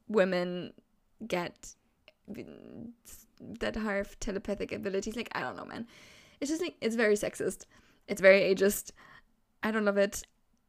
women 0.07 0.73
get 1.27 1.75
that 3.59 3.75
have 3.75 4.19
telepathic 4.19 4.71
abilities. 4.71 5.15
Like 5.15 5.29
i 5.33 5.41
don't 5.41 5.55
know 5.57 5.65
man. 5.65 5.87
It's 6.39 6.49
just 6.49 6.61
like 6.61 6.75
it's 6.81 6.95
very 6.95 7.15
sexist. 7.15 7.65
It's 8.07 8.21
very 8.21 8.41
ageist. 8.53 8.91
I 9.61 9.71
don't 9.71 9.85
love 9.85 9.97
it. 9.97 10.23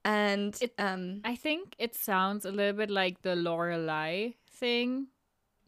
And 0.05 0.57
It- 0.61 0.75
um 0.79 1.21
I 1.25 1.35
think 1.37 1.75
it 1.79 1.95
sounds 1.95 2.45
a 2.45 2.53
little 2.53 2.75
bit 2.75 2.91
like 2.91 3.23
the 3.23 3.35
Lorelei 3.37 4.33
thing, 4.51 5.09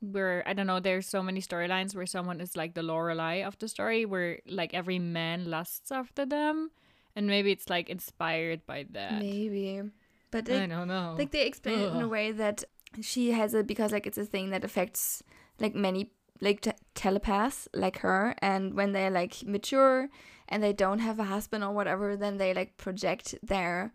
where 0.01 0.43
I 0.47 0.53
don't 0.53 0.67
know. 0.67 0.81
There's 0.81 1.07
so 1.09 1.23
many 1.23 1.41
storylines 1.41 1.95
where 1.97 2.07
someone 2.07 2.41
is 2.41 2.57
like 2.57 2.75
the 2.75 2.83
Lorelei 2.83 3.43
of 3.43 3.59
the 3.59 3.69
story, 3.69 4.05
where 4.05 4.41
like 4.47 4.75
every 4.75 4.99
man 4.99 5.51
lusts 5.51 5.91
after 5.91 6.27
them, 6.27 6.71
and 7.17 7.27
maybe 7.27 7.51
it's 7.51 7.69
like 7.69 7.89
inspired 7.89 8.65
by 8.67 8.87
that. 8.93 9.19
maybe 9.19 9.83
but 10.31 10.49
I 10.51 10.67
don't 10.67 10.87
know. 10.89 11.17
like 11.19 11.31
they 11.33 11.47
explain 11.47 11.81
it 11.81 11.93
in 11.93 12.01
a 12.03 12.09
way 12.09 12.31
that 12.33 12.63
she 13.01 13.33
has 13.33 13.55
it 13.55 13.67
because 13.67 13.91
like 13.91 14.07
it's 14.07 14.19
a 14.19 14.25
thing 14.25 14.51
that 14.51 14.63
affects 14.65 15.23
like 15.59 15.75
many 15.75 16.11
like 16.41 16.61
te- 16.61 16.73
telepaths 16.95 17.67
like 17.75 17.99
her 17.99 18.35
and 18.43 18.75
when 18.75 18.93
they're 18.93 19.11
like 19.11 19.43
mature 19.45 20.09
and 20.49 20.63
they 20.63 20.73
don't 20.73 20.99
have 21.01 21.19
a 21.19 21.25
husband 21.25 21.65
or 21.65 21.73
whatever 21.73 22.17
then 22.17 22.37
they 22.37 22.53
like 22.55 22.77
project 22.77 23.35
their 23.43 23.93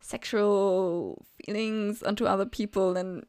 sexual 0.00 1.24
feelings 1.44 2.02
onto 2.02 2.24
other 2.26 2.46
people 2.46 2.96
and 2.96 3.24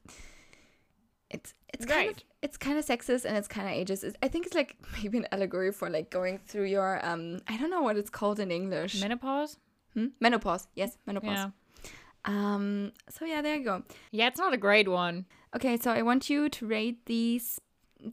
it's 1.29 1.53
it's 1.73 1.85
kind 1.85 2.09
of 2.09 2.15
Right. 2.15 2.23
It's 2.41 2.57
kind 2.57 2.77
of 2.77 2.85
sexist 2.85 3.25
and 3.25 3.35
it's 3.35 3.49
kind 3.49 3.67
of 3.67 3.73
ageist 3.73 4.15
i 4.23 4.27
think 4.29 4.45
it's 4.45 4.55
like 4.55 4.77
maybe 4.97 5.17
an 5.17 5.27
allegory 5.31 5.71
for 5.73 5.89
like 5.89 6.09
going 6.09 6.39
through 6.47 6.65
your 6.65 6.99
um 7.05 7.39
i 7.47 7.57
don't 7.57 7.69
know 7.69 7.81
what 7.81 7.97
it's 7.97 8.09
called 8.09 8.39
in 8.39 8.49
english 8.49 9.01
menopause. 9.01 9.57
Hmm? 9.93 10.07
menopause 10.21 10.67
yes 10.75 10.97
menopause 11.05 11.35
Yeah, 11.35 11.49
um 12.25 12.91
so 13.09 13.25
yeah 13.25 13.41
there 13.41 13.55
you 13.57 13.63
go 13.63 13.83
yeah, 14.11 14.27
it's 14.27 14.39
not 14.39 14.53
a 14.53 14.57
great 14.57 14.87
one. 14.87 15.25
Okay, 15.55 15.77
so 15.77 15.91
I 15.91 16.01
want 16.01 16.29
you 16.29 16.49
to 16.49 16.65
rate 16.67 17.05
these 17.05 17.59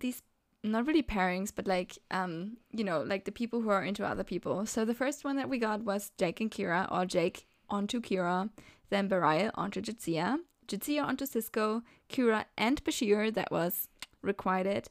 these 0.00 0.22
not 0.62 0.86
really 0.86 1.02
pairings, 1.02 1.52
but 1.54 1.66
like 1.66 1.98
um, 2.10 2.56
you 2.72 2.84
know, 2.84 3.02
like 3.02 3.24
the 3.24 3.32
people 3.32 3.60
who 3.60 3.70
are 3.70 3.84
into 3.84 4.04
other 4.04 4.24
people. 4.24 4.66
So 4.66 4.84
the 4.84 4.94
first 4.94 5.24
one 5.24 5.36
that 5.36 5.48
we 5.48 5.58
got 5.58 5.82
was 5.84 6.10
Jake 6.18 6.40
and 6.40 6.50
Kira, 6.50 6.90
or 6.90 7.04
Jake 7.06 7.46
onto 7.68 8.00
Kira, 8.00 8.50
then 8.90 9.08
Bareil 9.08 9.50
onto 9.54 9.80
Jadzia, 9.80 10.38
Jadzia 10.66 11.04
onto 11.04 11.24
Sisko, 11.26 11.82
Kira 12.08 12.44
and 12.56 12.82
Bashir, 12.84 13.32
that 13.34 13.50
was 13.50 13.88
requited. 14.22 14.88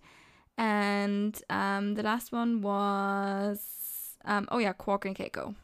And 0.57 1.39
um 1.49 1.95
the 1.95 2.03
last 2.03 2.31
one 2.31 2.61
was 2.61 3.59
um 4.25 4.47
oh 4.51 4.57
yeah, 4.59 4.73
Quark 4.73 5.05
and 5.05 5.15
Keiko. 5.15 5.55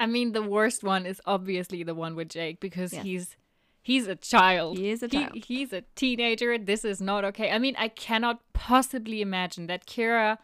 I 0.00 0.06
mean, 0.06 0.32
the 0.32 0.42
worst 0.42 0.82
one 0.84 1.06
is 1.06 1.20
obviously 1.26 1.82
the 1.82 1.94
one 1.94 2.14
with 2.14 2.28
Jake 2.30 2.60
because 2.60 2.92
Yes. 2.92 3.02
he's 3.04 3.36
he's 3.82 4.06
a 4.06 4.16
child. 4.16 4.78
He 4.78 4.90
is 4.90 5.02
a 5.02 5.08
child. 5.08 5.32
he's 5.34 5.72
a 5.72 5.82
teenager. 5.94 6.58
This 6.58 6.84
is 6.84 7.00
not 7.00 7.24
okay. 7.24 7.50
I 7.50 7.58
mean, 7.58 7.74
I 7.78 7.88
cannot 7.88 8.40
possibly 8.52 9.20
imagine 9.22 9.66
that 9.68 9.86
Kira 9.86 10.38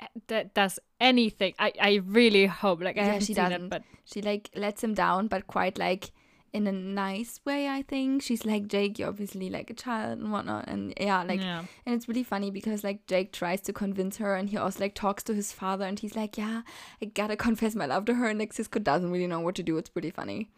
uh, 0.00 0.06
that 0.26 0.52
does 0.54 0.78
anything. 1.00 1.54
I 1.58 1.72
I 1.80 2.00
really 2.04 2.46
hope 2.46 2.82
like 2.82 2.96
I 2.96 3.00
Yeah, 3.00 3.06
haven't 3.06 3.20
she 3.26 3.34
seen 3.34 3.44
doesn't. 3.44 3.64
it, 3.64 3.70
but 3.70 3.82
she 4.04 4.20
like 4.22 4.50
lets 4.54 4.82
him 4.84 4.94
down 4.94 5.28
but 5.28 5.46
quite 5.46 5.78
like 5.78 6.10
in 6.52 6.66
a 6.66 6.72
nice 6.72 7.40
way 7.44 7.68
i 7.68 7.82
think. 7.82 8.22
She's 8.22 8.44
like 8.44 8.68
jake 8.68 8.98
you're 8.98 9.08
obviously 9.08 9.48
like 9.48 9.70
a 9.70 9.74
child 9.74 10.18
and 10.18 10.30
whatnot 10.30 10.68
and 10.68 10.92
yeah 11.00 11.22
like 11.22 11.40
yeah. 11.40 11.64
and 11.86 11.94
it's 11.94 12.08
really 12.08 12.22
funny 12.22 12.50
because 12.50 12.84
like 12.84 13.06
jake 13.06 13.32
tries 13.32 13.60
to 13.62 13.72
convince 13.72 14.18
her 14.18 14.34
and 14.34 14.50
he 14.50 14.56
also 14.56 14.80
like 14.80 14.94
talks 14.94 15.22
to 15.24 15.34
his 15.34 15.52
father 15.52 15.84
and 15.84 16.00
he's 16.00 16.14
like 16.14 16.36
yeah 16.36 16.62
i 17.00 17.06
gotta 17.06 17.36
confess 17.46 17.74
my 17.74 17.86
love 17.86 18.04
to 18.04 18.14
her 18.14 18.28
and 18.28 18.38
like 18.38 18.52
Sisko 18.52 18.82
doesn't 18.82 19.10
really 19.10 19.26
know 19.26 19.40
what 19.40 19.54
to 19.56 19.62
do. 19.62 19.78
It's 19.78 19.88
pretty 19.88 20.10
funny. 20.10 20.50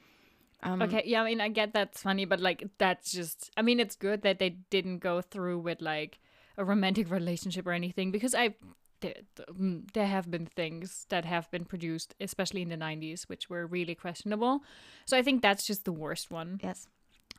Um 0.62 0.82
Okay, 0.82 1.02
yeah, 1.04 1.22
I 1.22 1.24
mean, 1.26 1.40
I 1.40 1.48
get 1.48 1.72
that's 1.72 2.02
funny, 2.02 2.24
but 2.24 2.40
like, 2.40 2.66
that's 2.78 3.12
just, 3.12 3.50
I 3.56 3.62
mean, 3.62 3.80
it's 3.80 3.96
good 3.96 4.22
that 4.22 4.38
they 4.38 4.50
didn't 4.70 4.98
go 4.98 5.20
through 5.20 5.58
with 5.60 5.80
like 5.80 6.18
a 6.56 6.64
romantic 6.64 7.10
relationship 7.18 7.66
or 7.66 7.72
anything 7.72 8.10
because 8.10 8.34
I, 8.34 8.54
there, 9.04 9.46
mm, 9.52 9.92
there 9.92 10.06
have 10.06 10.30
been 10.30 10.46
things 10.46 11.06
that 11.08 11.24
have 11.24 11.50
been 11.50 11.64
produced, 11.64 12.14
especially 12.20 12.62
in 12.62 12.68
the 12.68 12.76
90s, 12.76 13.24
which 13.28 13.50
were 13.50 13.66
really 13.66 13.94
questionable. 13.94 14.62
So 15.06 15.16
I 15.16 15.22
think 15.22 15.42
that's 15.42 15.66
just 15.66 15.84
the 15.84 15.92
worst 15.92 16.30
one. 16.30 16.60
yes 16.62 16.88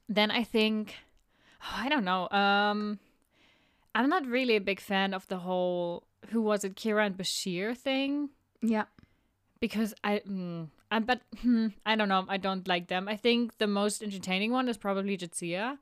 Then 0.08 0.32
I 0.32 0.44
think, 0.44 0.96
oh, 1.62 1.78
I 1.86 1.90
don't 1.90 2.06
know, 2.06 2.30
um, 2.30 3.00
I'm 3.96 4.10
not 4.10 4.26
really 4.28 4.56
a 4.56 4.62
big 4.62 4.80
fan 4.80 5.14
of 5.14 5.28
the 5.28 5.38
whole 5.38 6.04
who 6.32 6.42
was 6.42 6.64
it, 6.64 6.76
Kira 6.76 7.06
and 7.06 7.18
Bashir 7.18 7.78
thing 7.78 8.30
yeah 8.62 8.86
because 9.60 9.94
I, 10.04 10.22
mm, 10.28 10.68
I 10.92 11.00
but 11.00 11.22
hmm, 11.42 11.68
I 11.86 11.96
don't 11.96 12.10
know. 12.10 12.26
I 12.28 12.38
don't 12.38 12.68
like 12.68 12.88
them. 12.88 13.08
I 13.08 13.16
think 13.16 13.58
the 13.58 13.68
most 13.68 14.04
entertaining 14.04 14.52
one 14.52 14.68
is 14.70 14.78
probably 14.78 15.18
Jadzia, 15.18 15.78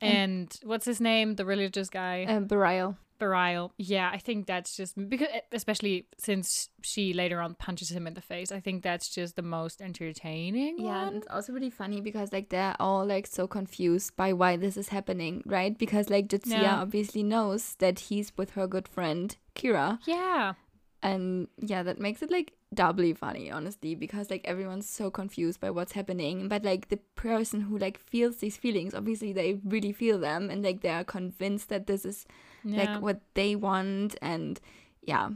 and 0.00 0.48
what's 0.64 0.86
his 0.86 1.00
name, 1.00 1.36
the 1.36 1.44
religious 1.44 1.88
guy, 1.90 2.24
um 2.24 2.48
Bareil 2.48 2.96
Bareil. 3.20 3.70
Yeah, 3.76 4.10
I 4.12 4.18
think 4.18 4.46
that's 4.46 4.74
just 4.76 4.96
because, 5.08 5.28
especially 5.52 6.06
since 6.18 6.68
she 6.82 7.12
later 7.12 7.40
on 7.40 7.54
punches 7.54 7.90
him 7.90 8.06
in 8.06 8.14
the 8.14 8.20
face. 8.20 8.50
I 8.50 8.60
think 8.60 8.82
that's 8.82 9.08
just 9.08 9.36
the 9.36 9.42
most 9.42 9.80
entertaining 9.82 10.76
Yeah, 10.78 11.06
and 11.08 11.16
it's 11.16 11.26
also 11.30 11.52
really 11.52 11.70
funny 11.70 12.00
because 12.00 12.32
like 12.32 12.48
they're 12.48 12.74
all 12.80 13.04
like 13.06 13.26
so 13.26 13.46
confused 13.46 14.16
by 14.16 14.32
why 14.32 14.56
this 14.56 14.76
is 14.76 14.88
happening, 14.88 15.42
right? 15.46 15.76
Because 15.78 16.10
like 16.10 16.28
Jadzia 16.28 16.62
Yeah. 16.62 16.80
obviously 16.80 17.22
knows 17.22 17.76
that 17.78 18.00
he's 18.08 18.32
with 18.36 18.50
her 18.50 18.66
good 18.66 18.88
friend 18.88 19.36
Kira, 19.54 19.98
Yeah, 20.06 20.54
and 21.02 21.48
yeah, 21.58 21.82
that 21.82 21.98
makes 21.98 22.22
it 22.22 22.30
like 22.30 22.52
doubly 22.72 23.12
funny, 23.12 23.50
honestly, 23.50 23.94
because 23.94 24.30
like 24.30 24.42
everyone's 24.44 24.88
so 24.88 25.10
confused 25.10 25.60
by 25.60 25.70
what's 25.70 25.92
happening. 25.92 26.48
But 26.48 26.64
like 26.64 26.88
the 26.88 26.98
person 27.14 27.62
who 27.62 27.78
like 27.78 27.98
feels 27.98 28.36
these 28.38 28.56
feelings, 28.56 28.94
obviously 28.94 29.32
they 29.32 29.60
really 29.64 29.92
feel 29.92 30.18
them, 30.18 30.50
and 30.50 30.62
like 30.62 30.82
they 30.82 30.90
are 30.90 31.04
convinced 31.04 31.68
that 31.70 31.86
this 31.86 32.04
is 32.04 32.26
yeah, 32.64 32.94
like 32.94 33.02
what 33.02 33.20
they 33.34 33.56
want, 33.56 34.16
and 34.20 34.60
yeah, 35.02 35.30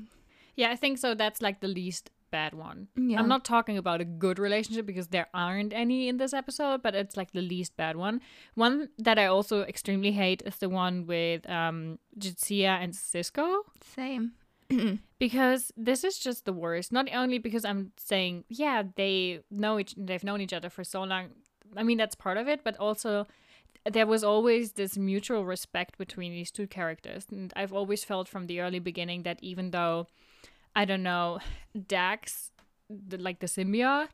yeah. 0.56 0.70
I 0.70 0.76
think 0.76 0.98
so. 0.98 1.14
That's 1.14 1.40
like 1.40 1.60
the 1.60 1.68
least 1.68 2.10
bad 2.30 2.54
one. 2.54 2.88
Yeah. 2.96 3.20
I'm 3.20 3.28
not 3.28 3.44
talking 3.44 3.78
about 3.78 4.00
a 4.00 4.04
good 4.04 4.40
relationship 4.40 4.86
because 4.86 5.08
there 5.08 5.28
aren't 5.32 5.72
any 5.72 6.08
in 6.08 6.16
this 6.16 6.34
episode, 6.34 6.82
but 6.82 6.94
it's 6.94 7.16
like 7.16 7.30
the 7.30 7.40
least 7.40 7.76
bad 7.76 7.96
one. 7.96 8.20
One 8.54 8.88
that 8.98 9.18
I 9.18 9.26
also 9.26 9.62
extremely 9.62 10.10
hate 10.12 10.42
is 10.44 10.56
the 10.56 10.68
one 10.68 11.06
with 11.06 11.48
um 11.48 11.98
Jadzia 12.18 12.82
and 12.82 12.92
Sisko 12.92 13.60
same. 13.80 14.32
Because 15.18 15.72
this 15.76 16.04
is 16.04 16.18
just 16.18 16.44
the 16.44 16.52
worst. 16.52 16.92
Not 16.92 17.08
only 17.12 17.38
because 17.38 17.64
I'm 17.64 17.92
saying 17.96 18.44
yeah 18.48 18.82
they 18.96 19.40
know 19.50 19.78
each 19.78 19.94
they've 19.96 20.24
known 20.24 20.40
each 20.40 20.52
other 20.52 20.70
for 20.70 20.84
so 20.84 21.02
long. 21.02 21.30
I 21.76 21.82
mean 21.82 21.98
that's 21.98 22.14
part 22.14 22.36
of 22.36 22.48
it, 22.48 22.62
but 22.64 22.76
also 22.78 23.26
there 23.90 24.06
was 24.06 24.24
always 24.24 24.72
this 24.72 24.96
mutual 24.96 25.44
respect 25.44 25.98
between 25.98 26.32
these 26.32 26.50
two 26.50 26.66
characters, 26.66 27.26
and 27.30 27.52
I've 27.54 27.72
always 27.72 28.04
felt 28.04 28.28
from 28.28 28.46
the 28.46 28.60
early 28.60 28.78
beginning 28.78 29.24
that 29.24 29.38
even 29.42 29.70
though 29.72 30.06
I 30.74 30.84
don't 30.84 31.02
know 31.02 31.40
Dax, 31.86 32.50
the, 32.88 33.18
like 33.18 33.40
the 33.40 33.46
symbiote, 33.46 34.08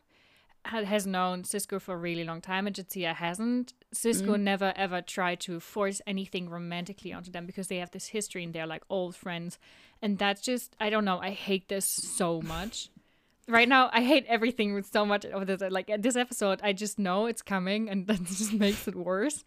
ha- 0.66 0.84
has 0.84 1.06
known 1.06 1.42
Sisko 1.44 1.80
for 1.80 1.94
a 1.94 1.98
really 1.98 2.24
long 2.24 2.40
time, 2.40 2.66
and 2.66 2.74
Jadzia 2.74 3.14
hasn't. 3.14 3.74
Sisko 3.94 4.38
never 4.38 4.72
ever 4.76 5.02
tried 5.02 5.40
to 5.40 5.58
force 5.60 6.00
anything 6.06 6.48
romantically 6.48 7.12
onto 7.12 7.30
them 7.30 7.44
because 7.46 7.68
they 7.68 7.78
have 7.78 7.90
this 7.90 8.08
history 8.08 8.44
and 8.44 8.52
they're 8.54 8.66
like 8.66 8.84
old 8.88 9.16
friends. 9.16 9.58
And 10.00 10.16
that's 10.18 10.40
just 10.40 10.76
I 10.80 10.90
don't 10.90 11.04
know, 11.04 11.18
I 11.18 11.30
hate 11.30 11.68
this 11.68 11.84
so 11.86 12.40
much. 12.42 12.88
right 13.48 13.68
now 13.68 13.90
I 13.92 14.02
hate 14.02 14.24
everything 14.28 14.74
with 14.74 14.86
so 14.86 15.04
much 15.04 15.24
of 15.24 15.46
this 15.46 15.60
like 15.70 15.90
this 15.98 16.14
episode 16.16 16.60
I 16.62 16.72
just 16.72 16.98
know 16.98 17.26
it's 17.26 17.42
coming 17.42 17.90
and 17.90 18.06
that 18.08 18.22
just 18.24 18.52
makes 18.52 18.86
it 18.86 18.94
worse. 18.94 19.44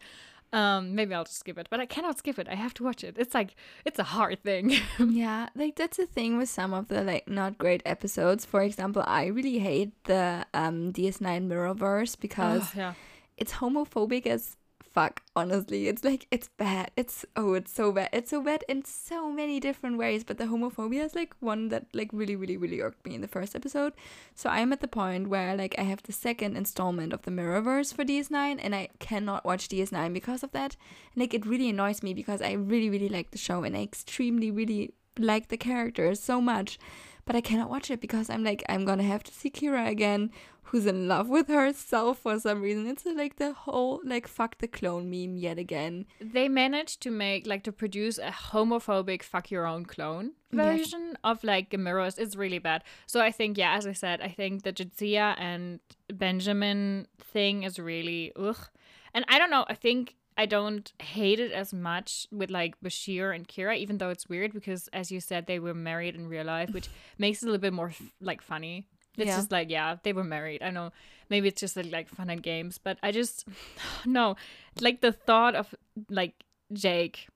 Um 0.51 0.93
maybe 0.93 1.15
I'll 1.15 1.23
just 1.23 1.39
skip 1.39 1.57
it, 1.57 1.67
but 1.71 1.79
I 1.79 1.85
cannot 1.87 2.19
skip 2.19 2.37
it. 2.37 2.47
I 2.49 2.55
have 2.55 2.73
to 2.75 2.83
watch 2.83 3.03
it. 3.03 3.15
It's 3.17 3.33
like 3.33 3.55
it's 3.85 3.97
a 3.97 4.03
hard 4.03 4.43
thing. 4.43 4.75
Yeah, 4.99 5.47
like 5.55 5.75
that's 5.77 5.97
the 5.97 6.05
thing 6.05 6.37
with 6.37 6.49
some 6.49 6.73
of 6.73 6.89
the 6.89 7.01
like 7.01 7.27
not 7.29 7.57
great 7.57 7.81
episodes. 7.85 8.43
For 8.45 8.61
example, 8.61 9.03
I 9.07 9.27
really 9.27 9.59
hate 9.59 9.91
the 10.03 10.45
um 10.53 10.91
DS9 10.91 11.47
Mirrorverse 11.47 12.19
because 12.19 12.63
Ugh, 12.63 12.77
yeah. 12.77 12.93
It's 13.37 13.53
homophobic 13.53 14.27
as 14.27 14.57
fuck 14.93 15.21
honestly. 15.35 15.87
It's 15.87 16.03
like 16.03 16.27
it's 16.29 16.49
bad. 16.57 16.91
It's 16.95 17.25
oh 17.35 17.53
it's 17.53 17.73
so 17.73 17.91
bad. 17.91 18.09
It's 18.13 18.29
so 18.29 18.41
bad 18.41 18.63
in 18.69 18.85
so 18.85 19.31
many 19.31 19.59
different 19.59 19.97
ways 19.97 20.23
but 20.23 20.37
the 20.37 20.45
homophobia 20.45 21.03
is 21.03 21.15
like 21.15 21.33
one 21.39 21.69
that 21.69 21.87
like 21.93 22.09
really 22.13 22.35
really 22.35 22.57
really 22.57 22.79
irked 22.81 23.05
me 23.05 23.15
in 23.15 23.21
the 23.21 23.27
first 23.27 23.55
episode. 23.55 23.93
So 24.35 24.49
i'm 24.49 24.71
at 24.71 24.81
the 24.81 24.87
point 24.87 25.29
where 25.29 25.55
like 25.55 25.75
i 25.77 25.83
have 25.83 26.03
the 26.03 26.13
second 26.13 26.55
installment 26.55 27.13
of 27.13 27.23
the 27.23 27.31
mirrorverse 27.31 27.93
for 27.93 28.05
ds9 28.05 28.59
and 28.61 28.75
i 28.75 28.89
cannot 28.99 29.45
watch 29.45 29.67
ds9 29.67 30.13
because 30.13 30.43
of 30.43 30.51
that. 30.51 30.75
And 31.13 31.21
like 31.21 31.33
it 31.33 31.45
really 31.45 31.69
annoys 31.69 32.03
me 32.03 32.13
because 32.13 32.41
i 32.41 32.51
really 32.51 32.89
really 32.89 33.09
like 33.09 33.31
the 33.31 33.37
show 33.37 33.63
and 33.63 33.75
i 33.75 33.81
extremely 33.81 34.51
really 34.51 34.93
like 35.17 35.49
the 35.49 35.57
characters 35.57 36.19
so 36.19 36.41
much 36.41 36.79
but 37.25 37.35
I 37.35 37.41
cannot 37.41 37.69
watch 37.69 37.89
it 37.91 38.01
because 38.01 38.29
I'm 38.29 38.43
like, 38.43 38.63
I'm 38.69 38.85
gonna 38.85 39.03
have 39.03 39.23
to 39.23 39.33
see 39.33 39.49
Kira 39.49 39.87
again, 39.87 40.31
who's 40.67 40.85
in 40.85 41.07
love 41.07 41.29
with 41.29 41.47
herself 41.47 42.19
for 42.19 42.39
some 42.39 42.61
reason. 42.61 42.87
It's 42.87 43.05
like 43.05 43.35
the 43.37 43.53
whole 43.53 44.01
like 44.03 44.27
fuck 44.27 44.57
the 44.57 44.67
clone 44.67 45.09
meme 45.09 45.37
yet 45.37 45.57
again. 45.57 46.05
they 46.19 46.47
managed 46.49 47.01
to 47.01 47.11
make 47.11 47.45
like 47.47 47.63
to 47.63 47.71
produce 47.71 48.17
a 48.17 48.31
homophobic 48.31 49.21
fuck 49.23 49.51
your 49.51 49.65
own 49.67 49.85
clone 49.85 50.31
Yes. 50.51 50.65
version 50.77 51.17
of 51.23 51.43
like 51.43 51.75
mirrors 51.77 52.19
it's 52.19 52.35
really 52.35 52.59
bad 52.59 52.83
so 53.07 53.19
i 53.19 53.31
think 53.31 53.57
yeah 53.57 53.75
as 53.75 53.87
i 53.87 53.91
said 53.91 54.21
i 54.21 54.27
think 54.27 54.61
the 54.61 54.71
jadzia 54.71 55.33
and 55.39 55.79
benjamin 56.13 57.07
thing 57.19 57.63
is 57.63 57.79
really 57.79 58.31
ugh 58.35 58.67
and 59.15 59.25
i 59.27 59.37
don't 59.39 59.49
know 59.49 59.65
i 59.67 59.73
think 59.73 60.15
i 60.37 60.45
don't 60.45 60.93
hate 61.01 61.39
it 61.39 61.51
as 61.51 61.73
much 61.73 62.27
with 62.31 62.49
like 62.49 62.79
bashir 62.81 63.33
and 63.35 63.47
kira 63.47 63.77
even 63.77 63.97
though 63.97 64.09
it's 64.09 64.27
weird 64.29 64.53
because 64.53 64.87
as 64.93 65.11
you 65.11 65.19
said 65.19 65.45
they 65.47 65.59
were 65.59 65.73
married 65.73 66.15
in 66.15 66.27
real 66.27 66.45
life 66.45 66.71
which 66.73 66.89
makes 67.17 67.41
it 67.41 67.45
a 67.45 67.49
little 67.49 67.61
bit 67.61 67.73
more 67.73 67.89
f- 67.89 68.01
like 68.21 68.41
funny 68.41 68.85
it's 69.17 69.27
Yeah. 69.27 69.35
just 69.37 69.51
like 69.51 69.69
yeah 69.69 69.97
they 70.03 70.13
were 70.13 70.23
married 70.23 70.63
i 70.63 70.69
know 70.71 70.91
maybe 71.29 71.47
it's 71.47 71.61
just 71.61 71.75
like 71.77 72.09
fun 72.09 72.29
and 72.29 72.41
games 72.43 72.77
but 72.77 72.97
i 73.03 73.11
just 73.11 73.45
no 74.05 74.35
like 74.81 75.01
the 75.01 75.11
thought 75.11 75.55
of 75.55 75.73
like 76.09 76.43
jake 76.73 77.27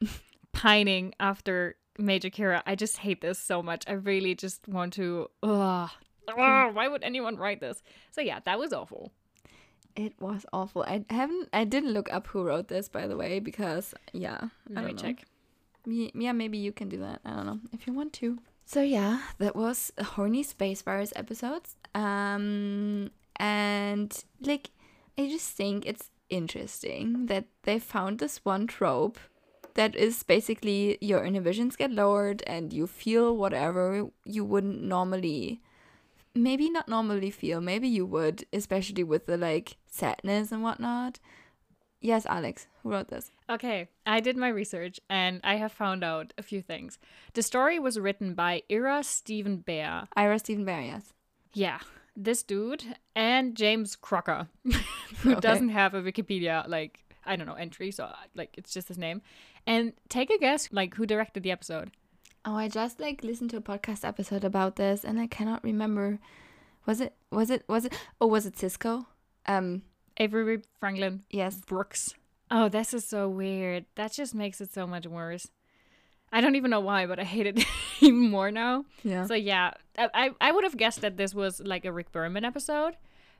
pining 0.52 1.14
after 1.20 1.76
Major 1.98 2.30
Kira. 2.30 2.62
I 2.66 2.74
just 2.74 2.96
hate 2.98 3.20
this 3.20 3.38
so 3.38 3.62
much. 3.62 3.84
I 3.86 3.92
really 3.92 4.34
just 4.34 4.66
want 4.66 4.94
to. 4.94 5.28
Ugh. 5.42 5.90
Ugh, 6.28 6.74
why 6.74 6.88
would 6.88 7.02
anyone 7.02 7.36
write 7.36 7.60
this? 7.60 7.82
So 8.12 8.20
yeah, 8.22 8.40
that 8.44 8.58
was 8.58 8.72
awful. 8.72 9.12
It 9.94 10.14
was 10.20 10.46
awful. 10.52 10.82
I 10.84 11.04
haven't. 11.10 11.48
I 11.52 11.64
didn't 11.64 11.92
look 11.92 12.12
up 12.12 12.26
who 12.28 12.44
wrote 12.44 12.68
this, 12.68 12.88
by 12.88 13.06
the 13.06 13.16
way, 13.16 13.40
because 13.40 13.94
yeah, 14.12 14.38
I 14.40 14.48
Let 14.70 14.74
don't 14.76 14.84
me 14.86 14.92
know. 14.92 14.98
check. 15.02 15.24
Ye- 15.86 16.12
Yeah, 16.14 16.32
maybe 16.32 16.58
you 16.58 16.72
can 16.72 16.88
do 16.88 16.98
that. 16.98 17.20
I 17.24 17.30
don't 17.36 17.46
know 17.46 17.60
if 17.72 17.86
you 17.86 17.92
want 17.92 18.12
to. 18.14 18.38
So 18.64 18.80
yeah, 18.80 19.20
that 19.38 19.54
was 19.56 19.92
horny 20.16 20.42
space 20.44 20.80
virus 20.82 21.12
episodes. 21.16 21.76
Um, 21.94 23.10
and 23.36 24.16
like, 24.40 24.70
I 25.18 25.28
just 25.28 25.50
think 25.50 25.84
it's 25.84 26.10
interesting 26.30 27.26
that 27.26 27.44
they 27.64 27.78
found 27.78 28.18
this 28.18 28.44
one 28.44 28.66
trope 28.66 29.18
that 29.74 29.94
is 29.96 30.22
basically 30.22 30.96
your 31.00 31.24
inhibitions 31.24 31.76
get 31.76 31.90
lowered 31.90 32.42
and 32.46 32.72
you 32.72 32.86
feel 32.86 33.36
whatever 33.36 34.06
you 34.24 34.44
wouldn't 34.44 34.82
normally 34.82 35.60
maybe 36.34 36.70
not 36.70 36.88
normally 36.88 37.30
feel 37.30 37.60
maybe 37.60 37.88
you 37.88 38.06
would 38.06 38.44
especially 38.52 39.04
with 39.04 39.26
the 39.26 39.36
like 39.36 39.76
sadness 39.86 40.50
and 40.52 40.62
whatnot 40.62 41.18
yes 42.00 42.24
alex 42.26 42.66
who 42.82 42.90
wrote 42.90 43.08
this 43.08 43.30
Okay, 43.50 43.88
I 44.06 44.20
did 44.20 44.36
my 44.38 44.48
research 44.48 44.98
and 45.10 45.38
I 45.44 45.56
have 45.56 45.72
found 45.72 46.02
out 46.02 46.32
a 46.38 46.42
few 46.42 46.62
things. 46.62 46.98
The 47.34 47.42
story 47.42 47.78
was 47.78 47.98
written 48.00 48.32
by 48.34 48.62
Ira 48.70 49.02
Steven 49.02 49.58
Behr. 49.66 50.08
ira 50.16 50.38
steven 50.38 50.64
Behr, 50.64 50.86
yes 50.86 51.12
Yeah, 51.52 51.80
this 52.16 52.42
dude 52.42 52.96
and 53.14 53.54
James 53.54 53.94
Crocker, 53.94 54.48
who 55.18 55.32
Okay. 55.32 55.40
doesn't 55.40 55.68
have 55.68 55.92
a 55.92 56.00
Wikipedia 56.02 56.66
like 56.66 57.00
I 57.26 57.36
don't 57.36 57.46
know 57.46 57.54
entry, 57.54 57.90
so 57.90 58.10
like 58.34 58.54
it's 58.56 58.72
just 58.72 58.88
his 58.88 58.96
name. 58.96 59.20
And 59.66 59.92
take 60.08 60.30
a 60.30 60.38
guess, 60.38 60.68
like 60.72 60.94
who 60.94 61.04
directed 61.04 61.42
the 61.42 61.50
episode? 61.52 61.90
Oh, 62.44 62.56
I 62.56 62.68
just 62.68 62.98
like 62.98 63.22
listened 63.22 63.50
to 63.50 63.56
a 63.58 63.60
podcast 63.60 64.04
episode 64.06 64.44
about 64.44 64.76
this 64.76 65.04
and 65.04 65.20
I 65.20 65.26
cannot 65.26 65.62
remember. 65.62 66.18
Was 66.86 67.00
it 67.00 67.14
was 67.30 67.50
it 67.50 67.64
was 67.68 67.84
it 67.84 67.92
oh 68.20 68.26
was 68.26 68.46
it 68.46 68.54
Sisko? 68.56 69.06
Um 69.46 69.82
Avery 70.16 70.62
Franklin 70.80 71.22
yes. 71.30 71.56
Brooks. 71.60 72.14
Oh, 72.50 72.68
this 72.68 72.92
is 72.92 73.06
so 73.06 73.28
weird. 73.28 73.86
That 73.94 74.12
just 74.12 74.34
makes 74.34 74.60
it 74.60 74.72
so 74.72 74.86
much 74.86 75.06
worse. 75.06 75.46
I 76.32 76.40
don't 76.40 76.56
even 76.56 76.70
know 76.70 76.80
why, 76.80 77.06
but 77.06 77.18
I 77.20 77.24
hate 77.24 77.46
it 77.46 77.64
even 78.00 78.30
more 78.30 78.50
now. 78.50 78.84
Yeah. 79.04 79.26
So 79.26 79.34
yeah, 79.34 79.72
I 79.96 80.08
I- 80.12 80.48
I 80.48 80.52
would 80.52 80.64
have 80.64 80.76
guessed 80.76 81.00
that 81.02 81.16
this 81.16 81.34
was 81.34 81.60
like 81.60 81.84
a 81.84 81.92
Rick 81.92 82.10
Berman 82.10 82.44
episode, 82.44 82.96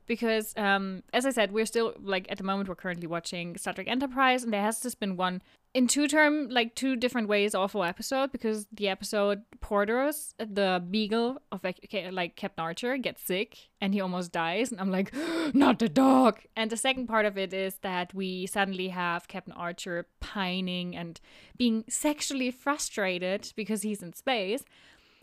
because 0.06 0.54
um 0.56 1.02
as 1.12 1.26
I 1.26 1.30
said, 1.30 1.50
we're 1.50 1.66
still 1.66 1.94
like 2.00 2.30
at 2.30 2.38
the 2.38 2.44
moment 2.44 2.68
we're 2.68 2.76
currently 2.76 3.08
watching 3.08 3.56
Star 3.58 3.74
Trek 3.74 3.88
Enterprise, 3.88 4.44
and 4.44 4.52
there 4.52 4.62
has 4.62 4.80
just 4.80 5.00
been 5.00 5.16
one 5.16 5.42
in 5.74 5.86
two 5.86 6.06
term 6.06 6.48
like 6.50 6.74
two 6.74 6.96
different 6.96 7.28
ways 7.28 7.54
awful 7.54 7.82
episode 7.82 8.30
because 8.30 8.66
the 8.72 8.88
episode 8.88 9.42
Porthos 9.60 10.34
the 10.38 10.84
beagle 10.90 11.40
of 11.50 11.64
like 11.64 12.36
Captain 12.36 12.62
Archer 12.62 12.98
gets 12.98 13.22
sick 13.22 13.56
and 13.80 13.94
he 13.94 14.00
almost 14.00 14.32
dies, 14.32 14.70
and 14.70 14.80
I'm 14.80 14.90
like, 14.90 15.12
not 15.54 15.78
the 15.78 15.88
dog. 15.88 16.40
And 16.56 16.70
the 16.70 16.76
second 16.76 17.06
part 17.06 17.26
of 17.26 17.38
it 17.38 17.52
is 17.54 17.76
that 17.82 18.12
we 18.14 18.46
suddenly 18.46 18.88
have 18.88 19.28
Captain 19.28 19.52
Archer 19.54 20.06
pining 20.20 20.94
and 20.94 21.20
being 21.56 21.84
sexually 21.88 22.50
frustrated 22.50 23.52
because 23.56 23.82
he's 23.82 24.02
in 24.02 24.12
space 24.12 24.64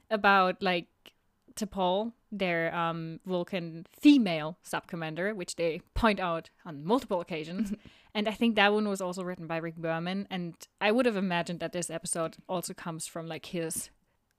about 0.09 0.61
like 0.63 0.87
T'Pol, 1.59 2.13
their 2.31 2.73
um, 2.73 3.19
Vulcan 3.25 3.85
female 3.99 4.57
sub 4.63 4.87
commander, 4.87 5.33
which 5.35 5.55
they 5.55 5.81
point 5.93 6.19
out 6.19 6.49
on 6.65 6.83
multiple 6.83 7.21
occasions. 7.21 7.73
and 8.15 8.27
I 8.27 8.31
think 8.31 8.55
that 8.55 8.73
one 8.73 8.87
was 8.87 9.01
also 9.01 9.23
written 9.23 9.47
by 9.47 9.57
Rick 9.57 9.75
Berman. 9.75 10.27
And 10.29 10.55
I 10.79 10.91
would 10.91 11.05
have 11.05 11.17
imagined 11.17 11.59
that 11.59 11.73
this 11.73 11.89
episode 11.89 12.37
also 12.47 12.73
comes 12.73 13.07
from 13.07 13.27
like 13.27 13.47
his 13.47 13.89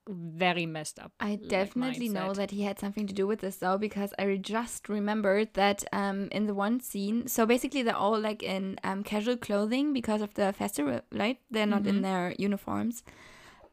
very 0.09 0.67
messed 0.67 0.99
up. 0.99 1.13
I 1.21 1.31
like, 1.31 1.49
definitely 1.49 2.09
know 2.09 2.33
that 2.35 2.51
he 2.51 2.63
had 2.63 2.79
something 2.79 3.07
to 3.07 3.15
do 3.15 3.27
with 3.27 3.41
this 3.41 3.57
though 3.57 3.79
because 3.79 4.13
I 4.19 4.37
just 4.37 4.89
remembered 4.89 5.55
that 5.55 5.85
um 5.93 6.29
in 6.33 6.47
the 6.47 6.55
one 6.55 6.81
scene 6.81 7.29
so 7.29 7.47
basically 7.47 7.83
they're 7.83 7.95
all 7.95 8.19
like 8.19 8.43
in 8.43 8.79
um 8.83 9.05
casual 9.05 9.37
clothing 9.37 9.93
because 9.93 10.23
of 10.23 10.35
the 10.35 10.53
festival 10.53 11.03
right 11.13 11.39
they're 11.51 11.67
not 11.67 11.87
in 11.87 12.03
their 12.03 12.35
uniforms 12.39 13.05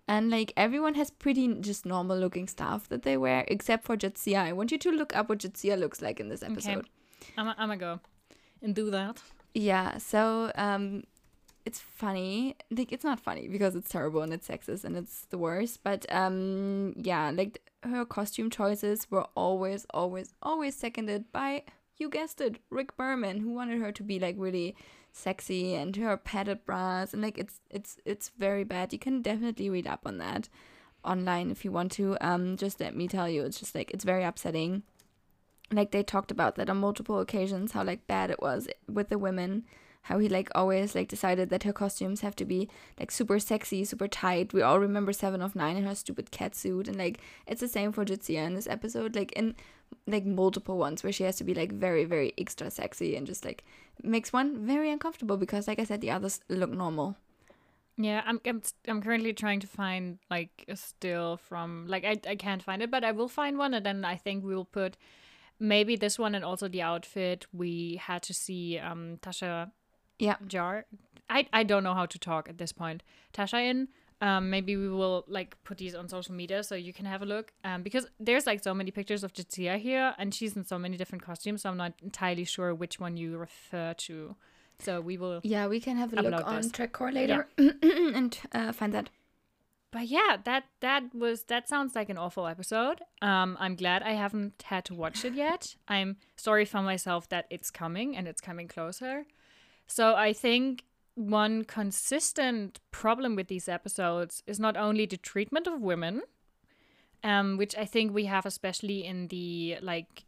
and 0.07 0.29
like 0.29 0.53
everyone 0.55 0.95
has 0.95 1.11
pretty 1.11 1.53
just 1.55 1.85
normal 1.85 2.17
looking 2.17 2.47
stuff 2.47 2.87
that 2.89 3.03
they 3.03 3.17
wear 3.17 3.45
except 3.47 3.83
for 3.85 3.97
Jadzia. 3.97 4.39
I 4.39 4.53
want 4.53 4.71
you 4.71 4.77
to 4.77 4.91
look 4.91 5.15
up 5.15 5.29
what 5.29 5.39
Jadzia 5.39 5.77
looks 5.79 6.01
like 6.01 6.19
in 6.19 6.29
this 6.29 6.43
episode. 6.43 6.87
I'm 7.37 7.45
gonna 7.45 7.77
go 7.77 7.99
and 8.61 8.73
do 8.73 8.89
that. 8.91 9.21
Yeah, 9.53 9.97
so 9.97 10.51
um 10.55 11.03
it's 11.65 11.79
funny. 11.79 12.55
Like 12.71 12.93
it's 12.93 13.03
not 13.03 13.19
funny 13.19 13.49
because 13.49 13.75
it's 13.75 13.89
terrible 13.89 14.21
and 14.21 14.33
it's 14.33 14.47
sexist 14.47 14.85
and 14.85 14.95
it's 14.95 15.25
the 15.25 15.37
worst, 15.37 15.83
but 15.83 16.05
um 16.09 16.93
yeah, 16.95 17.31
like 17.33 17.61
her 17.83 18.05
costume 18.05 18.49
choices 18.49 19.09
were 19.11 19.27
always 19.35 19.85
always 19.93 20.33
always 20.41 20.75
seconded 20.75 21.31
by 21.31 21.63
you 21.97 22.09
guessed 22.09 22.39
it, 22.41 22.59
Rick 22.69 22.95
Berman, 22.95 23.39
who 23.39 23.51
wanted 23.51 23.81
her 23.81 23.91
to 23.91 24.03
be 24.03 24.19
like 24.19 24.35
really 24.37 24.75
sexy 25.17 25.75
and 25.75 25.95
her 25.95 26.15
padded 26.17 26.65
bras 26.65 27.13
and 27.13 27.21
like 27.21 27.37
it's 27.37 27.59
it's 27.69 27.97
it's 28.05 28.31
very 28.37 28.63
bad. 28.63 28.93
You 28.93 28.99
can 28.99 29.21
definitely 29.21 29.69
read 29.69 29.87
up 29.87 30.01
on 30.05 30.17
that 30.19 30.49
online 31.03 31.51
if 31.51 31.65
you 31.65 31.71
want 31.71 31.91
to. 31.93 32.17
Um 32.21 32.57
just 32.57 32.79
let 32.79 32.95
me 32.95 33.07
tell 33.07 33.29
you, 33.29 33.43
it's 33.43 33.59
just 33.59 33.75
like 33.75 33.91
it's 33.91 34.03
very 34.03 34.23
upsetting 34.23 34.83
like 35.71 35.91
they 35.91 36.03
talked 36.03 36.31
about 36.31 36.55
that 36.55 36.69
on 36.69 36.77
multiple 36.77 37.19
occasions 37.19 37.73
how 37.73 37.83
like 37.83 38.07
bad 38.07 38.31
it 38.31 38.41
was 38.41 38.67
with 38.87 39.09
the 39.09 39.17
women 39.17 39.65
how 40.03 40.19
he 40.19 40.29
like 40.29 40.49
always 40.55 40.95
like 40.95 41.09
decided 41.09 41.49
that 41.49 41.63
her 41.63 41.73
costumes 41.73 42.21
have 42.21 42.35
to 42.35 42.45
be 42.45 42.69
like 42.99 43.11
super 43.11 43.39
sexy 43.39 43.83
super 43.83 44.07
tight 44.07 44.53
we 44.53 44.61
all 44.61 44.79
remember 44.79 45.11
seven 45.11 45.41
of 45.41 45.55
nine 45.55 45.75
in 45.75 45.83
her 45.83 45.95
stupid 45.95 46.31
cat 46.31 46.55
suit 46.55 46.87
and 46.87 46.97
like 46.97 47.19
it's 47.45 47.61
the 47.61 47.67
same 47.67 47.91
for 47.91 48.05
Jadzia 48.05 48.45
in 48.45 48.55
this 48.55 48.67
episode 48.67 49.15
like 49.15 49.33
in 49.33 49.55
like 50.05 50.25
multiple 50.25 50.77
ones 50.77 51.03
where 51.03 51.11
she 51.13 51.23
has 51.23 51.35
to 51.37 51.43
be 51.43 51.53
like 51.53 51.71
very 51.71 52.05
very 52.05 52.33
extra 52.37 52.69
sexy 52.71 53.15
and 53.15 53.27
just 53.27 53.43
like 53.45 53.63
makes 54.03 54.31
one 54.31 54.65
very 54.65 54.89
uncomfortable 54.91 55.37
because 55.37 55.67
like 55.67 55.79
i 55.79 55.83
said 55.83 56.01
the 56.01 56.11
others 56.11 56.39
look 56.49 56.69
normal 56.71 57.15
Yeah, 57.99 58.21
I'm, 58.25 58.39
I'm 58.45 58.61
I'm 58.87 59.01
currently 59.01 59.33
trying 59.33 59.59
to 59.61 59.67
find 59.67 60.19
like 60.29 60.65
a 60.67 60.75
still 60.75 61.37
from 61.37 61.87
like 61.87 62.05
I 62.05 62.15
I 62.29 62.35
can't 62.35 62.61
find 62.61 62.81
it, 62.83 62.91
but 62.91 63.03
I 63.03 63.11
will 63.11 63.27
find 63.27 63.57
one, 63.57 63.73
and 63.73 63.83
then 63.83 64.05
I 64.05 64.15
think 64.17 64.43
we'll 64.45 64.65
put 64.65 64.97
maybe 65.59 65.95
this 65.95 66.19
one 66.19 66.35
and 66.35 66.45
also 66.45 66.67
the 66.69 66.83
outfit 66.83 67.47
we 67.51 67.99
had 67.99 68.21
to 68.29 68.33
see 68.33 68.77
um 68.77 69.17
Tasha 69.21 69.71
Yeah. 70.19 70.35
Yar. 70.51 70.85
I 71.29 71.47
I 71.51 71.63
don't 71.63 71.83
know 71.83 71.95
how 71.95 72.05
to 72.05 72.19
talk 72.19 72.47
at 72.49 72.57
this 72.59 72.71
point. 72.71 73.01
Tasha 73.33 73.63
in. 73.69 73.87
Um, 74.19 74.49
maybe 74.49 74.75
we 74.75 74.89
will 74.89 75.25
like 75.27 75.55
put 75.63 75.77
these 75.77 75.93
on 75.93 76.09
social 76.09 76.33
media 76.33 76.63
so 76.63 76.73
you 76.73 76.91
can 76.91 77.05
have 77.05 77.21
a 77.21 77.25
look. 77.25 77.53
Um, 77.63 77.83
because 77.83 78.07
there's 78.19 78.47
like 78.47 78.63
so 78.63 78.73
many 78.73 78.91
pictures 78.91 79.23
of 79.23 79.33
Jadzia 79.33 79.77
here, 79.77 80.15
and 80.17 80.33
she's 80.33 80.55
in 80.55 80.65
so 80.65 80.79
many 80.79 80.97
different 80.97 81.23
costumes. 81.23 81.61
So 81.61 81.69
I'm 81.69 81.77
not 81.77 81.93
entirely 82.01 82.45
sure 82.45 82.73
which 82.73 82.99
one 82.99 83.17
you 83.17 83.37
refer 83.37 83.93
to. 83.93 84.35
So 84.79 85.01
we 85.01 85.17
will. 85.17 85.41
Yeah, 85.43 85.67
we 85.67 85.79
can 85.79 85.97
have 85.97 86.13
a 86.13 86.21
look 86.21 86.45
on 86.45 86.55
this. 86.57 86.71
TrekCore 86.71 87.13
later 87.13 87.47
and 87.57 88.37
uh, 88.51 88.71
find 88.71 88.93
that. 88.93 89.09
But 89.91 90.07
yeah, 90.07 90.37
that 90.43 90.65
that 90.81 91.15
was 91.15 91.43
that 91.43 91.69
sounds 91.69 91.95
like 91.95 92.09
an 92.09 92.17
awful 92.17 92.45
episode. 92.45 93.01
Um, 93.21 93.57
I'm 93.59 93.75
glad 93.75 94.03
I 94.03 94.13
haven't 94.13 94.63
had 94.63 94.83
to 94.85 94.93
watch 94.93 95.23
it 95.23 95.33
yet. 95.33 95.75
I'm 95.87 96.17
sorry 96.35 96.65
for 96.65 96.81
myself 96.81 97.29
that 97.29 97.45
it's 97.49 97.71
coming 97.71 98.15
and 98.17 98.27
it's 98.27 98.41
coming 98.41 98.67
closer. 98.67 99.25
So 99.87 100.15
I 100.15 100.33
think 100.33 100.83
one 101.17 101.63
consistent 101.63 102.79
problem 102.91 103.35
with 103.35 103.47
these 103.47 103.67
episodes 103.67 104.43
is 104.45 104.59
not 104.59 104.77
only 104.77 105.05
the 105.07 105.17
treatment 105.17 105.65
of 105.65 105.81
women, 105.81 106.21
um, 107.23 107.57
which 107.57 107.75
I 107.75 107.85
think 107.85 108.13
we 108.13 108.25
have 108.25 108.45
especially 108.45 109.03
in 109.03 109.27
the 109.29 109.77
like 109.81 110.25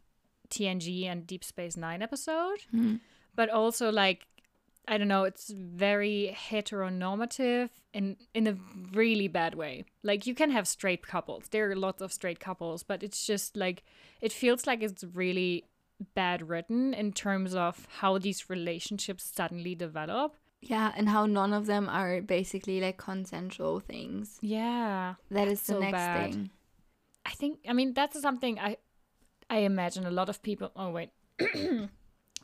TNG 0.50 1.06
and 1.06 1.26
Deep 1.26 1.44
Space 1.44 1.76
Nine 1.76 2.02
episode, 2.02 2.58
but 3.36 3.48
also 3.48 3.90
like 3.92 4.26
I 4.88 4.98
don't 4.98 5.06
know, 5.06 5.22
it's 5.22 5.50
very 5.50 6.36
heteronormative 6.48 7.68
in 7.94 8.16
in 8.34 8.48
a 8.48 8.56
really 8.92 9.28
bad 9.28 9.54
way. 9.54 9.84
Like 10.02 10.26
you 10.26 10.34
can 10.34 10.50
have 10.50 10.66
straight 10.66 11.06
couples. 11.06 11.44
There 11.52 11.70
are 11.70 11.76
lots 11.76 12.02
of 12.02 12.12
straight 12.12 12.40
couples, 12.40 12.82
but 12.82 13.04
it's 13.04 13.24
just 13.24 13.56
like 13.56 13.84
it 14.20 14.32
feels 14.32 14.66
like 14.66 14.82
it's 14.82 15.04
really 15.04 15.66
bad 16.14 16.48
written 16.48 16.94
in 16.94 17.12
terms 17.12 17.54
of 17.54 17.86
how 17.98 18.18
these 18.18 18.50
relationships 18.50 19.30
suddenly 19.32 19.76
develop. 19.76 20.34
Yeah, 20.62 20.92
and 20.94 21.08
how 21.08 21.26
none 21.26 21.52
of 21.52 21.66
them 21.66 21.88
are 21.88 22.20
basically 22.20 22.80
like 22.80 22.98
consensual 22.98 23.80
things. 23.80 24.38
Yeah. 24.42 25.14
That 25.30 25.48
is 25.48 25.60
the 25.62 25.74
so 25.74 25.80
next 25.80 25.92
bad. 25.92 26.32
thing. 26.32 26.50
I 27.24 27.30
think 27.30 27.60
I 27.68 27.72
mean 27.72 27.92
that's 27.94 28.20
something 28.20 28.58
I 28.58 28.76
I 29.48 29.58
imagine 29.58 30.06
a 30.06 30.10
lot 30.10 30.28
of 30.28 30.42
people 30.42 30.70
oh 30.74 30.90
wait 30.90 31.10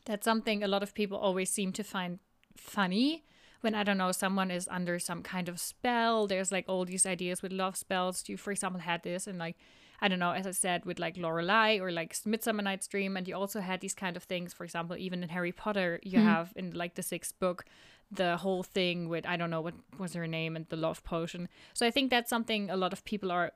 that's 0.04 0.24
something 0.24 0.62
a 0.62 0.68
lot 0.68 0.82
of 0.82 0.94
people 0.94 1.18
always 1.18 1.50
seem 1.50 1.72
to 1.72 1.84
find 1.84 2.18
funny 2.56 3.24
when 3.62 3.74
I 3.74 3.82
don't 3.82 3.98
know 3.98 4.12
someone 4.12 4.50
is 4.50 4.68
under 4.70 4.98
some 4.98 5.22
kind 5.22 5.48
of 5.48 5.58
spell 5.58 6.26
there's 6.26 6.52
like 6.52 6.66
all 6.68 6.84
these 6.84 7.06
ideas 7.06 7.42
with 7.42 7.52
love 7.52 7.76
spells 7.76 8.28
you 8.28 8.36
for 8.36 8.52
example 8.52 8.80
had 8.80 9.02
this 9.02 9.26
and 9.26 9.38
like 9.38 9.56
I 10.00 10.08
don't 10.08 10.18
know 10.18 10.32
as 10.32 10.46
I 10.46 10.50
said 10.50 10.84
with 10.84 10.98
like 10.98 11.16
Lorelei 11.16 11.78
or 11.78 11.90
like 11.90 12.14
Midsummer 12.26 12.62
Night's 12.62 12.86
Dream 12.86 13.16
and 13.16 13.26
you 13.26 13.34
also 13.34 13.60
had 13.60 13.80
these 13.80 13.94
kind 13.94 14.16
of 14.16 14.24
things 14.24 14.52
for 14.52 14.64
example 14.64 14.96
even 14.96 15.22
in 15.22 15.30
Harry 15.30 15.52
Potter 15.52 16.00
you 16.02 16.20
hmm. 16.20 16.26
have 16.26 16.52
in 16.54 16.72
like 16.72 16.94
the 16.94 17.02
sixth 17.02 17.38
book 17.40 17.64
the 18.10 18.36
whole 18.36 18.62
thing 18.62 19.08
with 19.08 19.26
I 19.26 19.36
don't 19.36 19.50
know 19.50 19.60
what 19.60 19.74
was 19.98 20.14
her 20.14 20.26
name 20.26 20.54
and 20.54 20.66
the 20.68 20.76
love 20.76 21.02
potion 21.02 21.48
so 21.74 21.86
I 21.86 21.90
think 21.90 22.10
that's 22.10 22.30
something 22.30 22.70
a 22.70 22.76
lot 22.76 22.92
of 22.92 23.04
people 23.04 23.32
are 23.32 23.52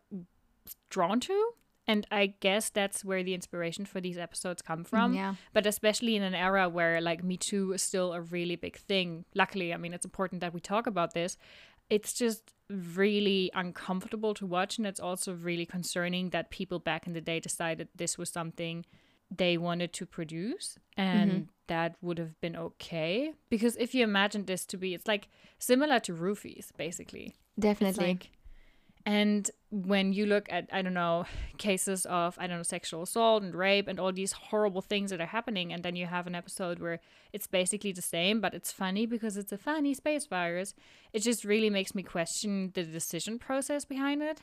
drawn 0.89 1.21
to. 1.21 1.53
And 1.87 2.07
I 2.11 2.35
guess 2.39 2.71
that's 2.71 3.05
where 3.05 3.25
the 3.25 3.35
inspiration 3.35 3.85
for 3.85 4.01
these 4.01 4.17
episodes 4.17 4.63
come 4.63 4.85
from. 4.85 5.15
Yeah. 5.15 5.35
But 5.53 5.67
especially 5.67 6.15
in 6.15 6.23
an 6.23 6.35
era 6.35 6.69
where 6.69 7.01
like 7.01 7.25
Me 7.25 7.37
Too 7.37 7.73
is 7.73 7.83
still 7.83 8.13
a 8.13 8.21
really 8.21 8.57
big 8.57 8.77
thing. 8.77 9.25
Luckily, 9.35 9.75
I 9.75 9.77
mean, 9.77 9.93
it's 9.93 10.05
important 10.05 10.41
that 10.41 10.55
we 10.55 10.61
talk 10.61 10.87
about 10.87 11.15
this. 11.15 11.37
It's 11.89 12.13
just 12.13 12.55
really 12.69 13.51
uncomfortable 13.55 14.35
to 14.35 14.47
watch. 14.47 14.79
And 14.79 14.87
it's 14.87 15.01
also 15.01 15.33
really 15.35 15.67
concerning 15.67 16.31
that 16.31 16.51
people 16.51 16.79
back 16.79 17.09
in 17.09 17.13
the 17.13 17.21
day 17.21 17.41
decided 17.41 17.89
this 17.97 18.17
was 18.17 18.31
something 18.31 18.85
they 19.35 19.57
wanted 19.57 19.93
to 19.93 20.07
produce 20.07 20.78
and 20.97 21.31
mm-hmm. 21.31 21.43
that 21.68 21.95
would 22.01 22.18
have 22.18 22.41
been 22.41 22.57
okay. 22.57 23.33
Because 23.49 23.76
if 23.76 23.95
you 23.95 24.03
imagine 24.03 24.45
this 24.45 24.64
to 24.66 24.76
be, 24.76 24.95
it's 24.95 25.07
like 25.07 25.28
similar 25.59 26.01
to 26.01 26.12
roofies, 26.12 26.68
basically. 26.76 27.37
Definitely. 27.59 28.07
like, 28.07 28.31
and 29.07 29.51
when 29.70 30.12
you 30.12 30.26
look 30.26 30.47
at, 30.51 30.68
I 30.72 30.83
don't 30.83 30.95
know, 30.95 31.24
cases 31.59 32.05
of, 32.07 32.37
I 32.39 32.47
don't 32.47 32.59
know, 32.59 32.62
sexual 32.62 33.03
assault 33.03 33.43
and 33.43 33.55
rape 33.55 33.89
and 33.89 33.99
all 33.99 34.12
these 34.12 34.33
horrible 34.33 34.83
things 34.83 35.11
that 35.11 35.20
are 35.20 35.26
happening, 35.26 35.72
and 35.72 35.83
then 35.83 35.97
you 35.97 36.07
have 36.07 36.26
an 36.26 36.35
episode 36.35 36.81
where 36.81 37.01
it's 37.33 37.47
basically 37.47 37.93
the 37.93 38.03
same, 38.03 38.41
but 38.41 38.53
it's 38.53 38.72
funny 38.72 39.07
because 39.07 39.37
it's 39.37 39.53
a 39.53 39.59
funny 39.59 39.95
space 39.95 40.26
virus, 40.26 40.74
it 41.12 41.20
just 41.20 41.45
really 41.45 41.70
makes 41.70 41.95
me 41.95 42.03
question 42.03 42.72
the 42.74 42.83
decision 42.83 43.39
process 43.39 43.85
behind 43.85 44.22
it. 44.22 44.43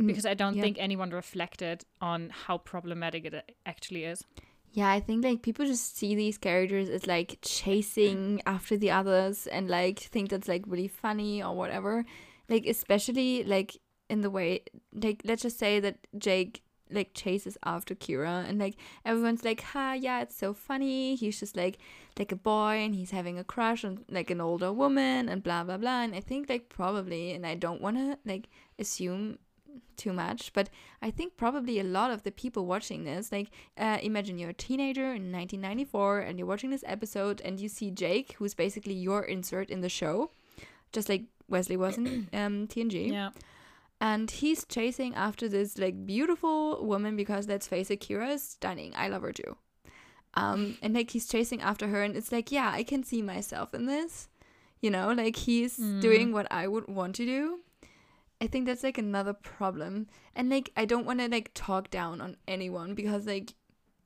Mm. 0.00 0.06
Because 0.06 0.26
I 0.26 0.34
don't 0.34 0.56
yeah. 0.56 0.62
think 0.62 0.76
anyone 0.78 1.10
reflected 1.10 1.84
on 2.00 2.30
how 2.30 2.58
problematic 2.58 3.24
it 3.24 3.52
actually 3.66 4.04
is. 4.04 4.24
Yeah, 4.72 4.90
I 4.90 5.00
think 5.00 5.24
like 5.24 5.42
people 5.42 5.66
just 5.66 5.96
see 5.96 6.14
these 6.14 6.38
characters 6.38 6.88
as 6.88 7.06
like 7.06 7.38
chasing 7.42 8.42
after 8.46 8.76
the 8.76 8.90
others 8.90 9.46
and 9.46 9.68
like 9.68 9.98
think 9.98 10.28
that's 10.30 10.48
like 10.48 10.64
really 10.66 10.88
funny 10.88 11.42
or 11.42 11.54
whatever. 11.54 12.04
Like 12.48 12.66
especially 12.66 13.44
like 13.44 13.78
in 14.08 14.20
the 14.20 14.30
way 14.30 14.62
like 14.92 15.22
let's 15.24 15.42
just 15.42 15.58
say 15.58 15.80
that 15.80 15.98
Jake 16.16 16.62
like 16.90 17.12
chases 17.12 17.58
after 17.64 17.94
Kira 17.94 18.48
and 18.48 18.58
like 18.58 18.76
everyone's 19.04 19.44
like, 19.44 19.60
ha 19.60 19.94
yeah, 19.94 20.20
it's 20.22 20.36
so 20.36 20.52
funny. 20.52 21.14
He's 21.16 21.40
just 21.40 21.56
like 21.56 21.78
like 22.18 22.32
a 22.32 22.36
boy 22.36 22.76
and 22.76 22.94
he's 22.94 23.10
having 23.10 23.38
a 23.38 23.44
crush 23.44 23.84
on 23.84 24.04
like 24.10 24.30
an 24.30 24.40
older 24.40 24.72
woman 24.72 25.28
and 25.28 25.42
blah 25.42 25.64
blah 25.64 25.78
blah. 25.78 26.02
And 26.02 26.14
I 26.14 26.20
think 26.20 26.48
like 26.48 26.68
probably 26.68 27.32
and 27.32 27.46
I 27.46 27.54
don't 27.54 27.80
wanna 27.80 28.18
like 28.24 28.48
assume 28.78 29.38
too 29.96 30.12
much, 30.12 30.52
but 30.52 30.70
I 31.02 31.10
think 31.10 31.36
probably 31.36 31.78
a 31.80 31.84
lot 31.84 32.10
of 32.10 32.22
the 32.22 32.30
people 32.30 32.66
watching 32.66 33.04
this, 33.04 33.32
like, 33.32 33.48
uh, 33.76 33.98
imagine 34.02 34.38
you're 34.38 34.50
a 34.50 34.54
teenager 34.54 35.06
in 35.06 35.32
1994 35.32 36.20
and 36.20 36.38
you're 36.38 36.46
watching 36.48 36.70
this 36.70 36.84
episode 36.86 37.40
and 37.44 37.58
you 37.60 37.68
see 37.68 37.90
Jake, 37.90 38.34
who's 38.38 38.54
basically 38.54 38.94
your 38.94 39.22
insert 39.22 39.70
in 39.70 39.80
the 39.80 39.88
show, 39.88 40.30
just 40.92 41.08
like 41.08 41.24
Wesley 41.48 41.76
was 41.76 41.96
in 41.98 42.28
um, 42.32 42.66
TNG, 42.68 43.10
Yeah. 43.10 43.30
and 44.00 44.30
he's 44.30 44.64
chasing 44.64 45.14
after 45.14 45.48
this 45.48 45.78
like 45.78 46.06
beautiful 46.06 46.84
woman 46.84 47.16
because 47.16 47.48
let's 47.48 47.66
face 47.66 47.90
it, 47.90 48.00
Kira 48.00 48.30
is 48.34 48.42
stunning. 48.42 48.92
I 48.96 49.08
love 49.08 49.22
her 49.22 49.32
too. 49.32 49.56
Um, 50.34 50.76
and 50.82 50.94
like 50.94 51.10
he's 51.10 51.26
chasing 51.26 51.60
after 51.62 51.88
her, 51.88 52.02
and 52.02 52.14
it's 52.16 52.30
like, 52.30 52.52
yeah, 52.52 52.70
I 52.72 52.82
can 52.84 53.02
see 53.02 53.22
myself 53.22 53.74
in 53.74 53.86
this. 53.86 54.28
You 54.80 54.90
know, 54.90 55.10
like 55.12 55.34
he's 55.34 55.76
doing 55.76 56.30
what 56.32 56.46
I 56.52 56.68
would 56.68 56.86
want 56.86 57.16
to 57.16 57.26
do. 57.26 57.58
I 58.40 58.46
think 58.46 58.66
that's 58.66 58.84
like 58.84 58.98
another 58.98 59.32
problem. 59.32 60.06
And 60.34 60.48
like 60.48 60.70
I 60.76 60.84
don't 60.84 61.06
want 61.06 61.20
to 61.20 61.28
like 61.28 61.50
talk 61.54 61.90
down 61.90 62.20
on 62.20 62.36
anyone 62.46 62.94
because 62.94 63.26
like 63.26 63.54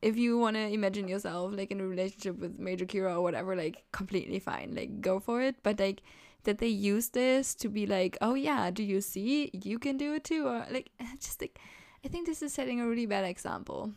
if 0.00 0.16
you 0.16 0.38
want 0.38 0.56
to 0.56 0.68
imagine 0.68 1.06
yourself 1.06 1.52
like 1.54 1.70
in 1.70 1.80
a 1.80 1.86
relationship 1.86 2.38
with 2.38 2.58
Major 2.58 2.86
Kira 2.86 3.14
or 3.14 3.22
whatever, 3.22 3.54
like 3.54 3.84
completely 3.92 4.38
fine, 4.38 4.74
like 4.74 5.00
go 5.00 5.20
for 5.20 5.42
it. 5.42 5.56
But 5.62 5.78
like 5.78 6.02
that 6.44 6.58
they 6.58 6.68
use 6.68 7.10
this 7.10 7.54
to 7.56 7.68
be 7.68 7.86
like, 7.86 8.16
oh 8.20 8.34
yeah, 8.34 8.70
do 8.70 8.82
you 8.82 9.00
see? 9.00 9.50
You 9.52 9.78
can 9.78 9.96
do 9.96 10.14
it 10.14 10.24
too, 10.24 10.46
or 10.46 10.66
like 10.70 10.90
just 11.20 11.40
like 11.40 11.58
I 12.04 12.08
think 12.08 12.26
this 12.26 12.42
is 12.42 12.52
setting 12.52 12.80
a 12.80 12.86
really 12.86 13.06
bad 13.06 13.24
example. 13.24 13.92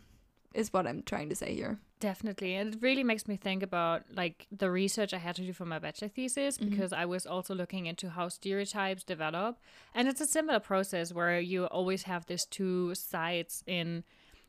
Is 0.53 0.71
what 0.71 0.87
I'm 0.87 1.03
trying 1.03 1.29
to 1.29 1.35
say 1.35 1.53
here. 1.53 1.79
Definitely. 1.99 2.55
And 2.55 2.75
it 2.75 2.81
really 2.81 3.03
makes 3.03 3.27
me 3.27 3.37
think 3.37 3.63
about 3.63 4.03
like 4.13 4.47
the 4.51 4.69
research 4.69 5.13
I 5.13 5.17
had 5.17 5.35
to 5.37 5.41
do 5.41 5.53
for 5.53 5.65
my 5.65 5.79
bachelor 5.79 6.09
thesis 6.09 6.57
mm-hmm. 6.57 6.69
because 6.69 6.91
I 6.91 7.05
was 7.05 7.25
also 7.25 7.55
looking 7.55 7.85
into 7.85 8.09
how 8.09 8.27
stereotypes 8.27 9.03
develop. 9.03 9.57
And 9.93 10.07
it's 10.07 10.21
a 10.21 10.27
similar 10.27 10.59
process 10.59 11.13
where 11.13 11.39
you 11.39 11.65
always 11.65 12.03
have 12.03 12.25
these 12.25 12.45
two 12.45 12.93
sides 12.95 13.63
in 13.65 14.03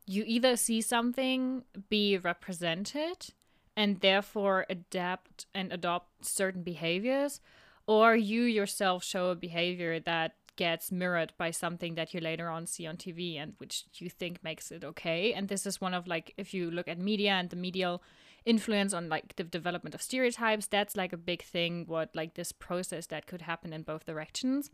you 0.06 0.24
either 0.26 0.56
see 0.56 0.80
something 0.80 1.64
be 1.88 2.16
represented 2.16 3.30
and 3.76 4.00
therefore 4.00 4.66
adapt 4.70 5.46
and 5.54 5.72
adopt 5.72 6.24
certain 6.24 6.62
behaviors, 6.62 7.40
or 7.86 8.16
you 8.16 8.42
yourself 8.42 9.04
show 9.04 9.30
a 9.30 9.34
behavior 9.34 10.00
that 10.00 10.34
gets 10.56 10.90
mirrored 10.90 11.32
by 11.38 11.50
something 11.50 11.94
that 11.94 12.12
you 12.12 12.20
later 12.20 12.48
on 12.48 12.66
see 12.66 12.86
on 12.86 12.96
TV 12.96 13.40
and 13.40 13.54
which 13.58 13.84
you 13.94 14.10
think 14.10 14.42
makes 14.42 14.70
it 14.70 14.84
okay. 14.84 15.32
And 15.32 15.48
this 15.48 15.66
is 15.66 15.80
one 15.80 15.94
of 15.94 16.06
like 16.06 16.34
if 16.36 16.52
you 16.52 16.70
look 16.70 16.88
at 16.88 16.98
media 16.98 17.32
and 17.32 17.50
the 17.50 17.56
medial 17.56 18.02
influence 18.44 18.92
on 18.92 19.08
like 19.08 19.36
the 19.36 19.44
development 19.44 19.94
of 19.94 20.02
stereotypes, 20.02 20.66
that's 20.66 20.96
like 20.96 21.12
a 21.12 21.18
big 21.18 21.42
thing 21.42 21.84
what 21.86 22.10
like 22.14 22.34
this 22.34 22.52
process 22.52 23.06
that 23.06 23.26
could 23.26 23.42
happen 23.42 23.72
in 23.72 23.82
both 23.82 24.06
directions. 24.06 24.70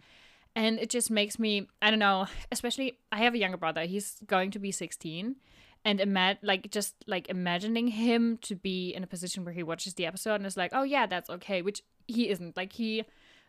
And 0.55 0.79
it 0.79 0.91
just 0.91 1.11
makes 1.11 1.39
me 1.39 1.69
I 1.81 1.91
don't 1.91 1.99
know, 1.99 2.27
especially 2.53 2.99
I 3.11 3.19
have 3.19 3.35
a 3.35 3.39
younger 3.39 3.57
brother. 3.57 3.83
He's 3.83 4.19
going 4.27 4.51
to 4.53 4.59
be 4.59 4.73
16 4.73 5.37
and 5.85 6.01
ima- 6.01 6.39
like 6.43 6.71
just 6.71 6.95
like 7.07 7.29
imagining 7.29 7.89
him 7.89 8.39
to 8.43 8.55
be 8.55 8.95
in 8.95 9.03
a 9.03 9.07
position 9.07 9.45
where 9.45 9.55
he 9.55 9.63
watches 9.63 9.95
the 9.95 10.07
episode 10.07 10.37
and 10.37 10.47
is 10.47 10.57
like, 10.57 10.71
"Oh 10.73 10.85
yeah, 10.85 11.07
that's 11.07 11.31
okay," 11.31 11.63
which 11.63 11.83
he 12.07 12.29
isn't. 12.29 12.57
Like 12.57 12.73
he 12.73 13.05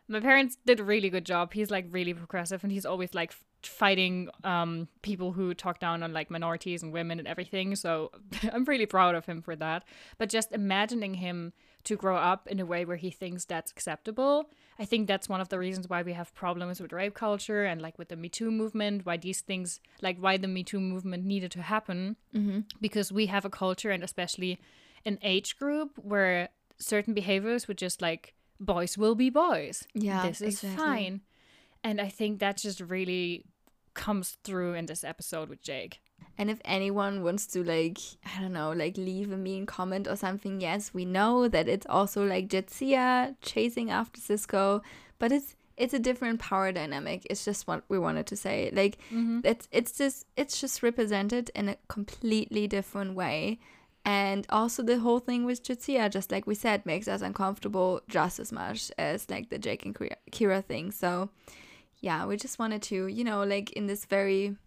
my 0.08 0.20
parents 0.20 0.58
did 0.66 0.80
a 0.80 0.84
really 0.84 1.10
good 1.10 1.26
job. 1.26 1.54
He's 1.54 1.72
like 1.72 1.86
really 1.90 2.14
progressive 2.14 2.64
and 2.64 2.72
he's 2.72 2.86
always 2.86 3.14
like 3.14 3.32
f- 3.32 3.44
fighting 3.64 4.28
um 4.44 4.90
people 5.02 5.32
who 5.32 5.54
talk 5.54 5.80
down 5.80 6.04
on 6.04 6.12
like 6.12 6.30
minorities 6.30 6.84
and 6.84 6.92
women 6.92 7.20
and 7.20 7.28
everything. 7.28 7.76
So 7.76 8.12
I'm 8.54 8.66
really 8.66 8.86
proud 8.86 9.16
of 9.16 9.26
him 9.26 9.42
for 9.42 9.56
that. 9.56 9.84
But 10.18 10.30
just 10.30 10.52
imagining 10.52 11.16
him 11.16 11.54
to 11.86 11.96
grow 11.96 12.16
up 12.16 12.48
in 12.48 12.60
a 12.60 12.66
way 12.66 12.86
where 12.86 12.98
he 12.98 13.12
thinks 13.12 13.46
that's 13.46 13.72
acceptable. 13.72 14.50
I 14.80 14.86
think 14.86 15.08
that's 15.08 15.30
one 15.30 15.42
of 15.42 15.50
the 15.50 15.60
reasons 15.60 15.90
why 15.90 16.02
we 16.02 16.14
have 16.14 16.34
problems 16.34 16.80
with 16.80 16.94
rape 16.94 17.14
culture 17.14 17.66
and 17.66 17.82
like 17.82 18.00
with 18.00 18.10
the 18.10 18.16
Me 18.16 18.30
Too 18.30 18.52
movement, 18.52 19.06
why 19.06 19.18
these 19.18 19.42
things, 19.42 19.80
like 20.02 20.18
why 20.18 20.38
the 20.38 20.48
Me 20.48 20.64
Too 20.64 20.80
movement 20.80 21.26
needed 21.26 21.52
to 21.52 21.62
happen. 21.62 22.16
Mm-hmm. 22.34 22.62
Because 22.80 23.12
we 23.12 23.28
have 23.28 23.46
a 23.46 23.50
culture 23.50 23.92
and 23.92 24.04
especially 24.04 24.60
an 25.06 25.20
age 25.22 25.58
group 25.58 25.98
where 25.98 26.50
certain 26.78 27.14
behaviors 27.14 27.68
would 27.68 27.78
just 27.78 28.02
like, 28.02 28.34
boys 28.60 28.98
will 28.98 29.16
be 29.16 29.30
boys. 29.30 29.88
Yeah, 29.94 30.28
This 30.28 30.42
is 30.42 30.64
exactly. 30.64 30.86
fine. 30.86 31.22
And 31.84 32.00
I 32.00 32.10
think 32.10 32.40
that 32.40 32.58
just 32.58 32.80
really 32.80 33.46
comes 33.94 34.38
through 34.44 34.74
in 34.74 34.86
this 34.86 35.04
episode 35.04 35.50
with 35.50 35.62
Jake. 35.62 36.00
And 36.38 36.50
if 36.50 36.60
anyone 36.66 37.24
wants 37.24 37.46
to 37.48 37.64
like, 37.64 38.00
I 38.26 38.42
don't 38.42 38.54
know, 38.54 38.72
like 38.72 38.98
leave 38.98 39.32
a 39.32 39.38
mean 39.38 39.66
comment 39.66 40.08
or 40.08 40.16
something, 40.16 40.62
yes, 40.62 40.94
we 40.94 41.06
know 41.06 41.48
that 41.48 41.68
it's 41.68 41.86
also 41.88 42.26
like 42.26 42.48
Jadzia 42.48 43.36
chasing 43.42 43.92
after 43.92 44.20
Sisko, 44.20 44.82
but 45.20 45.32
it's 45.32 45.56
it's 45.76 45.94
a 45.94 46.00
different 46.00 46.40
power 46.40 46.72
dynamic. 46.72 47.26
It's 47.30 47.46
just 47.46 47.68
what 47.68 47.84
we 47.90 47.98
wanted 47.98 48.28
to 48.28 48.36
say. 48.36 48.70
Like 48.74 48.98
mm-hmm. 49.12 49.40
it's 49.44 49.68
it's 49.72 49.92
just 49.92 50.26
it's 50.38 50.60
just 50.60 50.82
represented 50.84 51.52
in 51.56 51.70
a 51.70 51.78
completely 51.88 52.68
different 52.68 53.16
way. 53.16 53.60
And 54.06 54.46
also 54.50 54.84
the 54.84 55.00
whole 55.00 55.20
thing 55.20 55.46
with 55.46 55.64
Jadzia, 55.64 56.10
just 56.10 56.32
like 56.32 56.46
we 56.46 56.56
said, 56.56 56.86
makes 56.86 57.08
us 57.08 57.22
uncomfortable 57.22 58.02
just 58.10 58.40
as 58.40 58.52
much 58.52 58.92
as 58.98 59.30
like 59.30 59.50
the 59.50 59.58
Jake 59.58 59.86
and 59.86 59.96
Kira- 59.96 60.18
Kira 60.32 60.64
thing. 60.64 60.92
So 60.92 61.30
yeah, 62.02 62.26
we 62.26 62.36
just 62.36 62.60
wanted 62.60 62.82
to, 62.84 63.08
you 63.08 63.24
know, 63.24 63.44
like 63.44 63.72
in 63.72 63.88
this 63.88 64.04
very 64.06 64.58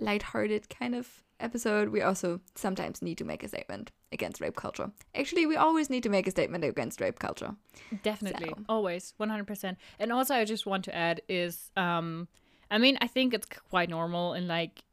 lighthearted 0.00 0.68
kind 0.68 0.94
of 0.94 1.08
episode, 1.40 1.88
we 1.88 2.02
also 2.02 2.40
sometimes 2.54 3.02
need 3.02 3.18
to 3.18 3.24
make 3.24 3.42
a 3.42 3.48
statement 3.48 3.90
against 4.12 4.40
rape 4.40 4.56
culture. 4.56 4.90
Actually, 5.14 5.46
we 5.46 5.56
always 5.56 5.90
need 5.90 6.02
to 6.02 6.08
make 6.08 6.26
a 6.26 6.30
statement 6.30 6.64
against 6.64 7.00
rape 7.00 7.18
culture. 7.18 7.54
Definitely. 8.02 8.48
So- 8.50 8.64
Always. 8.68 9.14
100%. 9.18 9.76
And 9.98 10.12
also, 10.12 10.34
I 10.34 10.44
just 10.44 10.66
want 10.66 10.84
to 10.84 10.94
add 10.94 11.22
is, 11.28 11.70
um, 11.76 12.28
I 12.70 12.78
mean, 12.78 12.98
I 13.00 13.06
think 13.06 13.34
it's 13.34 13.46
quite 13.68 13.88
normal 13.88 14.34
in 14.34 14.46
like 14.46 14.84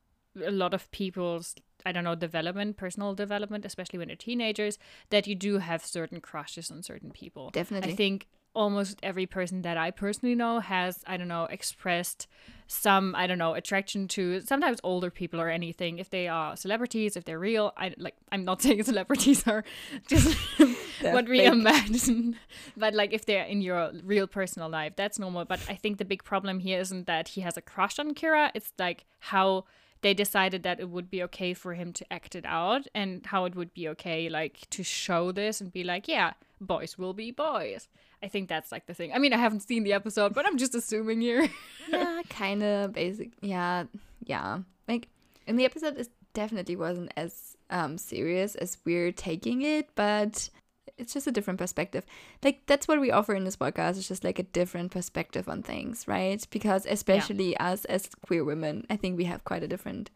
a 0.44 0.52
lot 0.52 0.74
of 0.74 0.90
people's, 0.92 1.56
I 1.88 1.94
don't 1.94 2.04
know, 2.04 2.16
development, 2.16 2.76
personal 2.76 3.16
development, 3.16 3.64
especially 3.64 3.98
when 4.00 4.10
they're 4.10 4.18
teenagers, 4.18 4.78
that 5.10 5.26
you 5.26 5.36
do 5.36 5.60
have 5.60 5.86
certain 5.86 6.20
crushes 6.20 6.70
on 6.70 6.84
certain 6.84 7.12
people. 7.12 7.50
Definitely. 7.52 7.94
I 7.94 7.96
think 7.96 8.28
almost 8.54 9.00
every 9.04 9.26
person 9.26 9.62
that 9.62 9.78
I 9.78 9.92
personally 9.92 10.36
know 10.36 10.60
has, 10.60 11.04
I 11.08 11.16
don't 11.16 11.30
know, 11.30 11.46
expressed 11.46 12.28
some, 12.68 13.16
I 13.16 13.26
don't 13.26 13.38
know, 13.38 13.54
attraction 13.54 14.08
to 14.10 14.42
sometimes 14.42 14.80
older 14.84 15.10
people 15.10 15.40
or 15.40 15.48
anything. 15.48 16.00
If 16.00 16.10
they 16.10 16.28
are 16.28 16.58
celebrities, 16.58 17.16
if 17.16 17.24
they're 17.24 17.40
real, 17.40 17.72
I 17.78 17.94
like, 17.98 18.16
I'm 18.32 18.44
not 18.44 18.62
saying 18.64 18.84
celebrities 18.84 19.48
are 19.48 19.64
just 20.08 20.36
what 21.02 21.30
we 21.30 21.46
imagine, 21.46 22.38
but 22.76 22.94
like 22.94 23.14
if 23.14 23.26
they're 23.26 23.46
in 23.46 23.62
your 23.62 23.92
real 24.04 24.28
personal 24.28 24.68
life, 24.68 24.94
that's 24.98 25.20
normal. 25.20 25.46
But 25.46 25.62
I 25.70 25.76
think 25.76 26.00
the 26.00 26.06
big 26.06 26.26
problem 26.26 26.60
here 26.60 26.80
isn't 26.82 27.08
that 27.08 27.30
he 27.30 27.42
has 27.42 27.56
a 27.56 27.62
crush 27.62 27.98
on 27.98 28.14
Kira, 28.14 28.52
it's 28.54 28.74
like 28.78 29.06
how 29.20 29.64
they 30.02 30.14
decided 30.14 30.64
that 30.64 30.80
it 30.80 30.90
would 30.90 31.10
be 31.10 31.24
okay 31.24 31.54
for 31.54 31.74
him 31.74 31.92
to 31.94 32.14
act 32.14 32.36
it 32.36 32.46
out 32.46 32.88
and 32.94 33.26
how 33.26 33.46
it 33.46 33.56
would 33.56 33.74
be 33.74 33.88
okay 33.90 34.30
like 34.30 34.62
to 34.70 34.84
show 34.84 35.32
this 35.32 35.62
and 35.62 35.72
be 35.72 35.84
like 35.84 36.08
yeah 36.08 36.34
boys 36.62 36.98
will 36.98 37.14
be 37.14 37.32
boys 37.32 37.88
i 38.24 38.28
think 38.28 38.50
that's 38.50 38.72
like 38.72 38.86
the 38.88 38.94
thing 38.94 39.12
i 39.14 39.20
mean 39.20 39.34
i 39.34 39.38
haven't 39.38 39.62
seen 39.62 39.84
the 39.84 39.94
episode 39.94 40.34
but 40.34 40.46
i'm 40.46 40.58
just 40.58 40.76
assuming 40.76 41.22
here 41.22 41.48
yeah, 41.92 42.22
kind 42.30 42.64
of 42.64 42.94
basic. 42.94 43.32
Yeah, 43.42 43.86
yeah. 44.24 44.60
Like 44.88 45.08
in 45.46 45.56
the 45.56 45.66
episode, 45.66 45.98
it 45.98 46.10
definitely 46.34 46.76
wasn't 46.76 47.12
as 47.18 47.56
um 47.70 47.98
serious 47.98 48.56
as 48.56 48.78
we're 48.86 49.12
taking 49.12 49.62
it, 49.62 49.90
but 49.96 50.50
it's 50.98 51.14
just 51.14 51.28
a 51.28 51.32
different 51.32 51.60
perspective. 51.60 52.06
Like 52.44 52.62
that's 52.66 52.88
what 52.88 53.00
we 53.00 53.12
offer 53.12 53.34
in 53.36 53.44
this 53.44 53.56
podcast. 53.56 53.98
It's 53.98 54.08
just 54.08 54.24
like 54.24 54.40
a 54.40 54.44
different 54.44 54.92
perspective 54.92 55.48
on 55.48 55.64
things, 55.64 56.08
right? 56.08 56.46
Because 56.50 56.86
especially 56.86 57.56
us 57.58 57.86
as 57.86 58.10
queer 58.26 58.44
women, 58.44 58.86
I 58.90 58.96
think 58.96 59.18
we 59.18 59.26
have 59.26 59.44
quite 59.44 59.64
a 59.64 59.68
different 59.68 60.10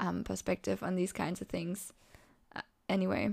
um 0.00 0.24
perspective 0.24 0.82
on 0.82 0.94
these 0.96 1.12
kinds 1.12 1.40
of 1.40 1.48
things. 1.48 1.92
Uh, 2.56 2.62
anyway, 2.88 3.30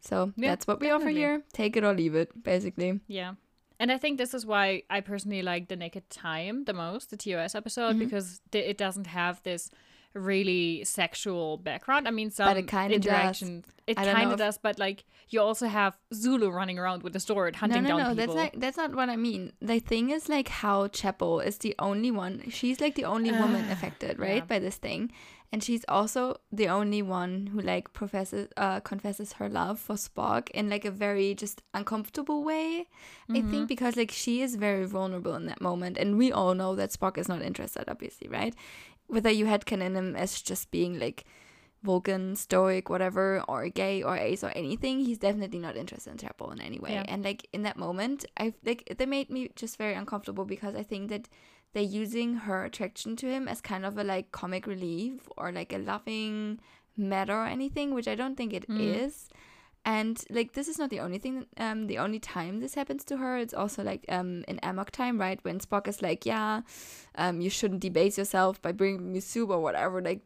so 0.00 0.32
Yeah, 0.36 0.50
that's 0.50 0.66
what 0.66 0.80
we 0.80 0.90
offer 0.90 1.08
here. 1.08 1.42
Take 1.52 1.76
it 1.76 1.84
or 1.84 1.94
leave 1.94 2.14
it, 2.14 2.42
basically. 2.42 3.00
Yeah. 3.06 3.34
And 3.80 3.92
I 3.92 3.98
think 3.98 4.18
this 4.18 4.34
is 4.34 4.44
why 4.44 4.82
I 4.90 5.00
personally 5.00 5.42
like 5.42 5.68
The 5.68 5.76
Naked 5.76 6.10
Time 6.10 6.64
the 6.64 6.72
most, 6.72 7.10
the 7.10 7.16
TOS 7.16 7.54
episode, 7.54 7.98
because 7.98 8.40
th- 8.50 8.66
it 8.68 8.76
doesn't 8.76 9.06
have 9.06 9.40
this 9.44 9.70
really 10.14 10.84
sexual 10.84 11.56
background. 11.58 12.08
I 12.08 12.10
mean, 12.10 12.30
some 12.30 12.56
it 12.56 12.66
kinda 12.66 12.98
does. 12.98 13.06
interaction, 13.06 13.64
it 13.86 13.98
I 13.98 14.04
kind 14.04 14.26
of 14.26 14.32
if- 14.32 14.38
does, 14.38 14.58
but 14.58 14.78
like 14.78 15.04
you 15.30 15.40
also 15.40 15.66
have 15.66 15.96
Sulu 16.12 16.48
running 16.50 16.78
around 16.78 17.02
with 17.02 17.14
a 17.14 17.20
sword 17.20 17.56
hunting 17.56 17.82
no, 17.84 17.90
no, 17.90 17.96
down 17.98 18.16
no. 18.16 18.20
people. 18.22 18.34
That's 18.34 18.54
not 18.54 18.60
that's 18.60 18.76
not 18.76 18.94
what 18.94 19.08
I 19.10 19.16
mean. 19.16 19.52
The 19.60 19.78
thing 19.78 20.10
is 20.10 20.28
like 20.28 20.48
how 20.48 20.88
Chapel 20.88 21.40
is 21.40 21.58
the 21.58 21.74
only 21.78 22.10
one. 22.10 22.44
She's 22.50 22.80
like 22.80 22.94
the 22.94 23.04
only 23.04 23.30
woman 23.32 23.70
affected, 23.74 24.18
right, 24.18 24.36
yeah. 24.36 24.44
by 24.44 24.58
this 24.58 24.76
thing, 24.76 25.12
and 25.52 25.62
she's 25.62 25.84
also 25.88 26.36
the 26.50 26.68
only 26.68 27.02
one 27.02 27.48
who 27.48 27.60
like 27.60 27.92
professes 27.92 28.48
uh 28.56 28.80
confesses 28.80 29.34
her 29.34 29.48
love 29.50 29.78
for 29.78 29.96
Spock 29.96 30.48
in 30.50 30.70
like 30.70 30.86
a 30.86 30.90
very 30.90 31.34
just 31.34 31.62
uncomfortable 31.74 32.42
way. 32.42 32.86
I 33.28 33.32
Mm-hmm. 33.34 33.50
think 33.50 33.68
because 33.68 33.94
like 33.96 34.10
she 34.10 34.40
is 34.40 34.56
very 34.56 34.86
vulnerable 34.86 35.34
in 35.34 35.44
that 35.46 35.60
moment, 35.60 35.98
and 35.98 36.16
we 36.16 36.32
all 36.32 36.54
know 36.54 36.74
that 36.76 36.90
Spock 36.92 37.18
is 37.18 37.28
not 37.28 37.42
interested, 37.42 37.84
obviously, 37.88 38.28
right? 38.28 38.54
Whether 39.08 39.30
you 39.30 39.46
had 39.46 39.66
canon 39.66 39.96
him 39.96 40.16
as 40.16 40.40
just 40.40 40.70
being 40.70 40.98
like 40.98 41.24
Vulcan, 41.82 42.34
stoic, 42.36 42.90
whatever, 42.90 43.42
or 43.48 43.68
gay 43.68 44.02
or 44.02 44.16
ace 44.16 44.42
or 44.42 44.50
anything, 44.50 45.00
he's 45.00 45.18
definitely 45.18 45.58
not 45.58 45.76
interested 45.76 46.10
in 46.10 46.18
Chapel 46.18 46.50
in 46.50 46.60
any 46.60 46.78
way. 46.78 46.92
Yeah. 46.92 47.04
And 47.08 47.24
like 47.24 47.48
in 47.52 47.62
that 47.62 47.76
moment, 47.76 48.24
I 48.36 48.54
like 48.64 48.96
they 48.98 49.06
made 49.06 49.30
me 49.30 49.50
just 49.54 49.78
very 49.78 49.94
uncomfortable 49.94 50.44
because 50.44 50.74
I 50.74 50.82
think 50.82 51.08
that 51.10 51.28
they're 51.72 51.82
using 51.82 52.34
her 52.34 52.64
attraction 52.64 53.14
to 53.16 53.26
him 53.26 53.46
as 53.46 53.60
kind 53.60 53.84
of 53.84 53.96
a 53.98 54.04
like 54.04 54.32
comic 54.32 54.66
relief 54.66 55.28
or 55.36 55.52
like 55.52 55.72
a 55.72 55.78
loving 55.78 56.60
matter 56.96 57.34
or 57.34 57.46
anything, 57.46 57.94
which 57.94 58.08
I 58.08 58.14
don't 58.14 58.36
think 58.36 58.52
it 58.52 58.68
mm. 58.68 59.04
is. 59.04 59.28
And 59.84 60.22
like 60.28 60.52
this 60.52 60.68
is 60.68 60.78
not 60.78 60.90
the 60.90 61.00
only 61.00 61.18
thing, 61.18 61.46
um, 61.56 61.86
the 61.86 61.98
only 61.98 62.18
time 62.18 62.60
this 62.60 62.74
happens 62.74 63.04
to 63.04 63.16
her. 63.16 63.38
It's 63.38 63.54
also 63.54 63.82
like 63.82 64.04
um 64.08 64.44
in 64.46 64.58
Amok 64.62 64.90
time, 64.90 65.18
right? 65.18 65.38
When 65.42 65.60
Spock 65.60 65.88
is 65.88 66.02
like, 66.02 66.26
yeah, 66.26 66.60
um, 67.14 67.40
you 67.40 67.48
shouldn't 67.50 67.80
debase 67.80 68.18
yourself 68.18 68.60
by 68.60 68.72
bringing 68.72 69.12
me 69.12 69.20
soup 69.20 69.50
or 69.50 69.60
whatever. 69.60 70.02
Like, 70.02 70.20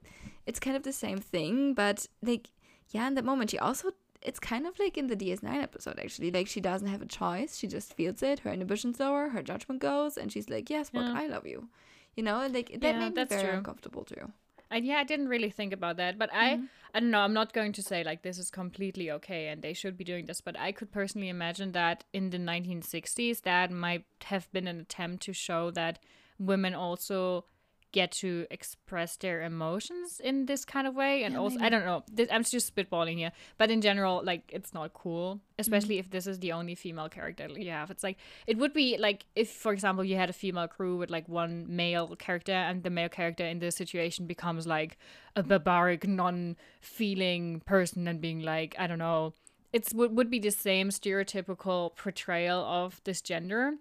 it's 0.46 0.58
kind 0.58 0.76
of 0.76 0.82
the 0.82 0.92
same 0.92 1.18
thing, 1.18 1.74
but 1.74 2.06
like, 2.22 2.50
yeah, 2.88 3.06
in 3.06 3.14
that 3.14 3.24
moment, 3.24 3.50
she 3.50 3.58
also. 3.58 3.92
It's 4.24 4.38
kind 4.38 4.68
of 4.68 4.78
like 4.78 4.96
in 4.96 5.08
the 5.08 5.16
DS9 5.16 5.62
episode, 5.62 5.98
actually. 5.98 6.30
Like, 6.30 6.46
she 6.46 6.60
doesn't 6.60 6.86
have 6.86 7.02
a 7.02 7.06
choice. 7.06 7.56
She 7.58 7.66
just 7.66 7.92
feels 7.94 8.22
it. 8.22 8.38
Her 8.40 8.52
inhibition's 8.52 9.00
lower. 9.00 9.30
Her 9.30 9.42
judgment 9.42 9.80
goes. 9.80 10.16
And 10.16 10.30
she's 10.30 10.48
like, 10.48 10.70
Yes, 10.70 10.90
Spock, 10.90 11.12
Yeah. 11.12 11.20
I 11.22 11.26
love 11.26 11.44
you. 11.44 11.68
You 12.14 12.22
know, 12.22 12.46
like, 12.46 12.68
that 12.70 12.82
Yeah, 12.94 12.98
made 13.00 13.14
me 13.16 13.24
very 13.24 13.42
true. 13.42 13.50
uncomfortable 13.58 14.04
too. 14.04 14.30
And 14.72 14.84
yeah, 14.84 14.96
I 14.96 15.04
didn't 15.04 15.28
really 15.28 15.50
think 15.50 15.72
about 15.72 15.96
that, 15.98 16.18
but 16.18 16.30
I 16.32 16.56
Mm-hmm. 16.56 16.64
I 16.94 17.00
don't 17.00 17.10
know, 17.10 17.20
I'm 17.20 17.32
not 17.32 17.54
going 17.54 17.72
to 17.72 17.82
say 17.82 18.04
like 18.04 18.22
this 18.22 18.38
is 18.38 18.50
completely 18.50 19.10
okay 19.10 19.48
and 19.48 19.62
they 19.62 19.72
should 19.72 19.96
be 19.96 20.04
doing 20.04 20.26
this, 20.26 20.42
but 20.42 20.58
I 20.58 20.72
could 20.72 20.92
personally 20.92 21.30
imagine 21.30 21.72
that 21.72 22.04
in 22.12 22.28
the 22.30 22.38
1960s 22.38 23.42
that 23.42 23.70
might 23.70 24.04
have 24.24 24.52
been 24.52 24.68
an 24.68 24.80
attempt 24.80 25.22
to 25.24 25.32
show 25.32 25.70
that 25.70 26.00
women 26.38 26.74
also 26.74 27.46
get 27.92 28.10
to 28.10 28.46
express 28.50 29.16
their 29.16 29.42
emotions 29.42 30.20
in 30.24 30.46
this 30.46 30.64
kind 30.64 30.86
of 30.86 30.94
way. 30.94 31.24
And 31.24 31.36
also 31.36 31.58
I 31.60 31.68
don't 31.68 31.84
know, 31.84 32.02
this, 32.10 32.28
I'm 32.32 32.42
just 32.42 32.74
spitballing 32.74 33.18
here, 33.18 33.32
but 33.58 33.70
in 33.70 33.80
general 33.82 34.22
like 34.24 34.50
it's 34.52 34.72
not 34.72 34.94
cool, 34.94 35.40
especially 35.58 35.96
mm-hmm. 35.96 36.06
if 36.06 36.10
this 36.10 36.26
is 36.26 36.38
the 36.38 36.52
only 36.52 36.74
female 36.74 37.10
character 37.10 37.46
you 37.48 37.70
have. 37.70 37.90
It's 37.90 38.02
like 38.02 38.16
it 38.46 38.56
would 38.56 38.72
be 38.72 38.96
like 38.98 39.26
if 39.36 39.50
for 39.50 39.72
example 39.72 40.04
you 40.04 40.16
had 40.16 40.30
a 40.30 40.32
female 40.32 40.68
crew 40.68 40.96
with 40.96 41.10
like 41.10 41.28
one 41.28 41.66
male 41.68 42.16
character 42.16 42.52
and 42.52 42.82
the 42.82 42.90
male 42.90 43.10
character 43.10 43.44
in 43.44 43.58
this 43.58 43.76
situation 43.76 44.26
becomes 44.26 44.66
like 44.66 44.96
a 45.36 45.42
barbaric 45.42 46.06
non-feeling 46.06 47.60
person 47.60 48.08
and 48.08 48.20
being 48.20 48.40
like 48.40 48.74
i 48.78 48.86
don't 48.86 48.98
know. 48.98 49.34
It's 49.72 49.94
would, 49.94 50.14
would 50.16 50.30
be 50.30 50.38
the 50.38 50.50
same 50.50 50.90
stereotypical 50.90 51.96
portrayal 51.96 52.60
of 52.60 53.00
this 53.04 53.20
gender. 53.20 53.74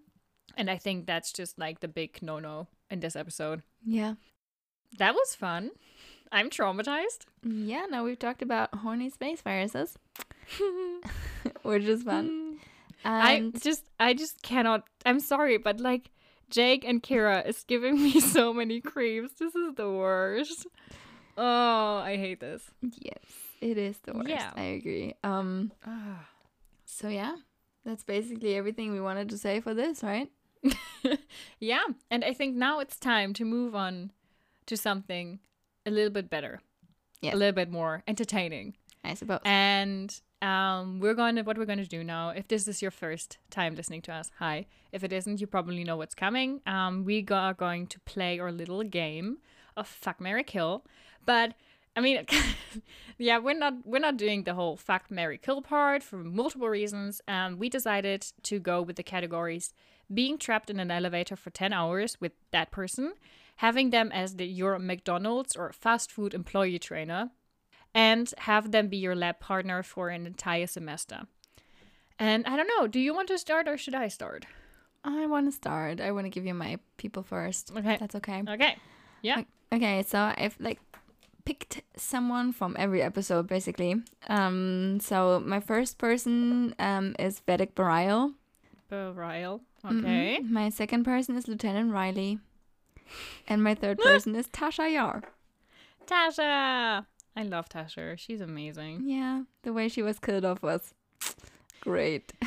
And 0.58 0.70
i 0.70 0.78
think 0.78 1.06
that's 1.06 1.32
just 1.32 1.58
like 1.58 1.80
the 1.80 1.88
big 1.88 2.22
no-no 2.22 2.68
in 2.92 3.00
this 3.00 3.16
episode 3.16 3.64
Yeah. 3.86 4.16
that 4.98 5.14
was 5.16 5.34
fun 5.36 5.72
i'm 6.32 6.50
traumatized 6.50 7.26
Yeah, 7.44 7.86
now 7.90 8.04
we've 8.04 8.20
talked 8.20 8.42
about 8.42 8.74
horny 8.76 9.10
space 9.10 9.42
viruses, 9.42 9.98
which 11.64 11.84
is 11.84 12.04
fun. 12.04 12.58
i 13.04 13.52
just 13.62 13.86
i 14.00 14.14
just 14.14 14.42
cannot 14.44 14.84
i'm 15.06 15.20
sorry 15.20 15.58
but 15.58 15.80
like 15.80 16.12
jake 16.50 16.84
and 16.86 17.02
kira 17.02 17.46
is 17.48 17.64
giving 17.64 17.96
me 18.02 18.20
so 18.36 18.54
many 18.54 18.82
creeps 18.82 19.34
this 19.40 19.56
is 19.56 19.74
the 19.76 19.90
worst 19.90 20.68
oh 21.38 21.98
i 21.98 22.16
hate 22.18 22.40
this 22.40 22.70
yes, 22.82 23.24
it 23.62 23.78
is 23.78 23.98
the 24.00 24.14
worst. 24.14 24.28
Yeah. 24.30 24.52
I 24.56 24.64
agree. 24.80 25.14
Um, 25.24 25.72
so 26.86 27.08
yeah, 27.10 27.36
that's 27.86 28.04
basically 28.04 28.56
everything 28.56 28.92
we 28.92 29.00
wanted 29.00 29.30
to 29.30 29.38
say 29.38 29.60
for 29.62 29.74
this, 29.76 30.02
right? 30.02 30.30
yeah, 31.60 31.84
and 32.10 32.24
I 32.24 32.34
think 32.34 32.56
now 32.56 32.80
it's 32.80 32.98
time 32.98 33.34
to 33.34 33.46
move 33.46 33.76
on 33.76 34.12
to 34.68 34.78
something 34.78 35.40
a 35.86 35.92
little 35.92 36.12
bit 36.12 36.30
better. 36.30 36.62
Yes. 37.22 37.34
A 37.34 37.38
little 37.38 37.54
bit 37.54 37.72
more 37.72 38.04
entertaining. 38.08 38.76
I 39.04 39.14
suppose. 39.16 39.40
And 39.46 40.20
um, 40.42 41.00
we're 41.00 41.14
going 41.14 41.36
to 41.36 41.44
what 41.44 41.58
we're 41.58 41.66
going 41.66 41.80
to 41.80 41.88
do 41.88 42.04
now. 42.04 42.30
If 42.30 42.48
this 42.48 42.68
is 42.68 42.82
your 42.82 42.92
first 42.92 43.38
time 43.50 43.76
listening 43.76 44.02
to 44.04 44.14
us, 44.14 44.32
hi. 44.40 44.68
If 44.92 45.04
it 45.04 45.14
isn't, 45.14 45.40
you 45.40 45.48
probably 45.48 45.84
know 45.84 45.98
what's 45.98 46.16
coming. 46.16 46.62
Um, 46.66 47.04
we 47.04 47.22
go- 47.22 47.36
are 47.36 47.54
going 47.54 47.88
to 47.88 48.00
play 48.02 48.40
our 48.40 48.52
little 48.52 48.84
game 48.84 49.38
of 49.78 49.88
fuck, 49.88 50.20
Mary 50.20 50.44
kill. 50.44 50.86
But 51.26 51.54
I 51.96 52.02
mean, 52.02 52.26
yeah, 53.18 53.38
we're 53.38 53.58
not 53.58 53.74
we're 53.86 54.00
not 54.00 54.18
doing 54.18 54.44
the 54.44 54.54
whole 54.54 54.78
fuck, 54.78 55.12
Mary 55.12 55.38
kill 55.38 55.62
part 55.62 56.04
for 56.04 56.18
multiple 56.18 56.70
reasons. 56.70 57.22
Um, 57.28 57.58
we 57.58 57.70
decided 57.70 58.26
to 58.44 58.60
go 58.60 58.82
with 58.82 58.96
the 58.96 59.04
categories: 59.04 59.74
being 60.14 60.38
trapped 60.38 60.70
in 60.70 60.80
an 60.80 60.92
elevator 60.92 61.36
for 61.36 61.50
ten 61.50 61.74
hours 61.74 62.20
with 62.20 62.34
that 62.52 62.72
person, 62.72 63.14
having 63.58 63.90
them 63.90 64.12
as 64.12 64.36
the 64.36 64.46
your 64.46 64.80
McDonald's 64.80 65.56
or 65.56 65.72
fast 65.72 66.12
food 66.12 66.34
employee 66.34 66.80
trainer, 66.80 67.32
and 67.94 68.34
have 68.40 68.72
them 68.72 68.88
be 68.88 68.98
your 68.98 69.16
lab 69.16 69.40
partner 69.40 69.84
for 69.84 70.10
an 70.10 70.26
entire 70.26 70.68
semester. 70.68 71.22
And 72.20 72.46
I 72.46 72.56
don't 72.56 72.70
know, 72.78 72.88
do 72.88 73.00
you 73.00 73.14
want 73.14 73.28
to 73.30 73.38
start 73.38 73.68
or 73.68 73.78
should 73.78 73.96
I 73.96 74.08
start? 74.08 74.46
I 75.04 75.26
want 75.26 75.48
to 75.48 75.52
start. 75.52 76.00
I 76.00 76.12
want 76.12 76.26
to 76.26 76.30
give 76.30 76.46
you 76.46 76.54
my 76.54 76.78
people 76.98 77.24
first. 77.24 77.72
Okay. 77.76 77.98
That's 78.00 78.14
okay. 78.16 78.44
Okay. 78.48 78.78
Yeah. 79.24 79.44
Okay, 79.74 80.04
so 80.04 80.20
I've 80.38 80.56
like 80.60 80.80
picked 81.46 81.82
someone 81.98 82.54
from 82.54 82.76
every 82.78 83.02
episode 83.02 83.48
basically. 83.48 83.96
Um, 84.28 85.00
so 85.02 85.42
my 85.44 85.60
first 85.60 85.98
person 85.98 86.76
um 86.78 87.16
is 87.18 87.42
Vedek 87.48 87.74
Bareil. 87.74 88.36
Bareil. 88.92 89.62
Mhm. 89.84 90.00
Okay. 90.02 90.40
My 90.40 90.70
second 90.70 91.04
person 91.06 91.36
is 91.38 91.48
Lieutenant 91.48 91.92
Riley. 91.94 92.40
And 93.48 93.64
my 93.64 93.74
third 93.76 93.98
person 94.08 94.36
is 94.36 94.48
Tasha 94.48 94.92
Yar. 94.94 95.24
Tasha. 96.06 97.06
I 97.36 97.44
love 97.44 97.70
Tasha. 97.70 98.18
She's 98.18 98.42
amazing. 98.42 99.04
Yeah, 99.06 99.44
the 99.64 99.72
way 99.74 99.88
she 99.88 100.02
was 100.02 100.20
killed 100.20 100.44
off 100.46 100.62
was 100.62 100.94
great. 101.80 102.34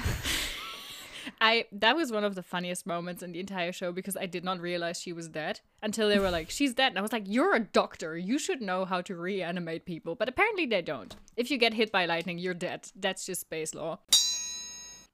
I 1.41 1.65
that 1.73 1.97
was 1.97 2.13
one 2.13 2.23
of 2.25 2.35
the 2.35 2.43
funniest 2.43 2.87
moments 2.87 3.23
in 3.23 3.33
the 3.33 3.41
entire 3.41 3.73
show 3.73 3.93
because 3.93 4.17
I 4.17 4.27
did 4.27 4.45
not 4.45 4.61
realize 4.61 5.01
she 5.01 5.13
was 5.15 5.27
dead 5.29 5.61
until 5.83 6.09
they 6.11 6.19
were 6.19 6.31
like, 6.31 6.51
"She's 6.51 6.75
dead," 6.75 6.89
and 6.91 6.99
I 6.99 7.03
was 7.03 7.13
like, 7.13 7.25
"You're 7.27 7.55
a 7.55 7.61
doctor. 7.61 8.17
You 8.17 8.39
should 8.39 8.61
know 8.61 8.85
how 8.85 9.01
to 9.03 9.17
reanimate 9.17 9.87
people." 9.87 10.15
But 10.15 10.29
apparently 10.29 10.67
they 10.67 10.83
don't. 10.83 11.17
If 11.37 11.51
you 11.51 11.57
get 11.57 11.73
hit 11.75 11.91
by 11.91 12.05
lightning, 12.05 12.39
you're 12.39 12.53
dead. 12.55 12.91
That's 12.95 13.25
just 13.25 13.41
space 13.41 13.75
law. 13.75 14.01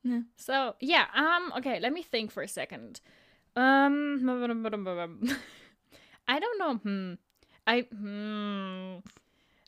Yeah. 0.02 0.20
So 0.36 0.74
yeah. 0.80 1.06
Um. 1.14 1.52
Okay. 1.58 1.80
Let 1.80 1.92
me 1.92 2.02
think 2.02 2.30
for 2.30 2.42
a 2.42 2.48
second. 2.48 3.00
Um. 3.56 4.20
I 6.28 6.38
don't 6.38 6.58
know. 6.58 6.74
Hmm. 6.76 7.14
I 7.66 7.80
hmm. 7.80 8.98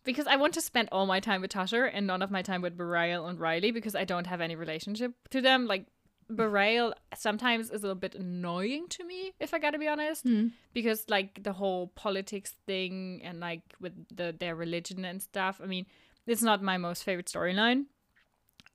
Because 0.05 0.27
I 0.27 0.37
want 0.37 0.55
to 0.55 0.61
spend 0.61 0.89
all 0.91 1.07
my 1.07 1.21
time 1.21 1.41
with 1.41 1.53
Tasha 1.53 1.89
and 1.93 2.07
none 2.09 2.23
of 2.23 2.31
my 2.31 2.43
time 2.43 2.61
with 2.61 2.77
Bareil 2.77 3.29
and 3.29 3.39
Riley 3.39 3.71
because 3.71 3.95
I 3.95 4.05
don't 4.05 4.27
have 4.27 4.41
any 4.41 4.57
relationship 4.57 5.13
to 5.31 5.41
them. 5.41 5.67
Like 5.69 5.87
Bareil 6.31 6.93
sometimes 7.15 7.67
is 7.67 7.81
a 7.81 7.83
little 7.83 7.95
bit 7.95 8.15
annoying 8.15 8.89
to 8.91 9.05
me, 9.05 9.33
if 9.39 9.55
I 9.55 9.59
gotta 9.59 9.79
be 9.79 9.89
honest. 9.89 10.25
Because 10.73 11.05
like 11.09 11.43
the 11.43 11.53
whole 11.53 11.89
politics 11.89 12.55
thing 12.67 13.21
and 13.23 13.41
like 13.41 13.63
with 13.81 13.93
the 14.15 14.35
their 14.39 14.57
religion 14.57 15.05
and 15.05 15.23
stuff. 15.23 15.61
I 15.63 15.67
mean, 15.67 15.87
it's 16.27 16.43
not 16.43 16.63
my 16.63 16.79
most 16.79 17.05
favorite 17.05 17.27
storyline. 17.27 17.87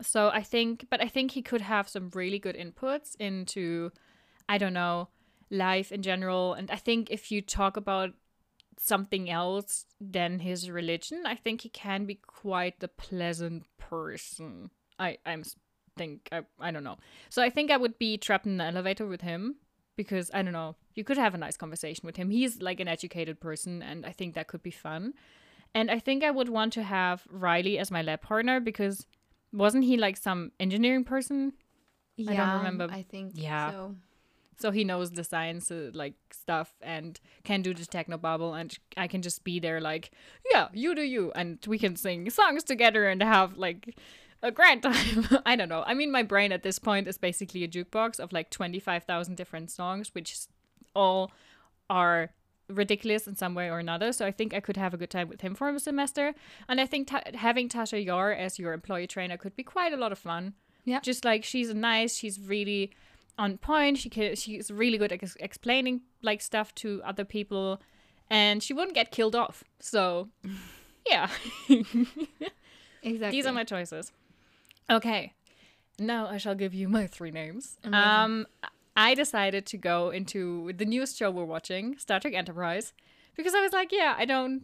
So 0.02 0.30
I 0.30 0.42
think 0.44 0.88
but 0.90 1.02
I 1.02 1.08
think 1.08 1.32
he 1.32 1.42
could 1.42 1.62
have 1.62 1.90
some 1.90 2.10
really 2.14 2.40
good 2.40 2.56
inputs 2.56 3.16
into 3.20 3.92
I 4.50 4.58
don't 4.58 4.74
know, 4.74 5.10
life 5.50 5.92
in 5.92 6.02
general. 6.02 6.54
And 6.54 6.72
I 6.72 6.78
think 6.78 7.10
if 7.12 7.32
you 7.32 7.42
talk 7.42 7.78
about 7.78 8.12
something 8.80 9.30
else 9.30 9.86
than 10.00 10.40
his 10.40 10.70
religion, 10.70 11.24
I 11.26 11.36
think 11.36 11.62
he 11.62 11.70
can 11.70 12.06
be 12.06 12.16
quite 12.16 12.82
a 12.84 12.88
pleasant 12.88 13.64
person. 13.78 14.70
I 15.00 15.18
I'm 15.26 15.44
think 15.98 16.30
I 16.32 16.42
I 16.60 16.72
don't 16.72 16.84
know. 16.84 16.98
So 17.30 17.42
I 17.42 17.50
think 17.50 17.72
I 17.72 17.78
would 17.78 17.98
be 17.98 18.18
trapped 18.18 18.46
in 18.46 18.58
the 18.58 18.66
elevator 18.66 19.08
with 19.08 19.22
him 19.22 19.56
because 19.96 20.30
I 20.34 20.44
don't 20.44 20.54
know. 20.54 20.76
You 20.94 21.04
could 21.04 21.18
have 21.18 21.34
a 21.34 21.40
nice 21.40 21.58
conversation 21.58 22.06
with 22.06 22.16
him. 22.16 22.30
He's 22.30 22.62
like 22.62 22.80
an 22.80 22.88
educated 22.88 23.40
person, 23.40 23.82
and 23.82 24.06
I 24.06 24.12
think 24.12 24.36
that 24.36 24.48
could 24.48 24.64
be 24.64 24.72
fun. 24.72 25.14
And 25.74 25.92
I 25.92 26.00
think 26.00 26.24
I 26.24 26.32
would 26.32 26.50
want 26.50 26.74
to 26.74 26.84
have 26.84 27.28
Riley 27.30 27.78
as 27.78 27.92
my 27.92 28.02
lab 28.02 28.22
partner 28.22 28.60
because 28.60 29.06
wasn't 29.58 29.84
he 29.84 29.98
like 29.98 30.18
some 30.18 30.52
engineering 30.60 31.04
person? 31.04 31.54
Yeah, 32.16 32.32
I 32.32 32.36
don't 32.36 32.58
remember. 32.58 32.88
I 32.92 33.04
think 33.04 33.34
Yeah. 33.36 33.72
so. 33.72 33.96
so 34.60 34.72
he 34.72 34.84
knows 34.84 35.12
the 35.12 35.24
science 35.24 35.70
uh, 35.72 35.92
like 35.94 36.16
stuff 36.32 36.70
and 36.82 37.20
can 37.44 37.62
do 37.62 37.74
the 37.74 37.86
technobabble 37.86 38.60
and 38.60 38.70
i 39.04 39.06
can 39.08 39.22
just 39.22 39.44
be 39.44 39.60
there 39.60 39.80
like 39.80 40.10
yeah 40.52 40.66
you 40.74 40.96
do 40.96 41.04
you 41.16 41.32
and 41.36 41.60
we 41.68 41.78
can 41.78 41.96
sing 41.96 42.28
songs 42.32 42.64
together 42.64 43.08
and 43.12 43.22
have 43.22 43.56
like 43.58 43.82
a 44.42 44.52
grand 44.52 44.82
time 44.90 45.28
i 45.46 45.56
don't 45.56 45.70
know 45.70 45.84
i 45.86 45.94
mean 45.94 46.12
my 46.12 46.24
brain 46.24 46.52
at 46.52 46.64
this 46.64 46.80
point 46.80 47.08
is 47.08 47.20
basically 47.20 47.64
a 47.64 47.68
jukebox 47.68 48.20
of 48.20 48.34
like 48.34 48.50
25000 48.50 49.36
different 49.36 49.70
songs 49.70 50.10
which 50.16 50.30
all 50.96 51.32
are 51.88 52.32
ridiculous 52.70 53.28
in 53.28 53.36
some 53.36 53.56
way 53.56 53.70
or 53.70 53.80
another. 53.80 54.12
So 54.12 54.26
i 54.26 54.32
think 54.32 54.54
i 54.54 54.60
could 54.60 54.78
have 54.78 54.94
a 54.94 54.98
good 54.98 55.10
time 55.10 55.30
with 55.30 55.42
him 55.42 55.56
for 55.56 55.70
a 55.70 55.80
semester. 55.80 56.34
And 56.68 56.82
i 56.82 56.86
think 56.86 57.08
ta- 57.08 57.24
having 57.34 57.70
tasha 57.70 58.04
yar 58.04 58.32
as 58.32 58.60
your 58.60 58.74
employee 58.74 59.08
trainer 59.08 59.38
could 59.38 59.56
be 59.56 59.64
quite 59.64 59.94
a 59.94 59.98
lot 59.98 60.12
of 60.12 60.20
fun. 60.20 60.54
Yeah. 60.86 61.02
just 61.02 61.26
like 61.26 61.44
she's 61.44 61.74
nice 61.74 62.16
she's 62.16 62.40
really 62.40 62.92
on 63.38 63.58
point 63.58 63.98
she 63.98 64.10
can, 64.10 64.36
she's 64.36 64.72
really 64.72 64.98
good 64.98 65.12
at 65.12 65.22
ex- 65.22 65.36
explaining 65.40 66.02
like 66.22 66.42
stuff 66.42 66.74
to 66.76 67.02
other 67.04 67.26
people 67.26 67.82
and 68.30 68.62
she 68.64 68.74
wouldn't 68.74 68.96
get 68.96 69.12
killed 69.12 69.36
off. 69.36 69.64
So 69.80 70.30
yeah. 71.10 71.30
Exactly. 73.04 73.38
these 73.38 73.46
are 73.46 73.54
my 73.54 73.64
choices. 73.64 74.12
Okay. 74.90 75.34
Now 76.00 76.28
i 76.28 76.38
shall 76.38 76.56
give 76.56 76.74
you 76.74 76.88
my 76.90 77.08
three 77.08 77.32
names. 77.32 77.78
Amazing. 77.84 77.94
um 78.06 78.48
i 78.98 79.14
decided 79.14 79.66
to 79.66 79.78
go 79.78 80.10
into 80.10 80.74
the 80.76 80.86
newest 80.86 81.18
show 81.18 81.30
we're 81.32 81.46
watching 81.46 81.98
star 81.98 82.20
trek 82.20 82.34
enterprise 82.34 82.94
because 83.38 83.54
i 83.56 83.62
was 83.62 83.72
like 83.72 83.92
yeah 83.92 84.16
i 84.18 84.26
don't 84.26 84.64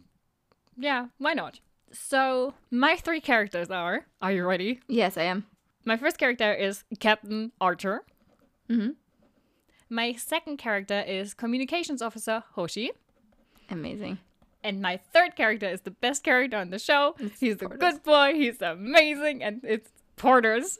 yeah 0.76 1.06
why 1.18 1.32
not 1.32 1.60
so 1.92 2.52
my 2.70 2.96
three 2.96 3.20
characters 3.20 3.70
are 3.70 4.06
are 4.20 4.32
you 4.32 4.44
ready 4.44 4.80
Yes, 4.88 5.16
I 5.16 5.22
am. 5.22 5.46
my 5.84 5.96
first 5.96 6.18
character 6.18 6.52
is 6.52 6.82
Captain 6.98 7.52
Archer. 7.60 8.02
Mhm. 8.68 8.96
My 9.88 10.14
second 10.14 10.56
character 10.56 11.00
is 11.06 11.34
Communications 11.34 12.02
Officer 12.02 12.42
Hoshi. 12.54 12.90
Amazing. 13.70 14.18
And 14.64 14.80
my 14.82 14.96
third 14.96 15.36
character 15.36 15.68
is 15.68 15.82
the 15.82 15.90
best 15.92 16.24
character 16.24 16.56
on 16.56 16.70
the 16.70 16.78
show. 16.80 17.14
he's 17.38 17.60
a 17.62 17.66
good 17.66 18.02
boy. 18.02 18.32
He's 18.34 18.60
amazing. 18.62 19.44
And 19.44 19.60
it's 19.62 19.90
Porthos, 20.16 20.78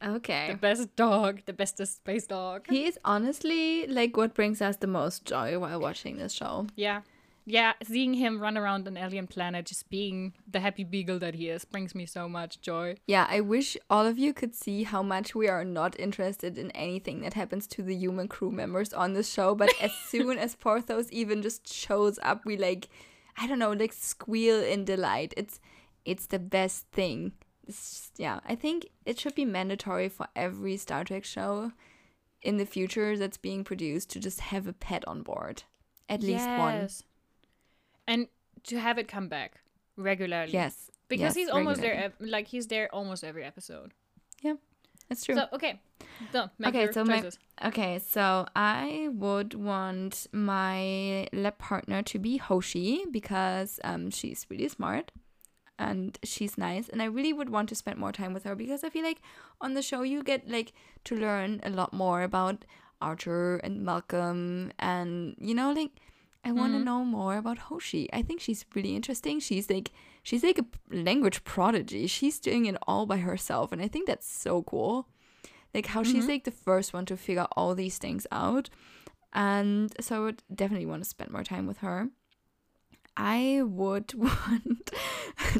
the 0.00 0.58
best 0.60 0.96
dog, 0.96 1.42
the 1.46 1.52
bestest 1.52 1.96
space 1.96 2.26
dog. 2.26 2.66
He 2.68 2.86
is 2.86 2.98
honestly 3.04 3.86
like 3.86 4.16
what 4.16 4.34
brings 4.34 4.62
us 4.62 4.76
the 4.76 4.86
most 4.86 5.24
joy 5.24 5.58
while 5.58 5.80
watching 5.80 6.16
this 6.16 6.32
show. 6.32 6.66
Yeah. 6.76 7.02
Yeah, 7.46 7.72
seeing 7.82 8.14
him 8.14 8.40
run 8.40 8.56
around 8.56 8.86
an 8.86 8.96
alien 8.96 9.26
planet, 9.26 9.66
just 9.66 9.90
being 9.90 10.34
the 10.48 10.60
happy 10.60 10.84
beagle 10.84 11.18
that 11.18 11.34
he 11.34 11.48
is, 11.48 11.64
brings 11.64 11.94
me 11.94 12.06
so 12.06 12.28
much 12.28 12.60
joy. 12.60 12.96
Yeah, 13.06 13.26
I 13.28 13.40
wish 13.40 13.76
all 13.88 14.06
of 14.06 14.18
you 14.18 14.32
could 14.32 14.54
see 14.54 14.84
how 14.84 15.02
much 15.02 15.34
we 15.34 15.48
are 15.48 15.64
not 15.64 15.98
interested 15.98 16.58
in 16.58 16.70
anything 16.72 17.22
that 17.22 17.34
happens 17.34 17.66
to 17.68 17.82
the 17.82 17.96
human 17.96 18.28
crew 18.28 18.52
members 18.52 18.92
on 18.92 19.14
this 19.14 19.28
show. 19.28 19.54
But 19.54 19.70
as 19.80 19.90
soon 20.06 20.38
as 20.38 20.54
Porthos 20.54 21.08
even 21.10 21.42
just 21.42 21.72
shows 21.72 22.18
up, 22.22 22.44
we 22.44 22.56
like, 22.56 22.88
I 23.36 23.46
don't 23.46 23.58
know, 23.58 23.72
like 23.72 23.94
squeal 23.94 24.62
in 24.62 24.84
delight. 24.84 25.34
It's, 25.36 25.60
it's 26.04 26.26
the 26.26 26.38
best 26.38 26.86
thing. 26.92 27.32
It's 27.70 27.90
just- 27.90 28.18
yeah, 28.26 28.40
I 28.44 28.54
think 28.54 28.78
it 29.06 29.18
should 29.20 29.34
be 29.34 29.44
mandatory 29.44 30.08
for 30.08 30.26
every 30.34 30.76
Star 30.76 31.02
Trek 31.04 31.24
show 31.24 31.72
in 32.42 32.56
the 32.56 32.66
future 32.66 33.16
that's 33.16 33.36
being 33.38 33.64
produced 33.64 34.10
to 34.10 34.18
just 34.20 34.40
have 34.52 34.66
a 34.66 34.72
pet 34.72 35.02
on 35.06 35.22
board, 35.22 35.62
at 36.08 36.20
least 36.22 36.48
one. 36.48 36.88
And 38.06 38.28
to 38.64 38.78
have 38.80 38.98
it 38.98 39.08
come 39.08 39.28
back 39.28 39.60
regularly. 39.96 40.52
Yes, 40.52 40.90
Because 41.08 41.20
yes, 41.22 41.34
he's 41.34 41.48
almost 41.48 41.80
there, 41.80 41.90
regularly. 41.94 42.14
ev- 42.20 42.28
like 42.34 42.46
he's 42.48 42.66
there 42.66 42.88
almost 42.94 43.22
every 43.24 43.44
episode. 43.44 43.92
Yeah, 44.42 44.54
that's 45.08 45.24
true. 45.24 45.34
So 45.36 45.46
okay, 45.52 45.80
so 46.32 46.50
make 46.58 46.68
Okay, 46.70 46.84
your 46.84 46.92
so 46.92 47.04
my- 47.04 47.16
choices. 47.20 47.38
Okay, 47.62 47.98
so 47.98 48.46
I 48.56 49.08
would 49.12 49.54
want 49.54 50.26
my 50.32 51.28
lab 51.32 51.58
partner 51.58 52.02
to 52.02 52.18
be 52.18 52.38
Hoshi 52.38 53.04
because 53.10 53.78
um 53.84 54.10
she's 54.10 54.46
really 54.50 54.68
smart 54.68 55.12
and 55.88 56.18
she's 56.32 56.56
nice 56.58 56.88
and 56.90 57.00
I 57.02 57.06
really 57.16 57.32
would 57.38 57.50
want 57.56 57.68
to 57.70 57.74
spend 57.82 57.98
more 57.98 58.12
time 58.12 58.32
with 58.34 58.44
her 58.48 58.54
because 58.62 58.84
I 58.84 58.90
feel 58.94 59.04
like 59.10 59.20
on 59.60 59.74
the 59.74 59.82
show 59.90 60.02
you 60.12 60.22
get 60.22 60.48
like 60.56 60.72
to 61.08 61.16
learn 61.24 61.60
a 61.62 61.70
lot 61.70 61.92
more 61.92 62.22
about 62.30 62.64
Archer 63.00 63.56
and 63.64 63.82
Malcolm 63.90 64.72
and 64.78 65.34
you 65.38 65.54
know 65.54 65.72
like 65.72 65.92
I 66.48 66.52
want 66.52 66.72
to 66.74 66.78
Mhm. 66.80 66.84
know 66.88 67.04
more 67.04 67.36
about 67.36 67.58
Hoshi. 67.68 68.08
I 68.18 68.22
think 68.26 68.40
she's 68.40 68.64
really 68.74 68.94
interesting. 68.96 69.40
She's 69.40 69.68
like 69.74 69.88
she's 70.28 70.42
like 70.48 70.58
a 70.58 70.66
language 71.10 71.38
prodigy. 71.44 72.06
She's 72.06 72.38
doing 72.48 72.64
it 72.70 72.76
all 72.86 73.04
by 73.06 73.18
herself 73.28 73.72
and 73.72 73.80
I 73.86 73.88
think 73.88 74.06
that's 74.06 74.28
so 74.46 74.62
cool 74.62 74.94
like 75.74 75.86
how 75.94 76.02
she's 76.02 76.24
Mhm. 76.26 76.28
like 76.34 76.44
the 76.44 76.58
first 76.68 76.92
one 76.96 77.06
to 77.06 77.16
figure 77.16 77.46
all 77.56 77.74
these 77.74 77.98
things 78.04 78.26
out 78.44 78.68
and 79.32 79.94
so 80.04 80.16
i 80.16 80.20
would 80.24 80.42
definitely 80.62 80.86
want 80.92 81.02
to 81.04 81.08
spend 81.08 81.30
more 81.30 81.44
time 81.44 81.66
with 81.70 81.78
her 81.78 81.98
I 83.16 83.62
would 83.64 84.14
want 84.14 84.92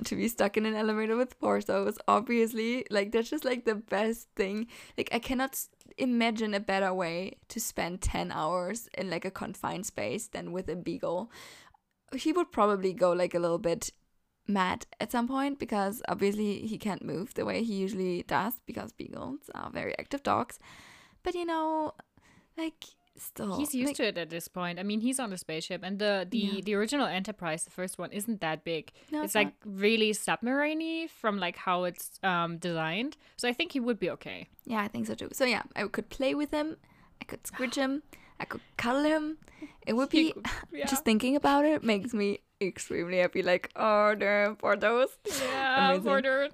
to 0.04 0.16
be 0.16 0.28
stuck 0.28 0.56
in 0.56 0.66
an 0.66 0.74
elevator 0.74 1.16
with 1.16 1.38
Porthos, 1.38 1.98
obviously. 2.08 2.86
Like, 2.90 3.12
that's 3.12 3.30
just 3.30 3.44
like 3.44 3.64
the 3.64 3.74
best 3.74 4.28
thing. 4.36 4.66
Like, 4.96 5.08
I 5.12 5.18
cannot 5.18 5.58
imagine 5.98 6.54
a 6.54 6.60
better 6.60 6.92
way 6.94 7.36
to 7.48 7.60
spend 7.60 8.00
10 8.00 8.32
hours 8.32 8.88
in 8.96 9.10
like 9.10 9.24
a 9.24 9.30
confined 9.30 9.86
space 9.86 10.28
than 10.28 10.52
with 10.52 10.68
a 10.68 10.76
beagle. 10.76 11.30
He 12.14 12.32
would 12.32 12.50
probably 12.50 12.92
go 12.92 13.12
like 13.12 13.34
a 13.34 13.38
little 13.38 13.58
bit 13.58 13.90
mad 14.48 14.86
at 14.98 15.12
some 15.12 15.28
point 15.28 15.58
because 15.58 16.02
obviously 16.08 16.66
he 16.66 16.78
can't 16.78 17.04
move 17.04 17.34
the 17.34 17.44
way 17.44 17.62
he 17.62 17.74
usually 17.74 18.22
does 18.24 18.54
because 18.66 18.92
beagles 18.92 19.50
are 19.54 19.70
very 19.70 19.96
active 19.98 20.22
dogs. 20.22 20.58
But 21.22 21.34
you 21.34 21.44
know, 21.44 21.92
like, 22.56 22.84
still. 23.20 23.56
He's 23.56 23.74
used 23.74 23.88
like, 23.88 23.96
to 23.96 24.04
it 24.08 24.18
at 24.18 24.30
this 24.30 24.48
point. 24.48 24.78
I 24.78 24.82
mean, 24.82 25.00
he's 25.00 25.18
on 25.20 25.30
the 25.30 25.38
spaceship, 25.38 25.82
and 25.82 25.98
the 25.98 26.26
the, 26.30 26.38
Yeah. 26.38 26.60
the 26.64 26.74
original 26.74 27.06
Enterprise, 27.06 27.64
the 27.64 27.70
first 27.70 27.98
one, 27.98 28.10
isn't 28.12 28.40
that 28.40 28.64
big. 28.64 28.92
No, 29.10 29.18
it's 29.22 29.26
it's 29.26 29.34
like 29.34 29.52
really 29.64 30.12
submariney 30.12 31.08
from 31.08 31.38
like 31.38 31.56
how 31.56 31.84
it's 31.84 32.18
um 32.22 32.58
designed. 32.58 33.16
So 33.36 33.48
I 33.48 33.52
think 33.52 33.72
he 33.72 33.80
would 33.80 33.98
be 33.98 34.10
okay. 34.10 34.48
Yeah, 34.64 34.80
I 34.82 34.88
think 34.88 35.06
so 35.06 35.14
too. 35.14 35.28
So 35.32 35.44
yeah, 35.44 35.62
I 35.76 35.86
could 35.86 36.08
play 36.08 36.34
with 36.34 36.50
him. 36.50 36.76
I 37.20 37.24
could 37.24 37.42
squidge 37.44 37.74
him. 37.76 38.02
I 38.38 38.44
could 38.46 38.62
cuddle 38.76 39.04
him. 39.04 39.36
It 39.86 39.92
would 39.92 40.08
be 40.08 40.32
could- 40.32 40.46
yeah. 40.72 40.86
just 40.86 41.04
thinking 41.04 41.36
about 41.36 41.64
it 41.66 41.84
makes 41.84 42.14
me 42.14 42.38
extremely 42.62 43.18
happy. 43.18 43.42
Like, 43.42 43.70
oh, 43.76 44.14
damn, 44.14 44.56
Porthos. 44.56 45.10
Yeah, 45.26 45.92
Amazing. 45.94 46.50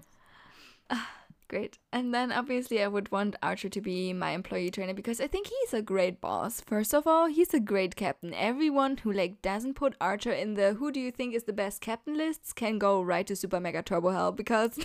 Great. 1.49 1.78
And 1.92 2.12
then 2.12 2.32
obviously 2.32 2.82
I 2.82 2.88
would 2.88 3.12
want 3.12 3.36
Archer 3.40 3.68
to 3.68 3.80
be 3.80 4.12
my 4.12 4.30
employee 4.30 4.70
trainer 4.70 4.94
because 4.94 5.20
I 5.20 5.28
think 5.28 5.47
he's 5.47 5.72
a 5.72 5.82
great 5.82 6.20
boss. 6.20 6.61
First 6.61 6.92
of 6.92 7.07
all, 7.07 7.26
he's 7.26 7.55
a 7.55 7.61
great 7.61 7.94
captain. 7.94 8.34
Everyone 8.34 8.97
who 8.97 9.12
like 9.12 9.42
doesn't 9.42 9.74
put 9.74 9.94
Archer 10.01 10.32
in 10.32 10.55
the 10.55 10.74
who 10.74 10.90
do 10.90 10.99
you 10.99 11.12
think 11.12 11.34
is 11.34 11.44
the 11.44 11.53
best 11.53 11.80
captain 11.80 12.16
lists 12.16 12.53
can 12.53 12.78
go 12.78 13.01
right 13.01 13.26
to 13.28 13.36
Super 13.36 13.61
Mega 13.61 13.82
Turbo 13.82 14.11
Hell 14.11 14.32
because 14.32 14.78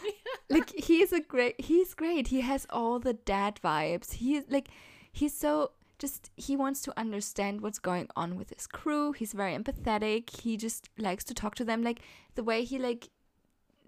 like 0.50 0.70
he's 0.70 1.12
a 1.12 1.20
great 1.20 1.60
he's 1.60 1.94
great. 1.94 2.28
He 2.28 2.40
has 2.40 2.66
all 2.68 2.98
the 2.98 3.14
dad 3.14 3.60
vibes. 3.62 4.14
He 4.14 4.42
like 4.48 4.70
he's 5.12 5.34
so 5.34 5.70
just 6.00 6.30
he 6.36 6.56
wants 6.56 6.80
to 6.82 6.98
understand 6.98 7.60
what's 7.60 7.78
going 7.78 8.08
on 8.16 8.36
with 8.36 8.50
his 8.50 8.66
crew. 8.66 9.12
He's 9.12 9.32
very 9.32 9.56
empathetic. 9.56 10.40
He 10.40 10.56
just 10.56 10.88
likes 10.98 11.22
to 11.24 11.34
talk 11.34 11.54
to 11.56 11.64
them 11.64 11.82
like 11.82 12.00
the 12.34 12.42
way 12.42 12.64
he 12.64 12.78
like 12.78 13.08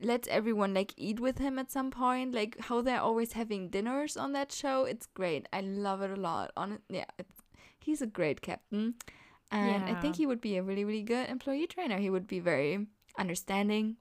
lets 0.01 0.29
everyone 0.29 0.75
like 0.75 0.95
eat 0.97 1.21
with 1.21 1.39
him 1.39 1.59
at 1.59 1.71
some 1.71 1.91
point 1.91 2.35
like 2.35 2.59
how 2.61 2.81
they're 2.81 3.01
always 3.01 3.33
having 3.33 3.69
dinners 3.69 4.17
on 4.17 4.33
that 4.33 4.53
show 4.53 4.85
it's 4.85 5.07
great. 5.07 5.49
I 5.53 5.61
love 5.61 6.03
it 6.03 6.11
a 6.11 6.17
lot. 6.17 6.53
On 6.57 6.73
it 6.73 6.81
yeah 6.89 7.05
he's 7.79 8.03
a 8.03 8.07
great 8.07 8.41
captain. 8.41 8.95
And 9.51 9.85
i 9.85 10.01
think 10.01 10.17
he 10.17 10.27
would 10.27 10.41
be 10.41 10.57
a 10.57 10.63
really 10.63 10.85
really 10.85 11.03
good 11.03 11.29
employee 11.29 11.67
trainer. 11.67 11.99
He 11.99 12.11
would 12.11 12.27
be 12.27 12.41
very 12.41 12.87
understanding. 13.19 13.97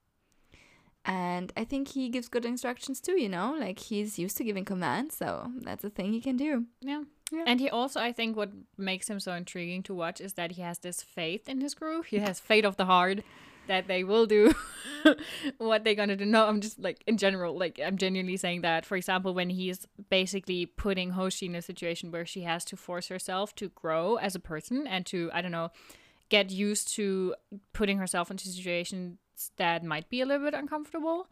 And 1.06 1.52
i 1.58 1.64
think 1.64 1.90
he 1.90 2.10
gives 2.10 2.30
good 2.30 2.46
instructions 2.46 3.02
too 3.02 3.20
you 3.20 3.30
know? 3.30 3.56
Like 3.60 3.80
he's 3.80 4.20
used 4.20 4.38
to 4.38 4.44
giving 4.44 4.66
commands 4.66 5.18
so 5.18 5.52
that's 5.62 5.84
a 5.84 5.90
thing 5.90 6.14
he 6.14 6.22
can 6.22 6.38
do. 6.38 6.66
Yeah. 6.82 7.04
Yeah. 7.32 7.44
And 7.46 7.60
he 7.60 7.70
also, 7.70 8.00
I 8.00 8.12
think, 8.12 8.36
what 8.36 8.50
makes 8.76 9.08
him 9.08 9.20
so 9.20 9.34
intriguing 9.34 9.84
to 9.84 9.94
watch 9.94 10.20
is 10.20 10.34
that 10.34 10.54
he 10.54 10.64
has 10.64 10.80
this 10.80 11.04
faith 11.04 11.48
in 11.48 11.62
his 11.62 11.76
crew. 11.76 12.02
He 12.02 12.18
has 12.18 12.40
faith 12.40 12.66
of 12.66 12.76
the 12.78 12.86
heart 12.86 13.20
that 13.70 13.88
they 13.88 14.04
will 14.04 14.26
do 14.26 14.54
what 15.58 15.84
they're 15.84 15.96
gonna 15.96 16.16
do. 16.16 16.26
No, 16.26 16.46
I'm 16.48 16.60
just 16.60 16.78
like 16.80 17.04
in 17.08 17.18
general, 17.18 17.58
like 17.58 17.80
I'm 17.84 17.98
genuinely 17.98 18.36
saying 18.36 18.62
that. 18.62 18.86
For 18.86 18.98
example, 18.98 19.34
when 19.34 19.50
he's 19.50 19.88
basically 20.10 20.66
putting 20.66 21.12
Hoshi 21.12 21.46
in 21.46 21.56
a 21.56 21.62
situation 21.62 22.12
where 22.12 22.26
she 22.26 22.42
has 22.42 22.66
to 22.66 22.76
force 22.76 23.08
herself 23.08 23.56
to 23.56 23.70
grow 23.70 24.18
as 24.18 24.36
a 24.36 24.40
person 24.40 24.86
and 24.86 25.06
to, 25.06 25.30
I 25.34 25.42
don't 25.42 25.54
know, 25.54 25.70
get 26.28 26.52
used 26.52 26.94
to 26.96 27.36
putting 27.72 27.98
herself 27.98 28.30
into 28.30 28.48
situations 28.48 29.18
that 29.58 29.84
might 29.84 30.10
be 30.10 30.20
a 30.22 30.26
little 30.26 30.46
bit 30.46 30.54
uncomfortable. 30.54 31.28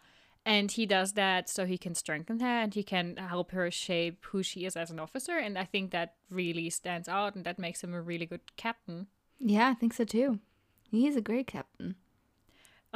And 0.46 0.72
he 0.72 0.86
does 0.86 1.14
that 1.14 1.50
so 1.50 1.66
he 1.66 1.78
can 1.78 1.94
strengthen 1.94 2.40
her 2.40 2.48
and 2.64 2.74
he 2.74 2.82
can 2.82 3.18
help 3.18 3.52
her 3.52 3.70
shape 3.70 4.24
who 4.30 4.42
she 4.44 4.64
is 4.64 4.78
as 4.78 4.90
an 4.90 4.98
officer. 4.98 5.38
And 5.38 5.58
I 5.58 5.66
think 5.66 5.92
that 5.92 6.14
really 6.30 6.70
stands 6.70 7.10
out 7.10 7.36
and 7.36 7.44
that 7.46 7.60
makes 7.60 7.84
him 7.84 7.94
a 7.94 8.02
really 8.02 8.26
good 8.26 8.56
captain. 8.56 9.08
yeah 9.40 9.70
i 9.70 9.74
think 9.74 9.94
so 9.94 10.04
too 10.04 10.40
he's 10.90 11.16
a 11.16 11.22
great 11.22 11.48
captain 11.48 11.96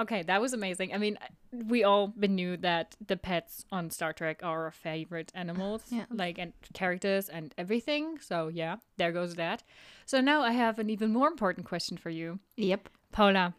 Okay, 0.02 0.24
that 0.24 0.42
was 0.42 0.54
amazing. 0.54 0.94
I 0.94 0.98
mean, 0.98 1.18
we 1.52 1.84
all 1.84 2.14
knew 2.18 2.58
that 2.58 2.96
the 3.06 3.18
pets 3.18 3.66
on 3.72 3.90
Star 3.92 4.14
Trek 4.14 4.40
are 4.44 4.66
our 4.66 4.72
favorite 4.72 5.32
animals, 5.36 5.84
Yeah. 5.90 6.06
like 6.10 6.38
and 6.40 6.54
characters 6.74 7.30
and 7.30 7.54
everything. 7.58 8.18
So 8.20 8.48
yeah, 8.48 8.78
there 8.98 9.12
goes 9.12 9.36
that. 9.36 9.64
So 10.06 10.20
now 10.22 10.42
I 10.42 10.52
have 10.52 10.80
an 10.80 10.90
even 10.90 11.12
more 11.14 11.28
important 11.28 11.68
question 11.68 11.98
for 11.98 12.10
you, 12.10 12.40
yep 12.58 12.90
Paula. 13.12 13.54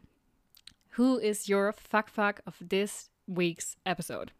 Who 0.96 1.18
is 1.18 1.48
your 1.48 1.72
fuck 1.72 2.10
fuck 2.10 2.40
of 2.46 2.56
this 2.60 3.08
week's 3.26 3.76
episode? 3.86 4.32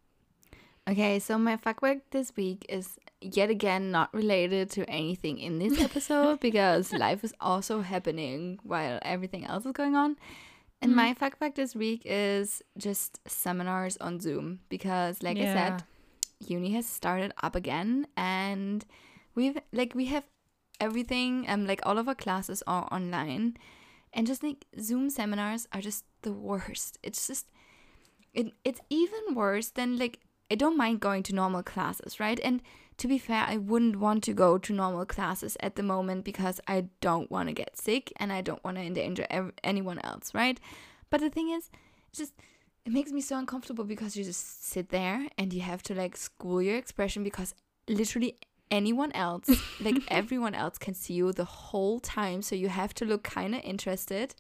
Okay, 0.91 1.19
so 1.21 1.39
my 1.39 1.57
fuckwork 1.57 2.01
this 2.11 2.33
week 2.37 2.67
is 2.69 2.99
yet 3.21 3.51
again 3.51 3.93
not 3.93 4.13
related 4.13 4.69
to 4.71 4.85
anything 4.91 5.39
in 5.39 5.59
this 5.61 5.81
episode 5.89 6.41
because 6.41 6.93
life 6.93 7.23
is 7.23 7.33
also 7.41 7.81
happening 7.83 8.59
while 8.65 8.99
everything 9.03 9.45
else 9.47 9.65
is 9.65 9.73
going 9.73 9.95
on. 9.95 10.17
And 10.83 10.97
my 10.97 11.15
fuckwork 11.15 11.55
this 11.55 11.75
week 11.75 12.03
is 12.05 12.61
just 12.77 13.21
seminars 13.29 13.97
on 13.99 14.19
Zoom 14.21 14.61
because, 14.69 15.23
like 15.23 15.37
I 15.39 15.45
said, 15.55 15.85
uni 16.41 16.73
has 16.73 16.87
started 16.87 17.33
up 17.43 17.55
again 17.55 18.07
and 18.17 18.85
we've 19.37 19.57
like 19.73 19.95
we 19.95 20.07
have 20.07 20.25
everything 20.81 21.47
um 21.49 21.67
like 21.67 21.81
all 21.87 21.99
of 21.99 22.09
our 22.09 22.15
classes 22.17 22.63
are 22.67 22.89
online. 22.93 23.57
And 24.13 24.27
just 24.27 24.43
like 24.43 24.67
zoom 24.79 25.09
seminars 25.09 25.67
are 25.73 25.81
just 25.81 26.05
the 26.23 26.33
worst. 26.33 26.99
It's 27.03 27.27
just 27.27 27.47
it, 28.35 28.53
it's 28.65 28.81
even 28.91 29.35
worse 29.35 29.71
than 29.71 29.99
like 29.99 30.19
i 30.53 30.55
don't 30.63 30.77
mind 30.77 31.01
going 31.01 31.23
to 31.23 31.35
normal 31.35 31.63
classes 31.63 32.21
right? 32.21 32.41
And 32.49 32.63
to 32.99 33.09
be 33.09 33.19
fair 33.19 33.45
i 33.49 33.57
wouldn't 33.57 33.99
want 34.05 34.23
to 34.25 34.33
go 34.45 34.59
to 34.59 34.73
normal 34.73 35.07
classes 35.07 35.57
at 35.61 35.77
the 35.77 35.83
moment 35.83 36.25
because 36.25 36.61
i 36.69 36.79
don't 37.01 37.31
want 37.31 37.49
to 37.49 37.55
get 37.63 37.77
sick 37.87 38.13
and 38.17 38.33
i 38.33 38.41
don't 38.41 38.63
want 38.65 38.77
to 38.77 38.83
endanger 38.83 39.27
ev- 39.31 39.53
anyone 39.65 40.01
else 40.11 40.35
right? 40.35 40.59
But 41.11 41.21
the 41.21 41.31
thing 41.31 41.51
is 41.51 41.71
it's 42.09 42.19
just 42.19 42.35
it 42.85 42.93
makes 42.93 43.13
me 43.13 43.21
so 43.21 43.39
uncomfortable 43.39 43.85
because 43.85 44.17
you 44.17 44.25
just 44.25 44.65
sit 44.65 44.89
there 44.89 45.29
and 45.39 45.53
you 45.53 45.61
have 45.61 45.83
to 45.85 45.95
like 45.95 46.17
school 46.17 46.61
your 46.61 46.77
expression 46.77 47.23
because 47.23 47.55
literally 47.89 48.37
anyone 48.71 49.13
else 49.13 49.49
like 49.81 49.97
everyone 50.09 50.55
else 50.55 50.79
can 50.79 50.95
see 50.95 51.15
you 51.15 51.33
the 51.33 51.45
whole 51.45 52.01
time. 52.01 52.43
So 52.43 52.57
you 52.57 52.69
have 52.69 52.93
to 52.95 53.05
look 53.05 53.23
kind 53.23 53.55
of 53.55 53.61
interested 53.63 54.35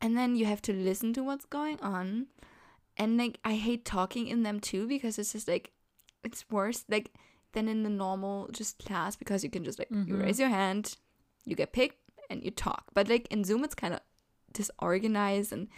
and 0.00 0.16
then 0.16 0.34
you 0.36 0.46
have 0.46 0.62
to 0.62 0.72
listen 0.72 1.12
to 1.14 1.22
what's 1.22 1.44
going 1.44 1.78
on 1.80 2.26
and 2.98 3.16
like 3.16 3.38
i 3.44 3.54
hate 3.54 3.84
talking 3.84 4.26
in 4.26 4.42
them 4.42 4.60
too 4.60 4.86
because 4.86 5.18
it's 5.18 5.32
just 5.32 5.48
like 5.48 5.70
it's 6.24 6.44
worse 6.50 6.84
like 6.88 7.12
than 7.52 7.68
in 7.68 7.82
the 7.82 7.90
normal 7.90 8.48
just 8.52 8.78
class 8.84 9.16
because 9.16 9.42
you 9.42 9.50
can 9.50 9.64
just 9.64 9.78
like 9.78 9.88
you 9.90 10.16
raise 10.16 10.38
your 10.38 10.48
hand 10.48 10.96
you 11.44 11.56
get 11.56 11.72
picked 11.72 11.96
and 12.28 12.44
you 12.44 12.50
talk 12.50 12.84
but 12.94 13.08
like 13.08 13.26
in 13.28 13.44
zoom 13.44 13.64
it's 13.64 13.74
kind 13.74 13.94
of 13.94 14.00
disorganized 14.52 15.52
and 15.52 15.68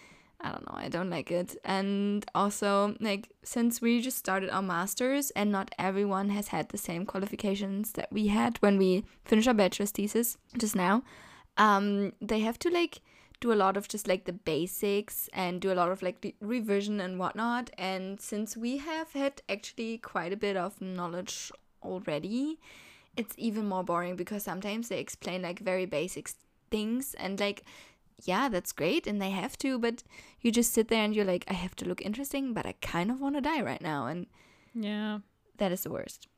I 0.43 0.53
don't 0.53 0.67
know, 0.67 0.75
I 0.75 0.89
don't 0.89 1.11
like 1.11 1.31
it. 1.31 1.57
And 1.65 2.25
also, 2.35 2.97
like, 2.99 3.29
since 3.43 3.83
we 3.83 4.01
just 4.01 4.17
started 4.17 4.49
our 4.49 4.63
masters 4.63 5.31
and 5.33 5.53
not 5.53 5.71
everyone 5.79 6.31
has 6.31 6.49
had 6.49 6.71
the 6.71 6.79
same 6.79 7.05
qualifications 7.05 7.93
that 7.93 8.11
we 8.11 8.29
had 8.29 8.57
when 8.59 8.79
we 8.79 9.05
finished 9.25 9.49
our 9.49 9.55
bachelor's 9.55 9.91
thesis 9.91 10.39
just 10.57 10.75
now, 10.75 11.03
um, 11.59 12.15
they 12.23 12.41
have 12.41 12.59
to 12.61 12.71
like 12.71 13.03
do 13.41 13.53
a 13.53 13.55
lot 13.55 13.77
of 13.77 13.89
just 13.89 14.07
like 14.07 14.25
the 14.25 14.33
basics 14.33 15.29
and 15.33 15.61
do 15.61 15.73
a 15.73 15.75
lot 15.75 15.91
of 15.91 16.03
like 16.03 16.21
the 16.21 16.35
revision 16.41 17.01
and 17.01 17.19
whatnot. 17.19 17.71
And 17.79 18.21
since 18.21 18.57
we 18.57 18.77
have 18.79 19.13
had 19.13 19.41
actually 19.49 19.99
quite 19.99 20.33
a 20.33 20.37
bit 20.37 20.57
of 20.57 20.81
knowledge 20.81 21.51
already, 21.83 22.59
it's 23.17 23.35
even 23.39 23.67
more 23.67 23.83
boring 23.83 24.17
because 24.17 24.43
sometimes 24.45 24.89
they 24.89 24.99
explain 25.01 25.43
like 25.43 25.59
very 25.61 25.87
basic 25.87 26.31
things 26.71 27.15
and 27.15 27.41
like 27.41 27.65
yeah, 28.25 28.51
that's 28.51 28.73
great, 28.73 29.07
and 29.07 29.19
they 29.21 29.31
have 29.31 29.57
to, 29.61 29.79
but 29.79 30.03
you 30.43 30.53
just 30.53 30.75
sit 30.75 30.89
there 30.89 31.03
and 31.03 31.17
you're 31.17 31.25
like, 31.25 31.47
I 31.49 31.55
have 31.55 31.75
to 31.77 31.87
look 31.87 32.03
interesting, 32.03 32.53
but 32.53 32.67
I 32.67 32.75
kind 32.83 33.11
of 33.11 33.19
want 33.19 33.35
to 33.37 33.41
die 33.41 33.63
right 33.63 33.81
now, 33.81 34.07
and 34.07 34.27
Yeah. 34.75 35.21
that 35.57 35.73
is 35.73 35.85
the 35.85 35.91
worst. 35.91 36.29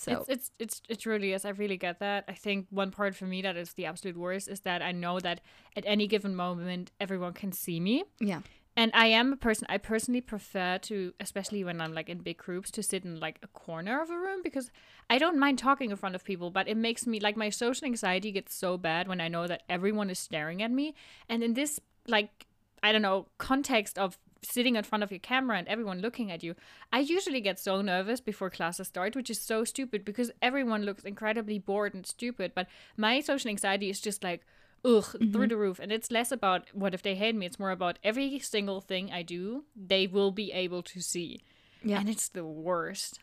So 0.00 0.24
It's, 0.28 0.28
it's 0.28 0.50
it's 0.58 0.82
it 0.88 1.06
really 1.06 1.32
is. 1.32 1.44
I 1.44 1.50
really 1.50 1.76
get 1.76 1.98
that. 2.00 2.24
I 2.28 2.34
think 2.34 2.66
one 2.70 2.90
part 2.90 3.14
for 3.16 3.26
me 3.26 3.42
that 3.42 3.56
is 3.56 3.72
the 3.74 3.86
absolute 3.86 4.16
worst 4.16 4.48
is 4.48 4.60
that 4.60 4.80
I 4.82 4.92
know 4.92 5.18
that 5.20 5.40
at 5.76 5.84
any 5.86 6.06
given 6.06 6.34
moment 6.34 6.92
everyone 7.00 7.32
can 7.32 7.52
see 7.52 7.80
me. 7.80 8.04
yeah, 8.20 8.42
And 8.76 8.92
I 8.94 9.06
am 9.06 9.32
a 9.32 9.36
person 9.36 9.66
I 9.68 9.78
personally 9.78 10.20
prefer 10.20 10.78
to 10.78 11.12
especially 11.18 11.64
when 11.64 11.80
I'm 11.80 11.92
like 11.92 12.08
in 12.08 12.18
big 12.18 12.38
groups 12.38 12.70
to 12.72 12.82
sit 12.82 13.04
in 13.04 13.18
like 13.18 13.38
a 13.42 13.48
corner 13.48 14.00
of 14.00 14.10
a 14.10 14.16
room 14.16 14.40
because 14.42 14.70
I 15.10 15.18
don't 15.18 15.38
mind 15.38 15.58
talking 15.58 15.90
in 15.90 15.96
front 15.96 16.14
of 16.14 16.22
people, 16.24 16.50
but 16.50 16.68
it 16.68 16.76
makes 16.76 17.06
me 17.06 17.18
like 17.20 17.36
my 17.36 17.50
social 17.50 17.86
anxiety 17.86 18.30
gets 18.32 18.54
so 18.54 18.78
bad 18.78 19.08
when 19.08 19.20
I 19.20 19.28
know 19.28 19.46
that 19.46 19.62
everyone 19.68 20.10
is 20.10 20.18
staring 20.18 20.62
at 20.62 20.70
me. 20.70 20.94
And 21.28 21.42
in 21.42 21.54
this 21.54 21.80
like 22.06 22.46
I 22.82 22.92
don't 22.92 23.02
know, 23.02 23.26
context 23.38 23.98
of 23.98 24.18
sitting 24.42 24.76
in 24.76 24.84
front 24.84 25.02
of 25.02 25.10
your 25.10 25.18
camera 25.20 25.58
and 25.58 25.66
everyone 25.68 26.00
looking 26.00 26.30
at 26.30 26.42
you, 26.42 26.54
I 26.92 27.00
usually 27.00 27.40
get 27.40 27.58
so 27.58 27.80
nervous 27.82 28.20
before 28.20 28.50
classes 28.50 28.88
start, 28.88 29.16
which 29.16 29.30
is 29.30 29.40
so 29.40 29.64
stupid 29.64 30.04
because 30.04 30.30
everyone 30.40 30.84
looks 30.84 31.04
incredibly 31.04 31.58
bored 31.58 31.94
and 31.94 32.06
stupid. 32.06 32.52
But 32.54 32.68
my 32.96 33.20
social 33.20 33.50
anxiety 33.50 33.90
is 33.90 34.00
just 34.00 34.22
like, 34.22 34.42
ugh 34.84 35.02
Mm-hmm. 35.04 35.32
through 35.32 35.48
the 35.48 35.56
roof. 35.56 35.80
And 35.80 35.90
it's 35.90 36.10
less 36.12 36.30
about 36.30 36.68
what 36.72 36.94
if 36.94 37.02
they 37.02 37.16
hate 37.16 37.34
me. 37.34 37.46
It's 37.46 37.58
more 37.58 37.72
about 37.72 37.98
every 38.04 38.38
single 38.38 38.80
thing 38.80 39.10
I 39.12 39.22
do, 39.22 39.64
they 39.74 40.06
will 40.06 40.30
be 40.30 40.52
able 40.52 40.82
to 40.84 41.00
see. 41.00 41.42
Yeah. 41.82 41.98
And 42.00 42.08
it's 42.08 42.28
the 42.28 42.44
worst. 42.44 43.18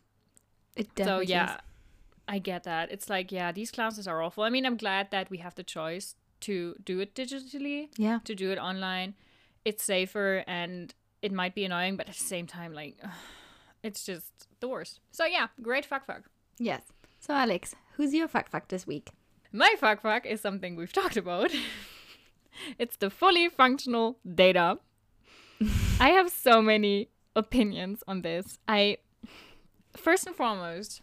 It 0.76 0.94
definitely 0.96 1.28
So 1.28 1.32
yeah, 1.32 1.54
is. 1.56 1.62
I 2.28 2.40
get 2.40 2.64
that. 2.64 2.92
It's 2.92 3.10
like 3.10 3.32
yeah, 3.32 3.54
these 3.54 3.72
classes 3.72 4.06
are 4.08 4.22
awful. 4.22 4.44
I 4.44 4.50
mean, 4.50 4.66
I'm 4.66 4.76
glad 4.78 5.12
that 5.12 5.30
we 5.30 5.38
have 5.38 5.56
the 5.56 5.64
choice 5.64 6.16
to 6.42 6.76
do 6.84 7.00
it 7.00 7.16
digitally, 7.16 7.88
Yeah. 7.98 8.20
to 8.26 8.36
do 8.36 8.52
it 8.52 8.58
online. 8.58 9.14
It's 9.64 9.84
safer 9.84 10.44
and 10.48 10.94
it 11.26 11.32
might 11.32 11.56
be 11.56 11.66
annoying, 11.66 11.98
but 11.98 12.08
at 12.08 12.16
the 12.16 12.24
same 12.24 12.46
time, 12.46 12.72
like, 12.72 12.96
it's 13.84 14.06
just 14.06 14.48
the 14.60 14.68
worst. 14.68 15.00
So 15.12 15.26
yeah, 15.26 15.48
great 15.62 15.86
fuck 15.86 16.06
fuck. 16.06 16.24
Yes. 16.60 16.84
So 17.20 17.34
Alex, 17.34 17.76
who's 17.96 18.14
your 18.14 18.28
fuck 18.28 18.48
fuck 18.50 18.68
this 18.68 18.86
week? 18.86 19.10
My 19.52 19.74
fuck 19.80 20.02
fuck 20.02 20.26
is 20.26 20.40
something 20.40 20.76
we've 20.76 20.94
talked 21.02 21.18
about. 21.18 21.52
it's 22.80 22.98
the 22.98 23.10
fully 23.10 23.50
functional 23.50 24.20
data. 24.44 24.78
I 26.00 26.10
have 26.10 26.30
so 26.30 26.62
many 26.62 27.10
opinions 27.36 28.04
on 28.08 28.22
this. 28.22 28.60
I 28.68 28.98
first 29.98 30.28
and 30.28 30.36
foremost, 30.36 31.02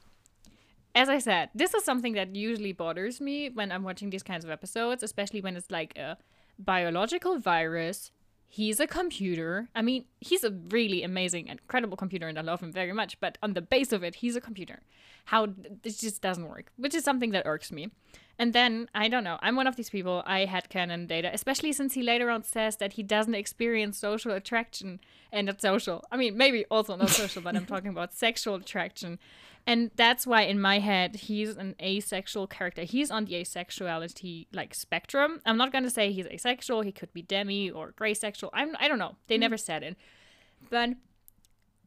as 0.94 1.08
I 1.08 1.18
said, 1.18 1.48
this 1.54 1.74
is 1.74 1.84
something 1.84 2.12
that 2.12 2.36
usually 2.36 2.72
bothers 2.72 3.20
me 3.20 3.48
when 3.48 3.72
I'm 3.72 3.82
watching 3.82 4.10
these 4.10 4.22
kinds 4.22 4.44
of 4.44 4.50
episodes, 4.50 5.02
especially 5.02 5.40
when 5.40 5.56
it's 5.56 5.70
like 5.70 5.96
a 5.98 6.18
biological 6.58 7.38
virus. 7.38 8.12
He's 8.55 8.80
a 8.80 8.86
computer. 8.86 9.70
I 9.74 9.80
mean, 9.80 10.05
he's 10.20 10.44
a 10.44 10.50
really 10.50 11.03
amazing 11.03 11.48
incredible 11.48 11.96
computer, 11.96 12.28
and 12.28 12.38
I 12.38 12.42
love 12.42 12.61
him 12.61 12.70
very 12.70 12.92
much. 12.92 13.18
But 13.18 13.38
on 13.42 13.55
the 13.55 13.62
base 13.62 13.92
of 13.92 14.05
it, 14.05 14.16
he's 14.16 14.36
a 14.36 14.42
computer. 14.42 14.82
How 15.24 15.48
this 15.82 15.98
just 15.98 16.20
doesn't 16.20 16.48
work, 16.48 16.72
which 16.76 16.94
is 16.94 17.04
something 17.04 17.30
that 17.30 17.46
irks 17.46 17.70
me. 17.70 17.90
And 18.38 18.52
then 18.52 18.88
I 18.94 19.08
don't 19.08 19.24
know. 19.24 19.38
I'm 19.40 19.56
one 19.56 19.66
of 19.66 19.76
these 19.76 19.90
people. 19.90 20.22
I 20.26 20.46
had 20.46 20.68
canon 20.68 21.06
data, 21.06 21.30
especially 21.32 21.72
since 21.72 21.94
he 21.94 22.02
later 22.02 22.30
on 22.30 22.42
says 22.42 22.76
that 22.78 22.94
he 22.94 23.02
doesn't 23.02 23.34
experience 23.34 23.98
social 23.98 24.32
attraction 24.32 25.00
and 25.30 25.46
not 25.46 25.60
social. 25.60 26.04
I 26.10 26.16
mean, 26.16 26.36
maybe 26.36 26.64
also 26.70 26.96
not 26.96 27.10
social, 27.10 27.42
but 27.42 27.56
I'm 27.56 27.66
talking 27.72 27.90
about 27.90 28.14
sexual 28.14 28.56
attraction. 28.56 29.18
And 29.66 29.92
that's 29.94 30.26
why 30.26 30.42
in 30.42 30.60
my 30.60 30.80
head 30.80 31.14
he's 31.14 31.56
an 31.56 31.76
asexual 31.80 32.48
character. 32.48 32.82
He's 32.82 33.10
on 33.10 33.26
the 33.26 33.34
asexuality 33.34 34.46
like 34.52 34.74
spectrum. 34.74 35.40
I'm 35.46 35.56
not 35.56 35.72
gonna 35.72 35.90
say 35.90 36.10
he's 36.10 36.26
asexual. 36.26 36.82
He 36.82 36.90
could 36.90 37.12
be 37.12 37.22
demi 37.22 37.70
or 37.70 37.92
gray 37.92 38.14
sexual. 38.14 38.50
I'm 38.52 38.74
I 38.80 38.88
don't 38.88 38.98
know. 38.98 39.16
They 39.28 39.36
mm-hmm. 39.36 39.40
never 39.42 39.56
said 39.56 39.82
it. 39.84 39.96
But 40.68 40.90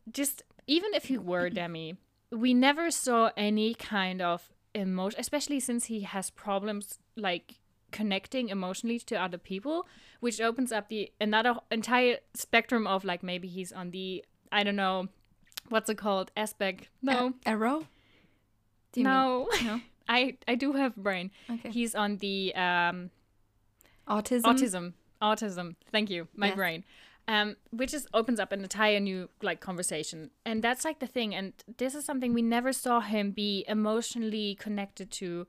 just 0.10 0.44
even 0.68 0.94
if 0.94 1.06
he 1.06 1.18
were 1.18 1.50
demi, 1.62 1.98
we 2.36 2.54
never 2.54 2.92
saw 2.92 3.32
any 3.38 3.74
kind 3.74 4.22
of 4.22 4.50
emotion, 4.74 5.20
especially 5.20 5.60
since 5.60 5.86
he 5.86 6.02
has 6.02 6.30
problems 6.30 7.00
like 7.16 7.56
connecting 7.92 8.50
emotionally 8.50 9.00
to 9.00 9.16
other 9.16 9.38
people, 9.38 9.88
which 10.20 10.42
opens 10.42 10.72
up 10.72 10.90
the 10.90 11.12
another 11.22 11.56
entire 11.72 12.18
spectrum 12.34 12.86
of 12.88 13.06
like 13.06 13.24
maybe 13.24 13.48
he's 13.48 13.72
on 13.72 13.92
the 13.92 14.24
I 14.52 14.64
don't 14.64 14.76
know 14.76 15.08
what's 15.70 15.90
it 15.90 15.98
called 15.98 16.32
aspect 16.36 16.90
no 17.02 17.34
A- 17.46 17.50
arrow? 17.50 17.88
Do 18.92 19.00
you 19.02 19.06
mean- 19.06 19.14
no 19.14 19.48
No? 19.64 19.82
I 20.08 20.38
I 20.48 20.56
do 20.56 20.74
have 20.74 20.96
brain 20.96 21.32
Okay. 21.50 21.72
he's 21.72 21.96
on 21.96 22.18
the 22.18 22.54
um 22.56 23.10
Autism. 24.08 24.44
autism 24.44 24.94
autism 25.22 25.76
thank 25.92 26.10
you 26.12 26.28
my 26.36 26.48
Yes. 26.48 26.56
brain 26.56 26.84
um 27.28 27.56
which 27.72 27.92
just 27.92 28.08
opens 28.14 28.40
up 28.40 28.52
an 28.52 28.62
entire 28.62 29.00
new 29.00 29.30
like 29.42 29.60
conversation. 29.60 30.32
And 30.46 30.64
that's 30.64 30.86
like 30.86 31.00
the 31.00 31.08
thing. 31.08 31.34
And 31.34 31.54
this 31.78 31.96
is 31.96 32.06
something 32.06 32.34
we 32.34 32.42
never 32.42 32.74
saw 32.74 33.00
him 33.02 33.32
be 33.32 33.66
emotionally 33.68 34.56
connected 34.56 35.12
to 35.12 35.48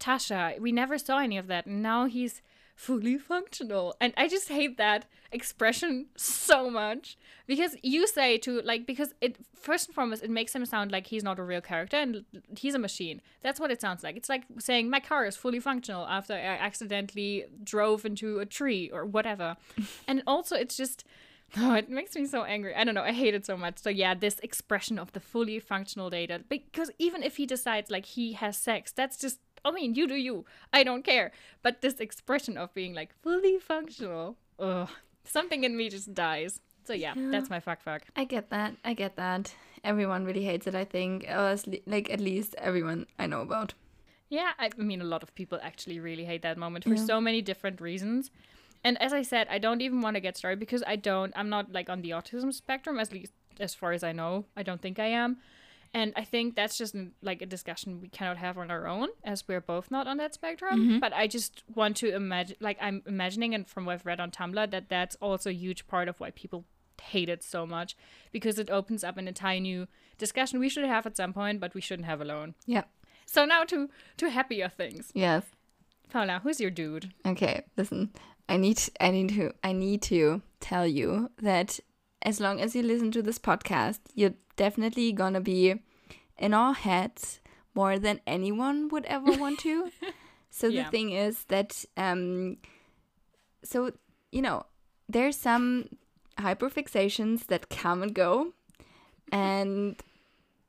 tasha. 0.00 0.58
We 0.58 0.72
never 0.72 0.98
saw 0.98 1.18
any 1.18 1.38
of 1.38 1.46
that. 1.48 1.66
And 1.66 1.82
now 1.82 2.06
he's 2.06 2.42
fully 2.74 3.16
functional 3.18 3.94
and 4.00 4.12
i 4.16 4.26
just 4.26 4.48
hate 4.48 4.76
that 4.76 5.04
expression 5.30 6.06
so 6.16 6.68
much 6.68 7.16
because 7.46 7.76
you 7.82 8.06
say 8.06 8.36
to 8.36 8.60
like 8.62 8.86
because 8.86 9.14
it 9.20 9.36
first 9.54 9.88
and 9.88 9.94
foremost 9.94 10.22
it 10.22 10.30
makes 10.30 10.54
him 10.54 10.64
sound 10.66 10.90
like 10.90 11.06
he's 11.06 11.22
not 11.22 11.38
a 11.38 11.42
real 11.42 11.60
character 11.60 11.96
and 11.96 12.24
he's 12.58 12.74
a 12.74 12.78
machine 12.78 13.20
that's 13.42 13.60
what 13.60 13.70
it 13.70 13.80
sounds 13.80 14.02
like 14.02 14.16
it's 14.16 14.28
like 14.28 14.44
saying 14.58 14.90
my 14.90 15.00
car 15.00 15.24
is 15.24 15.36
fully 15.36 15.60
functional 15.60 16.06
after 16.06 16.34
i 16.34 16.38
accidentally 16.38 17.44
drove 17.62 18.04
into 18.04 18.40
a 18.40 18.46
tree 18.46 18.90
or 18.92 19.04
whatever 19.04 19.56
and 20.08 20.22
also 20.26 20.56
it's 20.56 20.76
just 20.76 21.04
Oh, 21.58 21.74
it 21.74 21.90
makes 21.90 22.14
me 22.14 22.24
so 22.24 22.44
angry. 22.44 22.74
I 22.74 22.82
don't 22.84 22.94
know. 22.94 23.02
I 23.02 23.12
hate 23.12 23.34
it 23.34 23.44
so 23.44 23.58
much. 23.58 23.78
So 23.78 23.90
yeah, 23.90 24.14
this 24.14 24.38
expression 24.38 24.98
of 24.98 25.12
the 25.12 25.20
fully 25.20 25.60
functional 25.60 26.08
data. 26.08 26.40
Because 26.48 26.90
even 26.98 27.22
if 27.22 27.36
he 27.36 27.44
decides 27.44 27.90
like 27.90 28.06
he 28.06 28.32
has 28.32 28.56
sex, 28.56 28.90
that's 28.90 29.18
just 29.18 29.38
I 29.64 29.70
mean, 29.70 29.94
you 29.94 30.06
do 30.06 30.14
you. 30.14 30.44
I 30.72 30.82
don't 30.84 31.04
care. 31.04 31.32
But 31.62 31.82
this 31.82 32.00
expression 32.00 32.56
of 32.58 32.74
being 32.74 32.94
like 32.94 33.14
fully 33.22 33.58
functional, 33.58 34.36
ugh, 34.58 34.88
something 35.24 35.64
in 35.64 35.76
me 35.76 35.88
just 35.88 36.14
dies. 36.14 36.60
So 36.84 36.92
yeah, 36.92 37.14
that's 37.16 37.48
my 37.48 37.60
fuck 37.60 37.80
fuck. 37.80 38.02
I 38.16 38.24
get 38.24 38.50
that. 38.50 38.74
I 38.84 38.94
get 38.94 39.16
that. 39.16 39.54
Everyone 39.84 40.24
really 40.24 40.44
hates 40.44 40.66
it, 40.66 40.74
I 40.74 40.84
think. 40.84 41.24
Or 41.28 41.48
as 41.48 41.66
like 41.86 42.10
at 42.10 42.20
least 42.20 42.54
everyone 42.58 43.06
I 43.18 43.26
know 43.26 43.42
about. 43.42 43.74
Yeah, 44.28 44.52
I 44.58 44.70
I 44.78 44.82
mean, 44.82 45.00
a 45.00 45.04
lot 45.04 45.22
of 45.22 45.34
people 45.34 45.58
actually 45.62 46.00
really 46.00 46.24
hate 46.24 46.42
that 46.42 46.58
moment 46.58 46.84
for 46.84 46.96
so 46.96 47.20
many 47.20 47.42
different 47.42 47.80
reasons. 47.80 48.30
And 48.84 49.00
as 49.00 49.12
I 49.12 49.22
said, 49.22 49.46
I 49.48 49.58
don't 49.58 49.80
even 49.80 50.00
want 50.00 50.16
to 50.16 50.20
get 50.20 50.36
started 50.36 50.58
because 50.58 50.82
I 50.86 50.96
don't, 50.96 51.32
I'm 51.36 51.48
not 51.48 51.72
like 51.72 51.88
on 51.88 52.02
the 52.02 52.10
autism 52.10 52.52
spectrum, 52.52 52.98
at 52.98 53.12
least 53.12 53.32
as 53.60 53.74
far 53.74 53.92
as 53.92 54.02
I 54.02 54.12
know. 54.12 54.46
I 54.56 54.62
don't 54.62 54.80
think 54.80 54.98
I 54.98 55.06
am. 55.06 55.38
And 55.94 56.12
I 56.16 56.24
think 56.24 56.56
that's 56.56 56.78
just 56.78 56.94
mm, 56.94 57.10
like 57.20 57.42
a 57.42 57.46
discussion 57.46 58.00
we 58.00 58.08
cannot 58.08 58.38
have 58.38 58.56
on 58.56 58.70
our 58.70 58.86
own 58.86 59.08
as 59.24 59.46
we're 59.46 59.60
both 59.60 59.90
not 59.90 60.06
on 60.06 60.16
that 60.16 60.34
spectrum. 60.34 61.00
But 61.00 61.12
I 61.12 61.26
just 61.26 61.64
want 61.74 61.96
to 61.98 62.14
imagine, 62.14 62.56
like, 62.60 62.78
I'm 62.80 63.02
imagining, 63.06 63.54
and 63.54 63.68
from 63.68 63.84
what 63.84 63.94
I've 63.94 64.06
read 64.06 64.20
on 64.20 64.30
Tumblr, 64.30 64.70
that 64.70 64.88
that's 64.88 65.16
also 65.16 65.50
a 65.50 65.52
huge 65.52 65.86
part 65.86 66.08
of 66.08 66.18
why 66.18 66.30
people 66.30 66.64
hate 67.02 67.28
it 67.28 67.42
so 67.42 67.66
much 67.66 67.96
because 68.30 68.58
it 68.58 68.70
opens 68.70 69.04
up 69.04 69.18
an 69.18 69.28
entire 69.28 69.60
new 69.60 69.88
discussion 70.18 70.60
we 70.60 70.68
should 70.68 70.84
have 70.84 71.04
at 71.06 71.16
some 71.16 71.32
point, 71.32 71.60
but 71.60 71.74
we 71.74 71.80
shouldn't 71.80 72.06
have 72.06 72.20
alone. 72.20 72.54
Yeah. 72.64 72.84
So 73.26 73.44
now 73.44 73.64
to 73.64 73.88
to 74.18 74.30
happier 74.30 74.68
things. 74.68 75.10
Yes. 75.14 75.44
Paula, 76.10 76.40
who's 76.42 76.60
your 76.60 76.70
dude? 76.70 77.12
Okay, 77.26 77.64
listen. 77.76 78.10
I 78.48 78.56
need 78.56 78.80
I 79.00 79.10
need 79.10 79.30
to 79.30 79.52
I 79.62 79.72
need 79.72 80.02
to 80.02 80.42
tell 80.60 80.86
you 80.86 81.30
that 81.38 81.80
as 82.22 82.40
long 82.40 82.60
as 82.60 82.74
you 82.76 82.82
listen 82.82 83.10
to 83.12 83.22
this 83.22 83.38
podcast, 83.38 84.00
you're 84.14 84.34
definitely 84.56 85.12
gonna 85.12 85.40
be 85.40 85.74
in 86.38 86.54
our 86.54 86.74
heads 86.74 87.40
more 87.74 87.98
than 87.98 88.20
anyone 88.26 88.88
would 88.88 89.04
ever 89.06 89.32
want 89.32 89.58
to. 89.60 89.90
so 90.50 90.66
Yeah. 90.68 90.84
the 90.84 90.90
thing 90.90 91.10
is 91.12 91.44
that 91.44 91.84
um 91.96 92.56
so 93.64 93.92
you 94.30 94.42
know, 94.42 94.64
there's 95.08 95.36
some 95.36 95.88
hyperfixations 96.38 97.46
that 97.46 97.68
come 97.68 98.02
and 98.02 98.14
go 98.14 98.52
and 99.30 99.96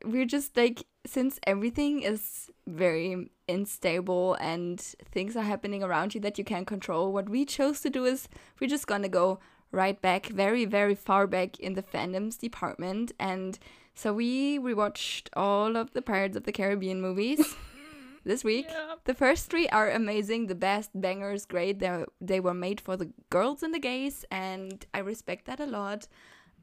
we're 0.04 0.26
just 0.26 0.56
like 0.58 0.86
since 1.06 1.40
everything 1.46 2.02
is 2.02 2.50
very 2.68 3.30
unstable 3.50 4.36
and 4.36 4.80
things 5.12 5.36
are 5.36 5.44
happening 5.44 5.84
around 5.84 6.14
you 6.16 6.22
that 6.22 6.38
you 6.38 6.44
can't 6.44 6.68
control 6.68 7.12
what 7.12 7.30
we 7.30 7.46
chose 7.46 7.82
to 7.82 7.90
do 7.90 8.06
is 8.06 8.28
we're 8.60 8.70
just 8.70 8.88
gonna 8.88 9.10
go 9.10 9.40
right 9.74 10.00
back 10.02 10.28
very 10.28 10.64
very 10.66 10.96
far 10.96 11.28
back 11.28 11.60
in 11.60 11.74
the 11.74 11.84
fandoms 11.84 12.38
department 12.38 13.12
and 13.20 13.60
so 13.96 14.14
we 14.14 14.58
rewatched 14.60 15.28
all 15.34 15.76
of 15.76 15.92
the 15.94 16.02
pirates 16.02 16.38
of 16.38 16.44
the 16.46 16.52
caribbean 16.52 17.02
movies 17.02 17.56
this 18.24 18.44
week 18.44 18.68
Yeah. 18.70 18.96
the 19.06 19.14
first 19.14 19.50
three 19.50 19.68
are 19.70 19.90
amazing 19.90 20.48
the 20.48 20.56
best 20.70 20.92
bangers 20.94 21.44
great 21.46 21.80
they 21.80 22.06
they 22.22 22.40
were 22.40 22.54
made 22.68 22.80
for 22.80 22.96
the 22.96 23.10
girls 23.30 23.64
and 23.64 23.74
the 23.74 23.80
gays 23.80 24.24
and 24.32 24.86
i 24.94 25.00
respect 25.00 25.46
that 25.46 25.60
a 25.60 25.66
lot 25.66 26.08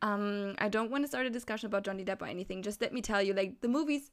um, 0.03 0.55
I 0.59 0.71
don't 0.71 0.91
want 0.91 1.05
to 1.05 1.09
start 1.09 1.27
a 1.27 1.31
discussion 1.31 1.67
about 1.67 1.85
Johnny 1.85 2.07
Depp 2.07 2.23
or 2.23 2.27
anything. 2.27 2.63
Just 2.63 2.81
let 2.81 2.95
me 2.95 3.03
tell 3.03 3.21
you, 3.21 3.35
like 3.35 3.61
the 3.61 3.69
movies 3.69 4.11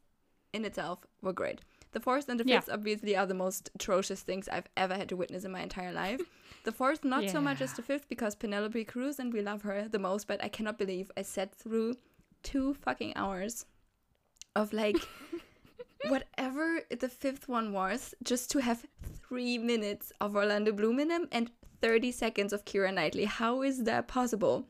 in 0.52 0.66
itself 0.66 1.00
were 1.22 1.32
great. 1.32 1.62
The 1.98 2.04
fourth 2.04 2.30
and 2.30 2.39
the 2.39 2.45
Yeah. 2.45 2.60
fifth 2.60 2.70
obviously 2.78 3.16
are 3.20 3.26
the 3.26 3.34
most 3.45 3.72
atrocious 3.74 4.22
things 4.22 4.48
I've 4.48 4.70
ever 4.84 4.93
had 4.93 5.10
to 5.10 5.18
witness 5.18 5.43
in 5.45 5.52
my 5.52 5.62
entire 5.62 5.91
life. 5.91 6.22
The 6.68 6.72
fourth, 6.72 7.04
not 7.04 7.24
so 7.30 7.39
much 7.41 7.60
as 7.62 7.74
the 7.74 7.82
fifth, 7.82 8.08
because 8.10 8.36
Penelope 8.36 8.84
Cruz 8.86 9.20
and 9.20 9.34
we 9.34 9.41
love 9.41 9.62
her 9.64 9.88
the 9.88 9.98
most. 10.08 10.28
But 10.28 10.43
I 10.43 10.50
cannot 10.50 10.78
believe 10.78 11.10
I 11.18 11.24
sat 11.24 11.56
through 11.56 11.95
two 12.43 12.74
fucking 12.86 13.14
hours 13.16 13.66
of 14.56 14.74
like 14.74 14.98
whatever 16.14 16.82
the 17.04 17.10
fifth 17.10 17.48
one 17.48 17.72
was, 17.74 18.14
just 18.24 18.52
to 18.52 18.60
have 18.60 18.86
three 19.28 19.58
minutes 19.58 20.12
of 20.22 20.36
Orlando 20.36 20.72
Bloom 20.72 21.00
in 21.00 21.08
them 21.08 21.28
and 21.32 21.50
30 21.82 22.12
seconds 22.12 22.54
of 22.54 22.66
Keira 22.66 22.93
Knightley. 22.93 23.26
How 23.26 23.62
is 23.62 23.84
that 23.86 24.08
possible? 24.08 24.68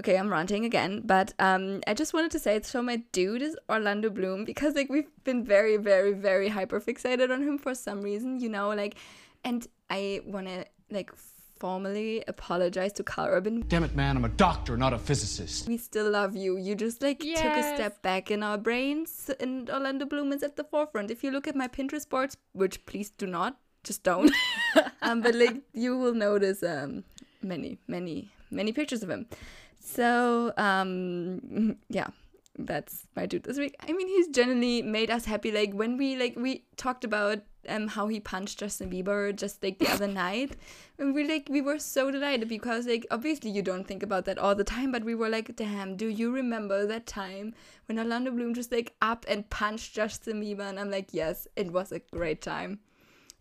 Okay, 0.00 0.16
I'm 0.16 0.28
ranting 0.28 0.64
again, 0.64 1.02
but 1.04 1.34
um, 1.38 1.80
I 1.86 1.94
just 1.94 2.12
wanted 2.14 2.32
to 2.32 2.40
say, 2.40 2.60
so 2.62 2.82
my 2.82 2.96
dude 3.12 3.42
is 3.42 3.56
Orlando 3.70 4.10
Bloom 4.10 4.44
because 4.44 4.74
like 4.74 4.90
we've 4.90 5.08
been 5.22 5.44
very, 5.44 5.76
very, 5.76 6.12
very 6.12 6.48
hyper 6.48 6.80
fixated 6.80 7.30
on 7.30 7.42
him 7.42 7.58
for 7.58 7.74
some 7.76 8.02
reason, 8.02 8.40
you 8.40 8.48
know, 8.48 8.70
like, 8.70 8.96
and 9.44 9.66
I 9.90 10.20
want 10.26 10.48
to 10.48 10.64
like 10.90 11.12
formally 11.58 12.24
apologize 12.26 12.92
to 12.92 13.02
Karl 13.04 13.28
Urban. 13.30 13.64
Damn 13.68 13.84
it, 13.84 13.94
man, 13.94 14.16
I'm 14.16 14.24
a 14.24 14.28
doctor, 14.28 14.76
not 14.76 14.92
a 14.92 14.98
physicist. 14.98 15.68
We 15.68 15.76
still 15.76 16.10
love 16.10 16.34
you. 16.36 16.58
You 16.58 16.74
just 16.74 17.00
like 17.00 17.20
took 17.20 17.36
a 17.36 17.74
step 17.74 18.02
back 18.02 18.30
in 18.30 18.42
our 18.42 18.58
brains, 18.58 19.30
and 19.40 19.70
Orlando 19.70 20.06
Bloom 20.06 20.32
is 20.32 20.42
at 20.42 20.56
the 20.56 20.64
forefront. 20.64 21.10
If 21.10 21.22
you 21.22 21.30
look 21.30 21.46
at 21.46 21.54
my 21.54 21.68
Pinterest 21.68 22.08
boards, 22.08 22.36
which 22.52 22.84
please 22.84 23.10
do 23.10 23.26
not, 23.26 23.58
just 23.84 24.02
don't. 24.02 24.32
um, 25.02 25.22
but 25.22 25.34
like 25.34 25.62
you 25.72 25.96
will 25.96 26.14
notice 26.14 26.62
um 26.62 27.04
many, 27.42 27.78
many, 27.86 28.30
many 28.50 28.72
pictures 28.72 29.02
of 29.02 29.10
him. 29.10 29.26
So 29.84 30.52
um 30.56 31.76
yeah, 31.88 32.08
that's 32.58 33.06
my 33.14 33.26
dude 33.26 33.44
this 33.44 33.58
week. 33.58 33.76
I 33.86 33.92
mean, 33.92 34.08
he's 34.08 34.28
genuinely 34.28 34.82
made 34.82 35.10
us 35.10 35.26
happy. 35.26 35.52
Like 35.52 35.72
when 35.72 35.96
we 35.98 36.16
like 36.16 36.34
we 36.36 36.64
talked 36.76 37.04
about 37.04 37.40
um 37.68 37.88
how 37.88 38.08
he 38.08 38.18
punched 38.18 38.58
Justin 38.58 38.90
Bieber 38.90 39.34
just 39.36 39.62
like 39.62 39.78
the 39.78 39.88
other 39.88 40.06
night, 40.26 40.56
and 40.98 41.14
we 41.14 41.28
like 41.28 41.48
we 41.50 41.60
were 41.60 41.78
so 41.78 42.10
delighted 42.10 42.48
because 42.48 42.86
like 42.86 43.06
obviously 43.10 43.50
you 43.50 43.62
don't 43.62 43.86
think 43.86 44.02
about 44.02 44.24
that 44.24 44.38
all 44.38 44.54
the 44.54 44.64
time, 44.64 44.90
but 44.90 45.04
we 45.04 45.14
were 45.14 45.28
like, 45.28 45.54
damn, 45.54 45.96
do 45.96 46.08
you 46.08 46.32
remember 46.32 46.86
that 46.86 47.06
time 47.06 47.54
when 47.86 47.98
Orlando 47.98 48.30
Bloom 48.30 48.54
just 48.54 48.72
like 48.72 48.94
up 49.02 49.26
and 49.28 49.48
punched 49.50 49.94
Justin 49.94 50.40
Bieber? 50.40 50.66
And 50.68 50.80
I'm 50.80 50.90
like, 50.90 51.08
yes, 51.12 51.46
it 51.56 51.70
was 51.72 51.92
a 51.92 51.98
great 51.98 52.40
time. 52.40 52.80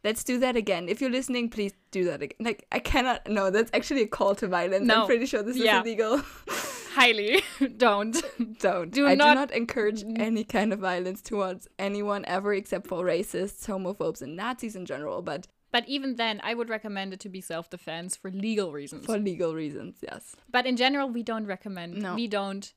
Let's 0.03 0.23
do 0.23 0.37
that 0.39 0.55
again. 0.57 0.89
If 0.89 0.99
you're 1.01 1.09
listening, 1.09 1.49
please 1.49 1.73
do 1.91 2.03
that 2.05 2.21
again. 2.21 2.37
Like 2.39 2.65
I 2.71 2.79
cannot. 2.79 3.27
No, 3.29 3.49
that's 3.49 3.71
actually 3.73 4.01
a 4.03 4.07
call 4.07 4.35
to 4.35 4.47
violence. 4.47 4.85
No. 4.85 5.01
I'm 5.01 5.05
pretty 5.07 5.25
sure 5.25 5.41
this 5.43 5.57
Yeah. 5.57 5.79
is 5.79 5.85
illegal. 5.85 6.21
Highly 6.93 7.41
don't. 7.77 8.15
don't. 8.59 8.91
Do 8.91 9.07
I 9.07 9.15
not- 9.15 9.33
do 9.33 9.39
not 9.39 9.51
encourage 9.51 10.03
any 10.15 10.43
kind 10.43 10.73
of 10.73 10.79
violence 10.79 11.21
towards 11.21 11.67
anyone 11.79 12.23
ever 12.25 12.53
except 12.53 12.87
for 12.87 13.03
racists, 13.03 13.65
homophobes, 13.65 14.21
and 14.21 14.35
Nazis 14.35 14.75
in 14.75 14.85
general, 14.85 15.21
but 15.21 15.47
But 15.71 15.87
even 15.87 16.17
then, 16.17 16.39
I 16.43 16.53
would 16.53 16.69
recommend 16.69 17.13
it 17.13 17.19
to 17.21 17.29
be 17.29 17.41
self 17.41 17.69
defense 17.69 18.15
for 18.15 18.29
legal 18.29 18.71
reasons. 18.71 19.05
for 19.05 19.17
legal 19.17 19.55
reasons, 19.55 19.95
yes. 20.01 20.35
but 20.51 20.65
in 20.67 20.75
general, 20.77 21.09
we 21.09 21.23
don't 21.23 21.47
recommend. 21.47 21.97
No. 21.97 22.13
We 22.15 22.27
don't. 22.27 22.73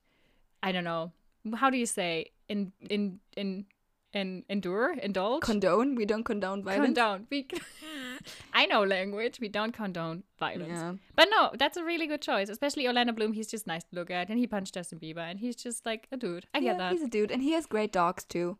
I 0.62 0.72
don't 0.72 0.84
know. 0.84 1.12
How 1.54 1.68
do 1.70 1.76
you 1.76 1.86
say 1.86 2.30
in 2.48 2.72
in 2.88 3.20
in 3.36 3.66
in 4.12 4.44
endure 4.48 4.92
indulge 4.94 5.42
Condone? 5.42 5.94
We 5.94 6.04
don't 6.06 6.24
condone 6.24 6.62
violence. 6.62 6.86
condone? 6.86 7.26
We. 7.30 7.48
I 8.52 8.66
know 8.66 8.82
language. 8.84 9.38
We 9.40 9.48
don't 9.48 9.72
condone 9.72 10.22
violence. 10.38 10.70
Yeah. 10.72 10.94
But 11.14 11.28
no, 11.30 11.50
that's 11.58 11.76
a 11.76 11.84
really 11.84 12.06
good 12.06 12.22
choice. 12.22 12.48
Especially 12.48 12.86
Orlando 12.86 13.12
Bloom. 13.12 13.32
He's 13.32 13.46
just 13.48 13.66
nice 13.66 13.84
to 13.84 13.94
look 13.94 14.10
at, 14.10 14.28
and 14.30 14.38
he 14.38 14.46
punched 14.46 14.74
Justin 14.74 14.98
Bieber, 14.98 15.18
and 15.30 15.38
he's 15.38 15.56
just 15.56 15.84
like 15.86 16.08
a 16.12 16.16
dude. 16.16 16.46
I 16.54 16.60
get 16.60 16.78
that. 16.78 16.92
He's 16.92 17.02
a 17.02 17.08
dude, 17.08 17.30
and 17.30 17.42
he 17.42 17.52
has 17.52 17.66
great 17.66 17.92
dogs 17.92 18.24
too. 18.24 18.56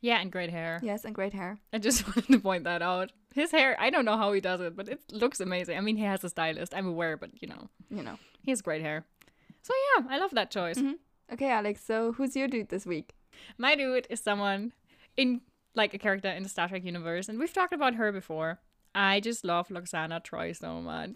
Yeah, 0.00 0.20
and 0.20 0.30
great 0.30 0.50
hair. 0.50 0.78
Yes, 0.82 1.04
and 1.04 1.14
great 1.14 1.32
hair. 1.34 1.58
I 1.72 1.78
just 1.78 2.06
wanted 2.06 2.28
to 2.28 2.38
point 2.40 2.64
that 2.64 2.82
out. 2.82 3.12
His 3.34 3.50
hair, 3.50 3.76
I 3.80 3.90
don't 3.90 4.04
know 4.04 4.16
how 4.16 4.32
he 4.32 4.40
does 4.40 4.60
it, 4.60 4.74
but 4.76 4.88
it 4.88 5.00
looks 5.12 5.40
amazing. 5.40 5.76
I 5.76 5.80
mean, 5.80 5.96
he 5.96 6.04
has 6.04 6.22
a 6.24 6.28
stylist. 6.28 6.72
I'm 6.74 6.86
aware, 6.86 7.16
but 7.16 7.30
you 7.42 7.48
know, 7.48 7.68
You 7.90 8.02
know. 8.02 8.16
he 8.44 8.50
has 8.52 8.62
great 8.62 8.80
hair. 8.80 9.04
So 9.62 9.74
yeah, 9.96 10.06
I 10.08 10.18
love 10.18 10.30
that 10.32 10.50
choice. 10.50 10.78
Mm-hmm. 10.78 10.92
Okay, 11.34 11.50
Alex. 11.50 11.84
So 11.84 12.12
who's 12.12 12.34
your 12.36 12.48
dude 12.48 12.68
this 12.70 12.86
week? 12.86 13.14
My 13.56 13.74
dude 13.74 14.06
is 14.10 14.20
someone 14.20 14.72
in 15.16 15.40
like 15.74 15.94
a 15.94 15.98
character 15.98 16.28
in 16.28 16.42
the 16.42 16.48
Star 16.48 16.68
Trek 16.68 16.84
universe, 16.84 17.28
and 17.28 17.38
we've 17.38 17.52
talked 17.52 17.72
about 17.72 17.94
her 17.94 18.12
before. 18.12 18.60
I 18.94 19.20
just 19.20 19.44
love 19.44 19.68
Lwaxana 19.68 20.24
Troi 20.24 20.56
so 20.56 20.80
much. 20.80 21.10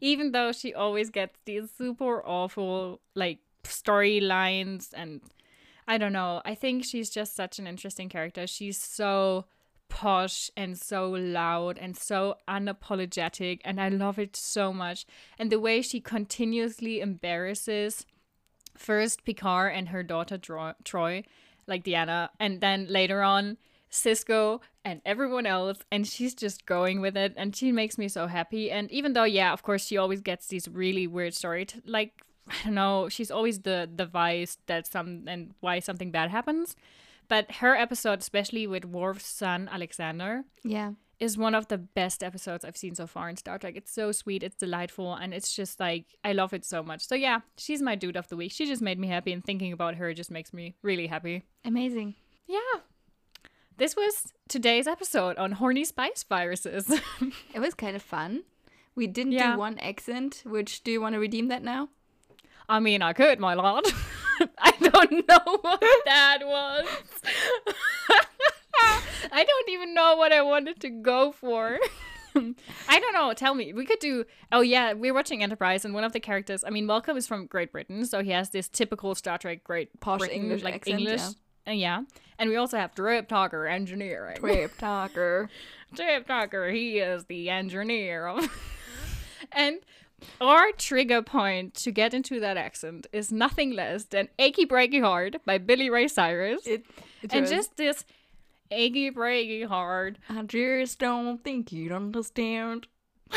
Even 0.00 0.32
though 0.32 0.52
she 0.52 0.74
always 0.74 1.10
gets 1.10 1.38
these 1.44 1.70
super 1.76 2.24
awful 2.24 3.00
like 3.14 3.38
storylines 3.64 4.90
and 4.94 5.20
I 5.88 5.98
don't 5.98 6.12
know. 6.12 6.42
I 6.44 6.54
think 6.54 6.84
she's 6.84 7.10
just 7.10 7.34
such 7.34 7.58
an 7.58 7.66
interesting 7.66 8.08
character. 8.08 8.46
She's 8.46 8.80
so 8.80 9.46
posh 9.88 10.50
and 10.56 10.78
so 10.78 11.10
loud 11.10 11.78
and 11.78 11.96
so 11.96 12.36
unapologetic 12.48 13.60
and 13.64 13.80
I 13.80 13.88
love 13.88 14.18
it 14.18 14.36
so 14.36 14.72
much. 14.72 15.06
And 15.38 15.50
the 15.50 15.60
way 15.60 15.82
she 15.82 16.00
continuously 16.00 17.00
embarrasses 17.00 18.06
first 18.76 19.24
Picard 19.24 19.72
and 19.74 19.88
her 19.88 20.02
daughter 20.02 20.38
Troi, 20.38 21.24
like 21.66 21.84
Deanna, 21.84 22.28
and 22.40 22.60
then 22.60 22.86
later 22.88 23.22
on 23.22 23.56
Sisko 23.90 24.60
and 24.84 25.00
everyone 25.06 25.46
else, 25.46 25.78
and 25.90 26.06
she's 26.06 26.34
just 26.34 26.66
going 26.66 27.00
with 27.00 27.16
it, 27.16 27.32
and 27.36 27.54
she 27.54 27.72
makes 27.72 27.96
me 27.96 28.08
so 28.08 28.26
happy. 28.26 28.70
And 28.70 28.90
even 28.90 29.12
though, 29.12 29.24
yeah, 29.24 29.52
of 29.52 29.62
course, 29.62 29.86
she 29.86 29.96
always 29.96 30.20
gets 30.20 30.48
these 30.48 30.68
really 30.68 31.06
weird 31.06 31.34
stories, 31.34 31.68
like 31.86 32.12
I 32.48 32.54
don't 32.64 32.74
know, 32.74 33.08
she's 33.08 33.30
always 33.30 33.60
the 33.60 33.88
the 33.94 34.06
vice 34.06 34.58
that 34.66 34.86
some 34.86 35.24
and 35.26 35.54
why 35.60 35.78
something 35.80 36.10
bad 36.10 36.30
happens. 36.30 36.76
But 37.28 37.50
her 37.62 37.74
episode, 37.74 38.18
especially 38.18 38.66
with 38.66 38.84
Worf's 38.84 39.26
son 39.26 39.68
Alexander, 39.72 40.44
Yeah. 40.62 40.92
Is 41.24 41.38
one 41.38 41.54
of 41.54 41.68
the 41.68 41.78
best 41.78 42.22
episodes 42.22 42.64
I've 42.64 42.76
seen 42.76 42.94
so 42.94 43.06
far 43.06 43.28
in 43.28 43.36
Star 43.36 43.58
Trek. 43.58 43.74
It's 43.76 43.92
so 43.92 44.12
sweet, 44.12 44.42
it's 44.42 44.56
delightful, 44.56 45.14
and 45.14 45.32
it's 45.34 45.54
just 45.56 45.80
like 45.80 46.04
I 46.22 46.32
love 46.32 46.52
it 46.52 46.64
so 46.64 46.82
much. 46.82 47.06
So 47.06 47.14
yeah, 47.14 47.40
she's 47.56 47.82
my 47.82 47.94
dude 47.94 48.16
of 48.16 48.28
the 48.28 48.36
week. 48.36 48.52
She 48.52 48.66
just 48.66 48.82
made 48.82 48.98
me 48.98 49.08
happy, 49.08 49.32
and 49.32 49.42
thinking 49.44 49.72
about 49.72 49.94
her 49.96 50.12
just 50.14 50.30
makes 50.30 50.52
me 50.52 50.74
really 50.82 51.06
happy. 51.08 51.42
Amazing. 51.64 52.14
Yeah. 52.46 52.80
This 53.76 53.96
was 53.96 54.32
today's 54.48 54.86
episode 54.86 55.36
on 55.36 55.52
horny 55.52 55.84
spice 55.84 56.22
viruses. 56.28 56.86
It 57.54 57.58
was 57.60 57.74
kind 57.74 57.96
of 57.96 58.02
fun. 58.02 58.42
We 58.94 59.06
didn't 59.08 59.32
Yeah. 59.32 59.52
do 59.54 59.58
one 59.58 59.78
accent, 59.80 60.42
which 60.46 60.84
do 60.84 60.92
you 60.92 61.00
want 61.00 61.14
to 61.14 61.18
redeem 61.18 61.48
that 61.48 61.62
now? 61.64 61.88
I 62.68 62.78
mean, 62.80 63.02
I 63.02 63.12
could, 63.12 63.40
my 63.40 63.54
lord. 63.54 63.84
I 64.58 64.72
don't 64.80 65.28
know 65.28 65.58
what 65.60 65.80
that 66.06 66.38
was. 66.44 66.86
I 69.32 69.44
don't 69.44 69.68
even 69.70 69.94
know 69.94 70.16
what 70.16 70.32
I 70.32 70.42
wanted 70.42 70.80
to 70.80 70.90
go 70.90 71.32
for. 71.32 71.78
I 72.36 73.00
don't 73.00 73.12
know. 73.12 73.32
Tell 73.32 73.54
me. 73.54 73.72
We 73.72 73.84
could 73.84 74.00
do. 74.00 74.24
Oh 74.50 74.60
yeah, 74.60 74.92
we're 74.92 75.14
watching 75.14 75.42
Enterprise, 75.42 75.84
and 75.84 75.94
one 75.94 76.04
of 76.04 76.12
the 76.12 76.20
characters. 76.20 76.64
I 76.64 76.70
mean, 76.70 76.86
Malcolm 76.86 77.16
is 77.16 77.26
from 77.26 77.46
Great 77.46 77.72
Britain, 77.72 78.04
so 78.04 78.22
he 78.22 78.30
has 78.30 78.50
this 78.50 78.68
typical 78.68 79.14
Star 79.14 79.38
Trek 79.38 79.62
Great 79.64 80.00
Posh 80.00 80.18
Britain, 80.18 80.42
English 80.42 80.62
like 80.62 80.74
accent, 80.74 81.00
English. 81.00 81.20
yeah. 81.20 81.30
Uh, 81.66 81.72
yeah, 81.72 82.02
and 82.38 82.50
we 82.50 82.56
also 82.56 82.76
have 82.76 82.94
Trip 82.94 83.28
Tucker 83.28 83.66
Engineering. 83.66 84.36
Trip 84.36 84.76
Tucker. 84.76 85.48
Drip 85.94 86.26
Talker, 86.28 86.70
he 86.70 86.98
is 86.98 87.24
the 87.24 87.50
engineer. 87.50 88.34
and 89.52 89.78
our 90.40 90.72
trigger 90.72 91.22
point 91.22 91.74
to 91.74 91.90
get 91.90 92.14
into 92.14 92.40
that 92.40 92.56
accent 92.56 93.06
is 93.12 93.32
nothing 93.32 93.72
less 93.72 94.04
than 94.04 94.28
Achy 94.38 94.66
Breaky 94.66 95.00
Heart 95.00 95.36
by 95.44 95.58
Billy 95.58 95.88
Ray 95.88 96.08
Cyrus. 96.08 96.66
It, 96.66 96.84
it 97.22 97.32
and 97.32 97.46
just 97.46 97.76
this 97.76 98.04
achy 98.74 99.10
breaky 99.10 99.66
hard. 99.66 100.18
I 100.28 100.42
just 100.42 100.98
don't 100.98 101.42
think 101.42 101.72
you'd 101.72 101.92
understand. 101.92 102.86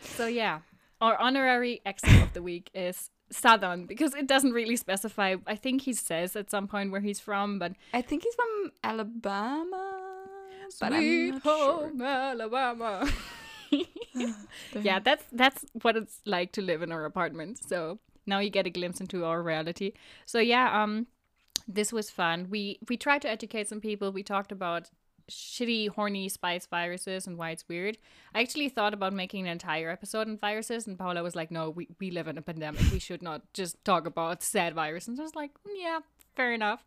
So 0.00 0.26
yeah, 0.26 0.60
our 1.00 1.16
honorary 1.18 1.80
exit 1.84 2.22
of 2.22 2.32
the 2.34 2.42
week 2.42 2.70
is 2.74 3.10
Southern 3.30 3.86
because 3.86 4.14
it 4.14 4.26
doesn't 4.26 4.52
really 4.52 4.76
specify. 4.76 5.36
I 5.46 5.56
think 5.56 5.82
he 5.82 5.92
says 5.92 6.36
at 6.36 6.50
some 6.50 6.68
point 6.68 6.92
where 6.92 7.00
he's 7.00 7.20
from, 7.20 7.58
but 7.58 7.72
I 7.92 8.02
think 8.02 8.22
he's 8.22 8.34
from 8.34 8.72
Alabama, 8.84 10.24
but 10.80 10.92
Sweet 10.92 11.30
not 11.32 11.42
sure. 11.42 11.78
home 11.88 12.02
Alabama. 12.02 13.10
yeah, 14.80 15.00
that's 15.00 15.24
that's 15.32 15.64
what 15.82 15.96
it's 15.96 16.20
like 16.26 16.52
to 16.52 16.62
live 16.62 16.82
in 16.82 16.92
our 16.92 17.04
apartment. 17.04 17.58
So 17.58 17.98
now 18.26 18.38
you 18.38 18.50
get 18.50 18.66
a 18.66 18.70
glimpse 18.70 19.00
into 19.00 19.24
our 19.24 19.42
reality. 19.42 19.92
So 20.26 20.38
yeah, 20.38 20.82
um, 20.82 21.06
this 21.66 21.92
was 21.92 22.10
fun. 22.10 22.48
We 22.50 22.78
we 22.88 22.96
tried 22.96 23.22
to 23.22 23.28
educate 23.30 23.68
some 23.68 23.80
people. 23.80 24.12
We 24.12 24.22
talked 24.22 24.52
about 24.52 24.90
shitty, 25.30 25.88
horny 25.88 26.28
spice 26.28 26.66
viruses 26.66 27.26
and 27.26 27.38
why 27.38 27.50
it's 27.50 27.68
weird. 27.68 27.96
I 28.34 28.42
actually 28.42 28.68
thought 28.68 28.92
about 28.92 29.12
making 29.12 29.46
an 29.46 29.52
entire 29.52 29.90
episode 29.90 30.28
on 30.28 30.38
viruses, 30.38 30.86
and 30.86 30.98
Paula 30.98 31.22
was 31.22 31.34
like, 31.34 31.50
"No, 31.50 31.70
we 31.70 31.88
we 31.98 32.10
live 32.10 32.28
in 32.28 32.38
a 32.38 32.42
pandemic. 32.42 32.82
We 32.92 32.98
should 32.98 33.22
not 33.22 33.42
just 33.54 33.82
talk 33.84 34.06
about 34.06 34.42
sad 34.42 34.74
viruses." 34.74 35.08
And 35.08 35.20
I 35.20 35.22
was 35.22 35.34
like, 35.34 35.52
"Mm, 35.66 35.74
"Yeah, 35.76 36.00
fair 36.36 36.52
enough." 36.52 36.84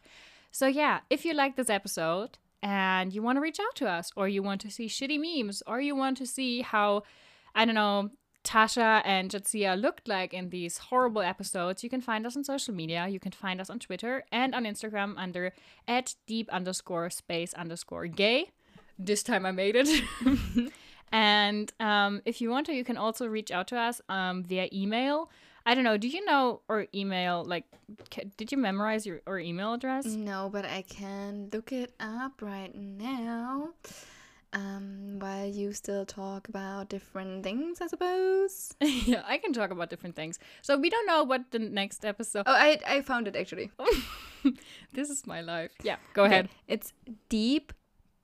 So 0.51 0.67
yeah, 0.67 1.01
if 1.09 1.25
you 1.25 1.33
like 1.33 1.55
this 1.55 1.69
episode 1.69 2.37
and 2.61 3.13
you 3.13 3.21
want 3.21 3.37
to 3.37 3.41
reach 3.41 3.59
out 3.59 3.75
to 3.75 3.89
us, 3.89 4.11
or 4.15 4.27
you 4.27 4.41
want 4.43 4.61
to 4.61 4.71
see 4.71 4.87
shitty 4.87 5.19
memes, 5.19 5.61
or 5.67 5.81
you 5.81 5.95
want 5.95 6.17
to 6.17 6.25
see 6.25 6.61
how, 6.61 7.03
I 7.53 7.65
don't 7.65 7.75
know, 7.75 8.09
Tasha 8.47 9.01
and 9.03 9.29
Jadzia 9.29 9.79
looked 9.79 10.07
like 10.07 10.33
in 10.33 10.49
these 10.51 10.77
horrible 10.77 11.21
episodes, 11.21 11.83
you 11.83 11.89
can 11.89 11.99
find 11.99 12.25
us 12.25 12.37
on 12.37 12.45
social 12.45 12.73
media. 12.73 13.05
You 13.07 13.19
can 13.19 13.33
find 13.33 13.59
us 13.59 13.69
on 13.69 13.77
Twitter 13.77 14.23
and 14.31 14.55
on 14.55 14.63
Instagram 14.63 15.15
under 15.17 15.51
at 15.85 16.15
deep 16.27 16.49
underscore 16.49 17.09
space 17.09 17.53
underscore 17.55 18.07
gay. 18.07 18.51
This 18.97 19.21
time 19.21 19.45
I 19.45 19.51
made 19.51 19.75
it. 19.75 19.89
and 21.11 21.73
um, 21.81 22.21
if 22.25 22.39
you 22.39 22.49
want 22.49 22.65
to, 22.67 22.73
you 22.73 22.85
can 22.85 22.95
also 22.95 23.27
reach 23.27 23.51
out 23.51 23.67
to 23.67 23.77
us 23.77 24.01
um, 24.07 24.43
via 24.43 24.69
email. 24.71 25.29
I 25.65 25.75
don't 25.75 25.83
know. 25.83 25.97
Do 25.97 26.07
you 26.07 26.23
know 26.23 26.61
or 26.69 26.87
email? 26.95 27.43
Like, 27.43 27.65
did 28.37 28.53
you 28.53 28.57
memorize 28.57 29.05
your 29.05 29.19
our 29.27 29.39
email 29.39 29.73
address? 29.73 30.05
No, 30.05 30.49
but 30.49 30.63
I 30.63 30.83
can 30.83 31.49
look 31.51 31.73
it 31.73 31.93
up 31.99 32.41
right 32.41 32.73
now. 32.73 33.71
Um, 34.57 35.19
while 35.19 35.45
you 35.45 35.71
still 35.71 36.03
talk 36.03 36.49
about 36.49 36.89
different 36.89 37.43
things, 37.43 37.79
I 37.79 37.85
suppose. 37.85 38.73
yeah, 38.81 39.21
I 39.27 39.38
can 39.38 39.53
talk 39.53 39.69
about 39.69 39.91
different 39.91 40.15
things. 40.15 40.39
So 40.63 40.77
we 40.79 40.89
don't 40.89 41.05
know 41.05 41.23
what 41.23 41.51
the 41.51 41.59
next 41.59 42.03
episode. 42.03 42.43
Oh, 42.47 42.53
I 42.53 42.79
I 42.88 43.01
found 43.01 43.27
it 43.27 43.35
actually. 43.35 43.69
this 44.93 45.11
is 45.11 45.27
my 45.27 45.41
life. 45.41 45.71
Yeah, 45.84 45.97
go 46.15 46.23
ahead. 46.23 46.49
It's 46.67 46.93
deep 47.29 47.71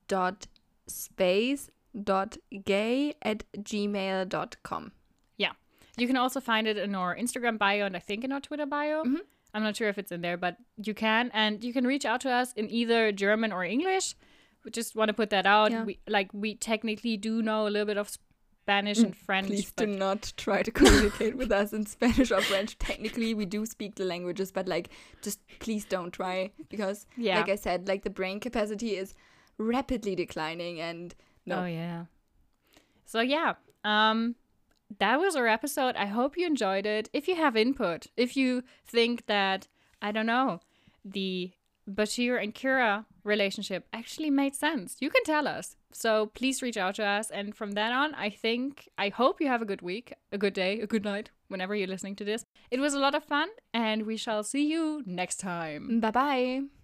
dot 0.08 0.48
space 0.88 1.70
dot 2.04 2.38
gay 2.66 3.14
at 3.22 3.44
gmail 3.58 4.28
dot 4.30 4.56
com. 4.64 4.92
Yeah. 5.38 5.52
You 5.98 6.08
can 6.08 6.18
also 6.18 6.40
find 6.40 6.68
it 6.68 6.78
in 6.78 6.96
our 6.96 7.16
Instagram 7.16 7.60
bio 7.60 7.86
and 7.86 7.96
I 7.96 8.00
think 8.00 8.24
in 8.24 8.32
our 8.32 8.42
Twitter 8.42 8.66
bio. 8.66 9.04
Mm-hmm. 9.04 9.24
I'm 9.54 9.62
not 9.62 9.78
sure 9.78 9.88
if 9.88 10.00
it's 10.00 10.12
in 10.12 10.22
there, 10.22 10.38
but 10.38 10.58
you 10.84 10.96
can. 10.96 11.30
And 11.32 11.64
you 11.64 11.74
can 11.74 11.86
reach 11.86 12.06
out 12.06 12.22
to 12.22 12.32
us 12.32 12.54
in 12.54 12.72
either 12.72 13.12
German 13.12 13.52
or 13.52 13.64
English. 13.64 14.16
We 14.64 14.72
just 14.72 14.96
want 14.96 15.10
to 15.10 15.14
put 15.14 15.30
that 15.32 15.46
out. 15.46 15.72
Yeah. 15.72 15.84
We 15.84 16.00
like 16.08 16.30
we 16.34 16.56
technically 16.56 17.18
do 17.18 17.42
know 17.42 17.68
a 17.68 17.70
little 17.70 17.86
bit 17.86 17.98
of 17.98 18.10
Spanish 18.64 19.00
and 19.00 19.16
French. 19.16 19.48
Please 19.48 19.72
do 19.76 19.86
not 19.88 20.32
try 20.38 20.64
to 20.64 20.72
communicate 20.72 21.36
with 21.36 21.52
us 21.52 21.74
in 21.74 21.86
Spanish 21.86 22.32
or 22.32 22.40
French. 22.42 22.78
Technically, 22.80 23.34
we 23.34 23.46
do 23.46 23.66
speak 23.66 23.96
the 23.96 24.06
languages, 24.06 24.52
but 24.54 24.68
like, 24.70 24.90
just 25.22 25.40
please 25.60 25.84
don't 25.84 26.12
try 26.12 26.52
because, 26.70 27.06
Yeah. 27.18 27.38
like 27.40 27.50
I 27.50 27.56
said, 27.56 27.88
like 27.90 28.04
the 28.04 28.10
brain 28.10 28.40
capacity 28.40 28.96
is 28.96 29.16
rapidly 29.58 30.16
declining, 30.16 30.80
and 30.80 31.14
no, 31.46 31.64
Oh 31.64 31.66
yeah. 31.66 32.06
So 33.06 33.20
yeah, 33.20 33.56
um 33.84 34.36
that 35.00 35.20
was 35.20 35.36
our 35.36 35.48
episode. 35.48 35.96
I 35.98 36.06
hope 36.06 36.38
you 36.38 36.46
enjoyed 36.48 36.86
it. 36.86 37.10
If 37.14 37.28
you 37.28 37.36
have 37.36 37.58
input, 37.58 38.08
if 38.16 38.38
you 38.38 38.64
think 38.86 39.26
that 39.26 39.68
I 40.02 40.12
don't 40.14 40.26
know, 40.26 40.60
the 41.04 41.52
Bashir 41.90 42.42
and 42.42 42.54
Kira 42.56 43.06
relationship 43.24 43.88
actually 43.94 44.30
made 44.30 44.56
sense, 44.56 44.98
you 45.00 45.10
can 45.10 45.24
tell 45.24 45.48
us. 45.48 45.76
So 45.92 46.28
please 46.28 46.62
reach 46.62 46.78
out 46.78 46.96
to 46.96 47.06
us 47.06 47.30
and 47.30 47.56
from 47.56 47.72
then 47.74 47.92
on, 47.92 48.14
I 48.16 48.30
think 48.30 48.90
I 48.98 49.10
hope 49.10 49.42
you 49.42 49.48
have 49.48 49.62
a 49.62 49.66
good 49.66 49.82
week, 49.82 50.14
a 50.32 50.38
good 50.38 50.54
day, 50.54 50.80
a 50.80 50.88
good 50.88 51.04
night 51.04 51.30
whenever 51.48 51.76
you're 51.76 51.88
listening 51.88 52.16
to 52.18 52.26
this. 52.26 52.46
It 52.72 52.80
was 52.80 52.94
a 52.94 53.00
lot 53.00 53.16
of 53.16 53.24
fun 53.24 53.50
and 53.74 54.04
we 54.04 54.18
shall 54.18 54.44
see 54.44 54.68
you 54.68 55.04
next 55.06 55.40
time. 55.40 56.00
bye 56.00 56.12
bye. 56.12 56.83